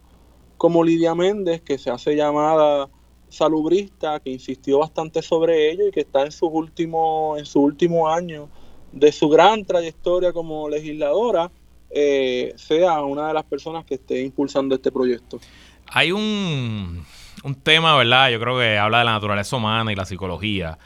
como 0.57 0.85
Lidia 0.85 1.15
Méndez, 1.15 1.61
que 1.63 1.77
se 1.79 1.91
hace 1.91 2.15
llamada 2.15 2.89
salubrista 3.31 4.21
que 4.21 4.31
insistió 4.31 4.79
bastante 4.79 5.23
sobre 5.23 5.71
ello 5.71 5.89
y 5.89 5.91
que 5.93 6.01
está 6.01 6.25
en 6.25 6.33
sus 6.33 6.51
últimos 6.53 7.39
en 7.39 7.47
su 7.47 7.61
último 7.61 8.09
año 8.09 8.49
de 8.93 9.13
su 9.13 9.29
gran 9.29 9.65
trayectoria 9.65 10.33
como 10.33 10.69
legisladora 10.69 11.51
eh, 11.91 12.53
sea 12.57 13.03
una 13.03 13.29
de 13.29 13.35
las 13.35 13.45
personas 13.45 13.85
que 13.85 13.95
esté 13.95 14.23
impulsando 14.23 14.75
este 14.77 14.93
proyecto. 14.93 15.41
Hay 15.89 16.13
un, 16.13 17.05
un 17.43 17.55
tema, 17.57 17.97
¿verdad? 17.97 18.31
Yo 18.31 18.39
creo 18.39 18.59
que 18.59 18.79
habla 18.79 19.01
de 19.01 19.05
la 19.05 19.13
naturaleza 19.13 19.57
humana 19.57 19.91
y 19.93 19.97
la 19.97 20.05
psicología, 20.05 20.79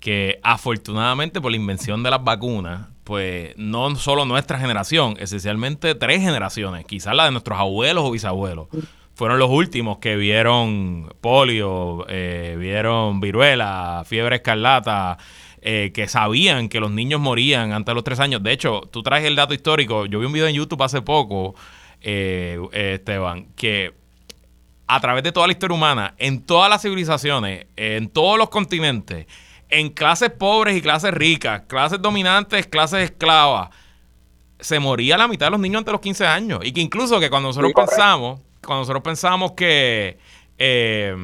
que 0.00 0.40
afortunadamente 0.42 1.40
por 1.40 1.50
la 1.50 1.56
invención 1.56 2.02
de 2.02 2.10
las 2.10 2.24
vacunas, 2.24 2.88
pues 3.04 3.54
no 3.56 3.94
solo 3.96 4.24
nuestra 4.24 4.58
generación, 4.58 5.16
esencialmente 5.18 5.94
tres 5.94 6.22
generaciones, 6.22 6.86
quizás 6.86 7.14
la 7.14 7.26
de 7.26 7.32
nuestros 7.32 7.58
abuelos 7.58 8.04
o 8.04 8.10
bisabuelos 8.10 8.68
fueron 9.20 9.38
los 9.38 9.50
últimos 9.50 9.98
que 9.98 10.16
vieron 10.16 11.14
polio, 11.20 12.06
eh, 12.08 12.56
vieron 12.58 13.20
viruela, 13.20 14.02
fiebre 14.06 14.36
escarlata, 14.36 15.18
eh, 15.60 15.90
que 15.92 16.08
sabían 16.08 16.70
que 16.70 16.80
los 16.80 16.90
niños 16.90 17.20
morían 17.20 17.72
antes 17.72 17.92
de 17.92 17.94
los 17.94 18.02
tres 18.02 18.18
años. 18.18 18.42
De 18.42 18.50
hecho, 18.50 18.80
tú 18.90 19.02
traes 19.02 19.26
el 19.26 19.36
dato 19.36 19.52
histórico. 19.52 20.06
Yo 20.06 20.20
vi 20.20 20.24
un 20.24 20.32
video 20.32 20.48
en 20.48 20.54
YouTube 20.54 20.82
hace 20.82 21.02
poco, 21.02 21.54
eh, 22.00 22.58
Esteban, 22.72 23.48
que 23.56 23.92
a 24.86 25.00
través 25.00 25.22
de 25.22 25.32
toda 25.32 25.46
la 25.46 25.52
historia 25.52 25.76
humana, 25.76 26.14
en 26.16 26.40
todas 26.40 26.70
las 26.70 26.80
civilizaciones, 26.80 27.66
en 27.76 28.08
todos 28.08 28.38
los 28.38 28.48
continentes, 28.48 29.26
en 29.70 29.90
clases 29.90 30.30
pobres 30.30 30.76
y 30.76 30.82
clases 30.82 31.12
ricas, 31.12 31.62
clases 31.66 32.00
dominantes, 32.00 32.66
clases 32.66 33.10
esclavas, 33.10 33.70
se 34.58 34.78
moría 34.78 35.16
la 35.16 35.28
mitad 35.28 35.46
de 35.46 35.50
los 35.52 35.60
niños 35.60 35.78
antes 35.78 35.86
de 35.86 35.92
los 35.92 36.00
15 36.00 36.26
años. 36.26 36.60
Y 36.62 36.72
que 36.72 36.80
incluso 36.80 37.18
que 37.18 37.30
cuando 37.30 37.48
nosotros 37.48 37.72
pensamos 37.74 38.40
cuando 38.64 38.82
nosotros 38.82 39.02
pensamos 39.02 39.52
que 39.52 40.18
eh, 40.62 41.16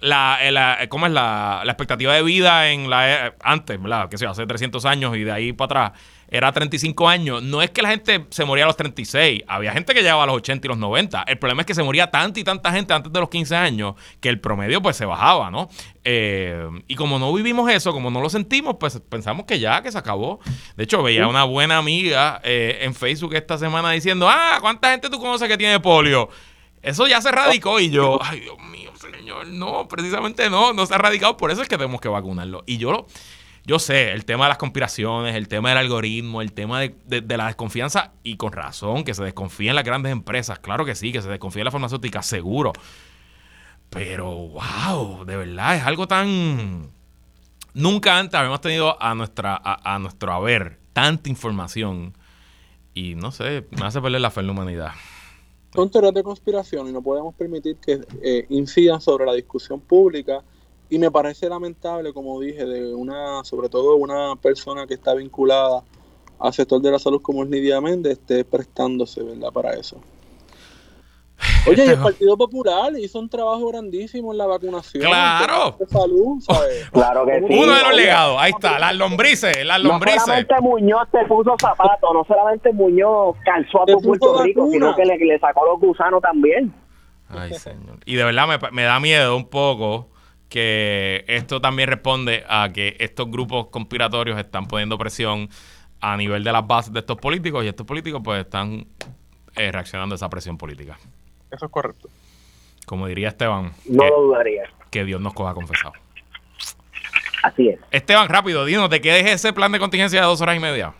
la, 0.00 0.38
la, 0.50 0.86
¿cómo 0.90 1.06
es 1.06 1.12
la, 1.12 1.62
la, 1.64 1.72
expectativa 1.72 2.12
de 2.12 2.22
vida 2.22 2.68
en 2.68 2.90
la 2.90 3.28
eh, 3.28 3.32
antes, 3.42 3.80
¿verdad? 3.80 4.10
Que 4.10 4.18
sea, 4.18 4.30
hace 4.30 4.46
300 4.46 4.84
años 4.84 5.16
y 5.16 5.24
de 5.24 5.32
ahí 5.32 5.54
para 5.54 5.86
atrás 5.86 6.00
era 6.28 6.52
35 6.52 7.08
años. 7.08 7.42
No 7.42 7.62
es 7.62 7.70
que 7.70 7.80
la 7.80 7.88
gente 7.88 8.26
se 8.28 8.44
moría 8.44 8.64
a 8.64 8.66
los 8.66 8.76
36, 8.76 9.44
había 9.48 9.72
gente 9.72 9.94
que 9.94 10.02
llegaba 10.02 10.24
a 10.24 10.26
los 10.26 10.36
80 10.36 10.66
y 10.66 10.68
los 10.68 10.76
90. 10.76 11.24
El 11.26 11.38
problema 11.38 11.62
es 11.62 11.66
que 11.66 11.74
se 11.74 11.82
moría 11.82 12.10
tanta 12.10 12.38
y 12.38 12.44
tanta 12.44 12.70
gente 12.70 12.92
antes 12.92 13.10
de 13.10 13.18
los 13.18 13.30
15 13.30 13.56
años 13.56 13.94
que 14.20 14.28
el 14.28 14.40
promedio 14.40 14.82
pues 14.82 14.94
se 14.94 15.06
bajaba, 15.06 15.50
¿no? 15.50 15.70
Eh, 16.04 16.68
y 16.86 16.94
como 16.94 17.18
no 17.18 17.32
vivimos 17.32 17.70
eso, 17.70 17.94
como 17.94 18.10
no 18.10 18.20
lo 18.20 18.28
sentimos, 18.28 18.76
pues 18.78 19.00
pensamos 19.08 19.46
que 19.46 19.58
ya, 19.58 19.82
que 19.82 19.90
se 19.90 19.96
acabó. 19.96 20.38
De 20.76 20.84
hecho, 20.84 21.02
veía 21.02 21.26
una 21.28 21.44
buena 21.44 21.78
amiga 21.78 22.42
en 22.44 22.94
Facebook 22.94 23.34
esta 23.36 23.56
semana 23.56 23.90
diciendo, 23.92 24.28
ah, 24.28 24.58
¿cuánta 24.60 24.90
gente 24.90 25.08
tú 25.08 25.18
conoces 25.18 25.48
que 25.48 25.56
tiene 25.56 25.80
polio? 25.80 26.28
Eso 26.82 27.06
ya 27.06 27.22
se 27.22 27.30
radicó 27.30 27.78
y 27.80 27.90
yo, 27.90 28.18
ay 28.22 28.40
Dios 28.40 28.58
mío, 28.58 28.90
señor, 28.96 29.46
no, 29.46 29.86
precisamente 29.88 30.50
no, 30.50 30.72
no 30.72 30.84
se 30.84 30.94
ha 30.94 30.98
radicado, 30.98 31.36
por 31.36 31.50
eso 31.50 31.62
es 31.62 31.68
que 31.68 31.78
tenemos 31.78 32.00
que 32.00 32.08
vacunarlo. 32.08 32.64
Y 32.66 32.78
yo 32.78 33.06
yo 33.64 33.78
sé, 33.78 34.10
el 34.12 34.24
tema 34.24 34.46
de 34.46 34.48
las 34.50 34.58
conspiraciones, 34.58 35.36
el 35.36 35.46
tema 35.46 35.68
del 35.68 35.78
algoritmo, 35.78 36.42
el 36.42 36.52
tema 36.52 36.80
de, 36.80 37.24
la 37.28 37.46
desconfianza, 37.46 38.12
y 38.24 38.36
con 38.36 38.52
razón, 38.52 39.04
que 39.04 39.14
se 39.14 39.22
desconfía 39.22 39.70
en 39.70 39.76
las 39.76 39.84
grandes 39.84 40.10
empresas, 40.10 40.58
claro 40.58 40.84
que 40.84 40.96
sí, 40.96 41.12
que 41.12 41.22
se 41.22 41.28
desconfía 41.28 41.60
en 41.60 41.66
la 41.66 41.70
farmacéutica, 41.70 42.22
seguro. 42.22 42.72
Pero, 43.88 44.30
wow, 44.30 45.24
de 45.24 45.36
verdad, 45.36 45.76
es 45.76 45.84
algo 45.84 46.08
tan... 46.08 46.90
Nunca 47.74 48.18
antes 48.18 48.34
habíamos 48.34 48.60
tenido 48.60 49.00
a, 49.00 49.14
nuestra, 49.14 49.60
a, 49.62 49.98
nuestro 49.98 50.32
haber 50.32 50.78
tanta 50.92 51.30
información 51.30 52.14
y 52.92 53.14
no 53.14 53.30
sé, 53.30 53.66
me 53.70 53.86
hace 53.86 54.02
perder 54.02 54.20
la 54.20 54.30
fe 54.30 54.40
en 54.40 54.46
la 54.46 54.52
humanidad. 54.52 54.92
Son 55.74 55.90
teorías 55.90 56.12
de 56.12 56.22
conspiración 56.22 56.88
y 56.88 56.92
no 56.92 57.02
podemos 57.02 57.34
permitir 57.34 57.78
que 57.78 58.00
eh, 58.22 58.46
incidan 58.50 59.00
sobre 59.00 59.24
la 59.24 59.32
discusión 59.32 59.80
pública 59.80 60.44
y 60.90 60.98
me 60.98 61.10
parece 61.10 61.48
lamentable, 61.48 62.12
como 62.12 62.38
dije, 62.40 62.66
de 62.66 62.94
una, 62.94 63.42
sobre 63.44 63.70
todo 63.70 63.96
una 63.96 64.36
persona 64.36 64.86
que 64.86 64.94
está 64.94 65.14
vinculada 65.14 65.82
al 66.38 66.52
sector 66.52 66.82
de 66.82 66.90
la 66.90 66.98
salud 66.98 67.22
como 67.22 67.42
es 67.42 67.48
Nidia 67.48 67.80
Méndez, 67.80 68.18
esté 68.18 68.44
prestándose, 68.44 69.22
¿verdad?, 69.22 69.50
para 69.52 69.72
eso. 69.72 69.96
Oye, 71.68 71.84
y 71.84 71.88
el 71.88 71.98
Partido 71.98 72.36
Popular 72.36 72.92
hizo 72.98 73.18
un 73.18 73.28
trabajo 73.28 73.68
grandísimo 73.68 74.32
en 74.32 74.38
la 74.38 74.46
vacunación. 74.46 75.04
Claro. 75.04 75.78
salud, 75.88 76.42
Claro 76.92 77.26
que 77.26 77.38
sí. 77.40 77.58
Uno 77.58 77.74
de 77.74 77.82
los 77.82 77.94
legados, 77.94 78.36
ahí 78.40 78.50
está, 78.50 78.78
las 78.78 78.94
lombrices, 78.96 79.64
las 79.64 79.80
lombrices. 79.80 80.18
No 80.18 80.24
solamente 80.24 80.54
Muñoz 80.60 81.08
te 81.10 81.24
puso 81.26 81.54
zapatos, 81.58 82.10
no 82.12 82.24
solamente 82.24 82.72
Muñoz 82.72 83.36
calzó 83.44 83.82
a 83.82 83.86
tu 83.86 84.00
Puerto 84.00 84.42
Rico, 84.42 84.68
sino 84.70 84.94
que 84.94 85.04
le, 85.04 85.16
le, 85.18 85.38
sacó 85.38 85.64
los 85.66 85.80
gusanos 85.80 86.20
también. 86.20 86.72
Ay, 87.28 87.54
señor. 87.54 87.98
Y 88.04 88.16
de 88.16 88.24
verdad 88.24 88.46
me, 88.46 88.70
me 88.70 88.82
da 88.82 89.00
miedo 89.00 89.36
un 89.36 89.48
poco 89.48 90.08
que 90.48 91.24
esto 91.28 91.60
también 91.62 91.88
responde 91.88 92.44
a 92.46 92.70
que 92.74 92.96
estos 93.00 93.30
grupos 93.30 93.68
conspiratorios 93.68 94.38
están 94.38 94.66
poniendo 94.66 94.98
presión 94.98 95.48
a 96.02 96.16
nivel 96.16 96.44
de 96.44 96.52
las 96.52 96.66
bases 96.66 96.92
de 96.92 97.00
estos 97.00 97.16
políticos 97.16 97.64
y 97.64 97.68
estos 97.68 97.86
políticos 97.86 98.20
pues 98.22 98.44
están 98.44 98.86
eh, 99.54 99.72
reaccionando 99.72 100.14
a 100.14 100.16
esa 100.16 100.28
presión 100.28 100.58
política. 100.58 100.98
Eso 101.52 101.66
es 101.66 101.70
correcto. 101.70 102.08
Como 102.86 103.06
diría 103.06 103.28
Esteban. 103.28 103.72
No 103.88 104.04
lo 104.04 104.22
dudaría. 104.22 104.64
Que 104.90 105.04
Dios 105.04 105.20
nos 105.20 105.34
coja 105.34 105.54
confesado. 105.54 105.92
Así 107.42 107.68
es. 107.68 107.80
Esteban, 107.90 108.28
rápido, 108.28 108.64
dinos, 108.64 108.88
¿de 108.88 109.00
qué 109.00 109.20
es 109.20 109.30
ese 109.30 109.52
plan 109.52 109.70
de 109.70 109.78
contingencia 109.78 110.20
de 110.20 110.26
dos 110.26 110.40
horas 110.40 110.56
y 110.56 110.60
media? 110.60 110.94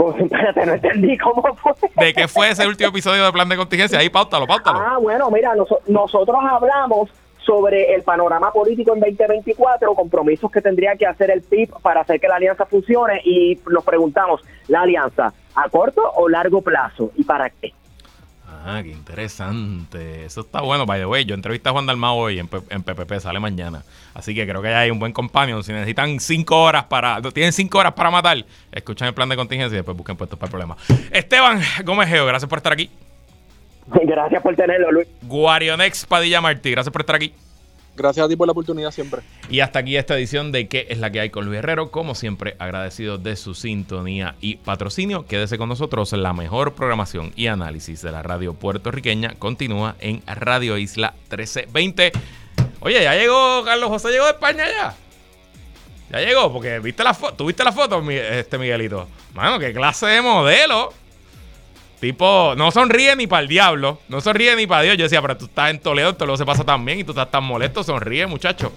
Espérate, 0.18 0.64
no 0.64 0.72
entendí 0.74 1.18
cómo 1.18 1.42
fue. 1.56 1.72
¿De 1.96 2.14
qué 2.14 2.28
fue 2.28 2.50
ese 2.50 2.66
último 2.66 2.88
episodio 2.88 3.24
de 3.24 3.32
plan 3.32 3.48
de 3.48 3.56
contingencia? 3.56 3.98
Ahí, 3.98 4.08
páutalo, 4.08 4.46
páutalo. 4.46 4.78
Ah, 4.78 4.98
bueno, 4.98 5.30
mira, 5.30 5.54
nosotros 5.86 6.36
hablamos 6.48 7.10
sobre 7.44 7.94
el 7.94 8.02
panorama 8.02 8.52
político 8.52 8.94
en 8.94 9.00
2024, 9.00 9.94
compromisos 9.94 10.50
que 10.50 10.60
tendría 10.60 10.94
que 10.96 11.06
hacer 11.06 11.30
el 11.30 11.42
PIB 11.42 11.70
para 11.82 12.02
hacer 12.02 12.20
que 12.20 12.28
la 12.28 12.36
alianza 12.36 12.64
funcione 12.66 13.20
y 13.24 13.58
nos 13.68 13.84
preguntamos, 13.84 14.42
¿la 14.68 14.82
alianza 14.82 15.32
a 15.54 15.68
corto 15.68 16.02
o 16.14 16.28
largo 16.28 16.62
plazo? 16.62 17.10
¿Y 17.16 17.24
para 17.24 17.50
qué? 17.50 17.72
Ah, 18.62 18.80
qué 18.82 18.90
interesante. 18.90 20.26
Eso 20.26 20.42
está 20.42 20.60
bueno, 20.60 20.84
by 20.84 21.00
the 21.00 21.06
way. 21.06 21.24
Yo 21.24 21.34
entrevisté 21.34 21.70
a 21.70 21.72
Juan 21.72 21.86
Dalmao 21.86 22.16
hoy 22.16 22.38
en, 22.38 22.48
en 22.68 22.82
PPP, 22.82 23.18
sale 23.18 23.40
mañana. 23.40 23.82
Así 24.12 24.34
que 24.34 24.46
creo 24.46 24.60
que 24.60 24.68
hay 24.68 24.90
un 24.90 24.98
buen 24.98 25.12
companion. 25.12 25.64
Si 25.64 25.72
necesitan 25.72 26.20
cinco 26.20 26.62
horas 26.62 26.84
para. 26.84 27.22
Tienen 27.32 27.52
cinco 27.52 27.78
horas 27.78 27.94
para 27.94 28.10
matar, 28.10 28.44
escuchan 28.70 29.08
el 29.08 29.14
plan 29.14 29.28
de 29.28 29.36
contingencia 29.36 29.74
y 29.74 29.78
después 29.78 29.96
busquen 29.96 30.16
puestos 30.16 30.38
para 30.38 30.48
el 30.48 30.50
problema. 30.50 30.76
Esteban 31.10 31.60
Gómez 31.84 32.08
Geo, 32.08 32.26
gracias 32.26 32.48
por 32.48 32.58
estar 32.58 32.72
aquí. 32.72 32.90
Gracias 34.04 34.40
por 34.40 34.54
tenerlo, 34.54 34.92
Luis. 34.92 35.08
Guarionex 35.22 36.06
Padilla 36.06 36.40
Martí, 36.40 36.70
gracias 36.70 36.92
por 36.92 37.02
estar 37.02 37.16
aquí. 37.16 37.34
Gracias 37.96 38.24
a 38.24 38.28
ti 38.28 38.36
por 38.36 38.46
la 38.46 38.52
oportunidad 38.52 38.90
siempre. 38.90 39.22
Y 39.50 39.60
hasta 39.60 39.80
aquí 39.80 39.96
esta 39.96 40.16
edición 40.16 40.52
de 40.52 40.68
¿Qué 40.68 40.86
es 40.88 40.98
la 40.98 41.10
que 41.10 41.20
hay 41.20 41.30
con 41.30 41.44
Luis 41.44 41.58
Herrero? 41.58 41.90
Como 41.90 42.14
siempre, 42.14 42.56
agradecido 42.58 43.18
de 43.18 43.36
su 43.36 43.54
sintonía 43.54 44.36
y 44.40 44.56
patrocinio. 44.56 45.26
Quédese 45.26 45.58
con 45.58 45.68
nosotros. 45.68 46.12
La 46.12 46.32
mejor 46.32 46.74
programación 46.74 47.32
y 47.36 47.48
análisis 47.48 48.02
de 48.02 48.12
la 48.12 48.22
radio 48.22 48.54
puertorriqueña 48.54 49.34
continúa 49.38 49.96
en 50.00 50.22
Radio 50.26 50.78
Isla 50.78 51.14
1320. 51.30 52.12
Oye, 52.80 53.02
ya 53.02 53.14
llegó 53.14 53.62
Carlos 53.64 53.88
José, 53.90 54.10
llegó 54.10 54.24
de 54.24 54.30
España 54.30 54.64
ya. 54.66 54.94
Ya 56.10 56.18
llegó, 56.26 56.52
porque 56.52 56.80
viste 56.80 57.04
la 57.04 57.14
foto, 57.14 57.34
¿tuviste 57.34 57.62
la 57.62 57.72
foto, 57.72 58.02
este 58.10 58.58
Miguelito? 58.58 59.06
Mano, 59.34 59.58
qué 59.58 59.72
clase 59.72 60.06
de 60.06 60.22
modelo. 60.22 60.92
Tipo, 62.00 62.54
no 62.56 62.70
sonríe 62.70 63.14
ni 63.14 63.26
para 63.26 63.42
el 63.42 63.48
diablo, 63.48 64.00
no 64.08 64.22
sonríe 64.22 64.56
ni 64.56 64.66
para 64.66 64.82
Dios. 64.82 64.96
Yo 64.96 65.04
decía, 65.04 65.20
pero 65.20 65.36
tú 65.36 65.44
estás 65.44 65.70
en 65.70 65.80
Toledo, 65.80 66.14
Toledo 66.14 66.38
se 66.38 66.46
pasa 66.46 66.64
tan 66.64 66.82
bien 66.84 66.98
y 66.98 67.04
tú 67.04 67.12
estás 67.12 67.30
tan 67.30 67.44
molesto, 67.44 67.84
sonríe, 67.84 68.26
muchacho. 68.26 68.72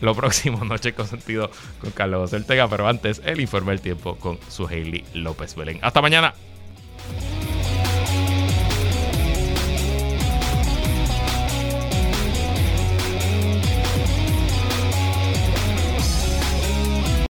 Lo 0.00 0.14
próximo, 0.14 0.64
Noche 0.64 0.92
con 0.92 1.06
Sentido 1.06 1.50
con 1.80 1.92
Carlos 1.92 2.32
Ortega, 2.32 2.68
pero 2.68 2.88
antes 2.88 3.22
el 3.24 3.40
informe 3.40 3.72
del 3.72 3.80
tiempo 3.80 4.16
con 4.16 4.38
su 4.48 4.66
Hailey 4.66 5.04
López 5.14 5.54
Belén. 5.54 5.78
Hasta 5.80 6.02
mañana. 6.02 6.34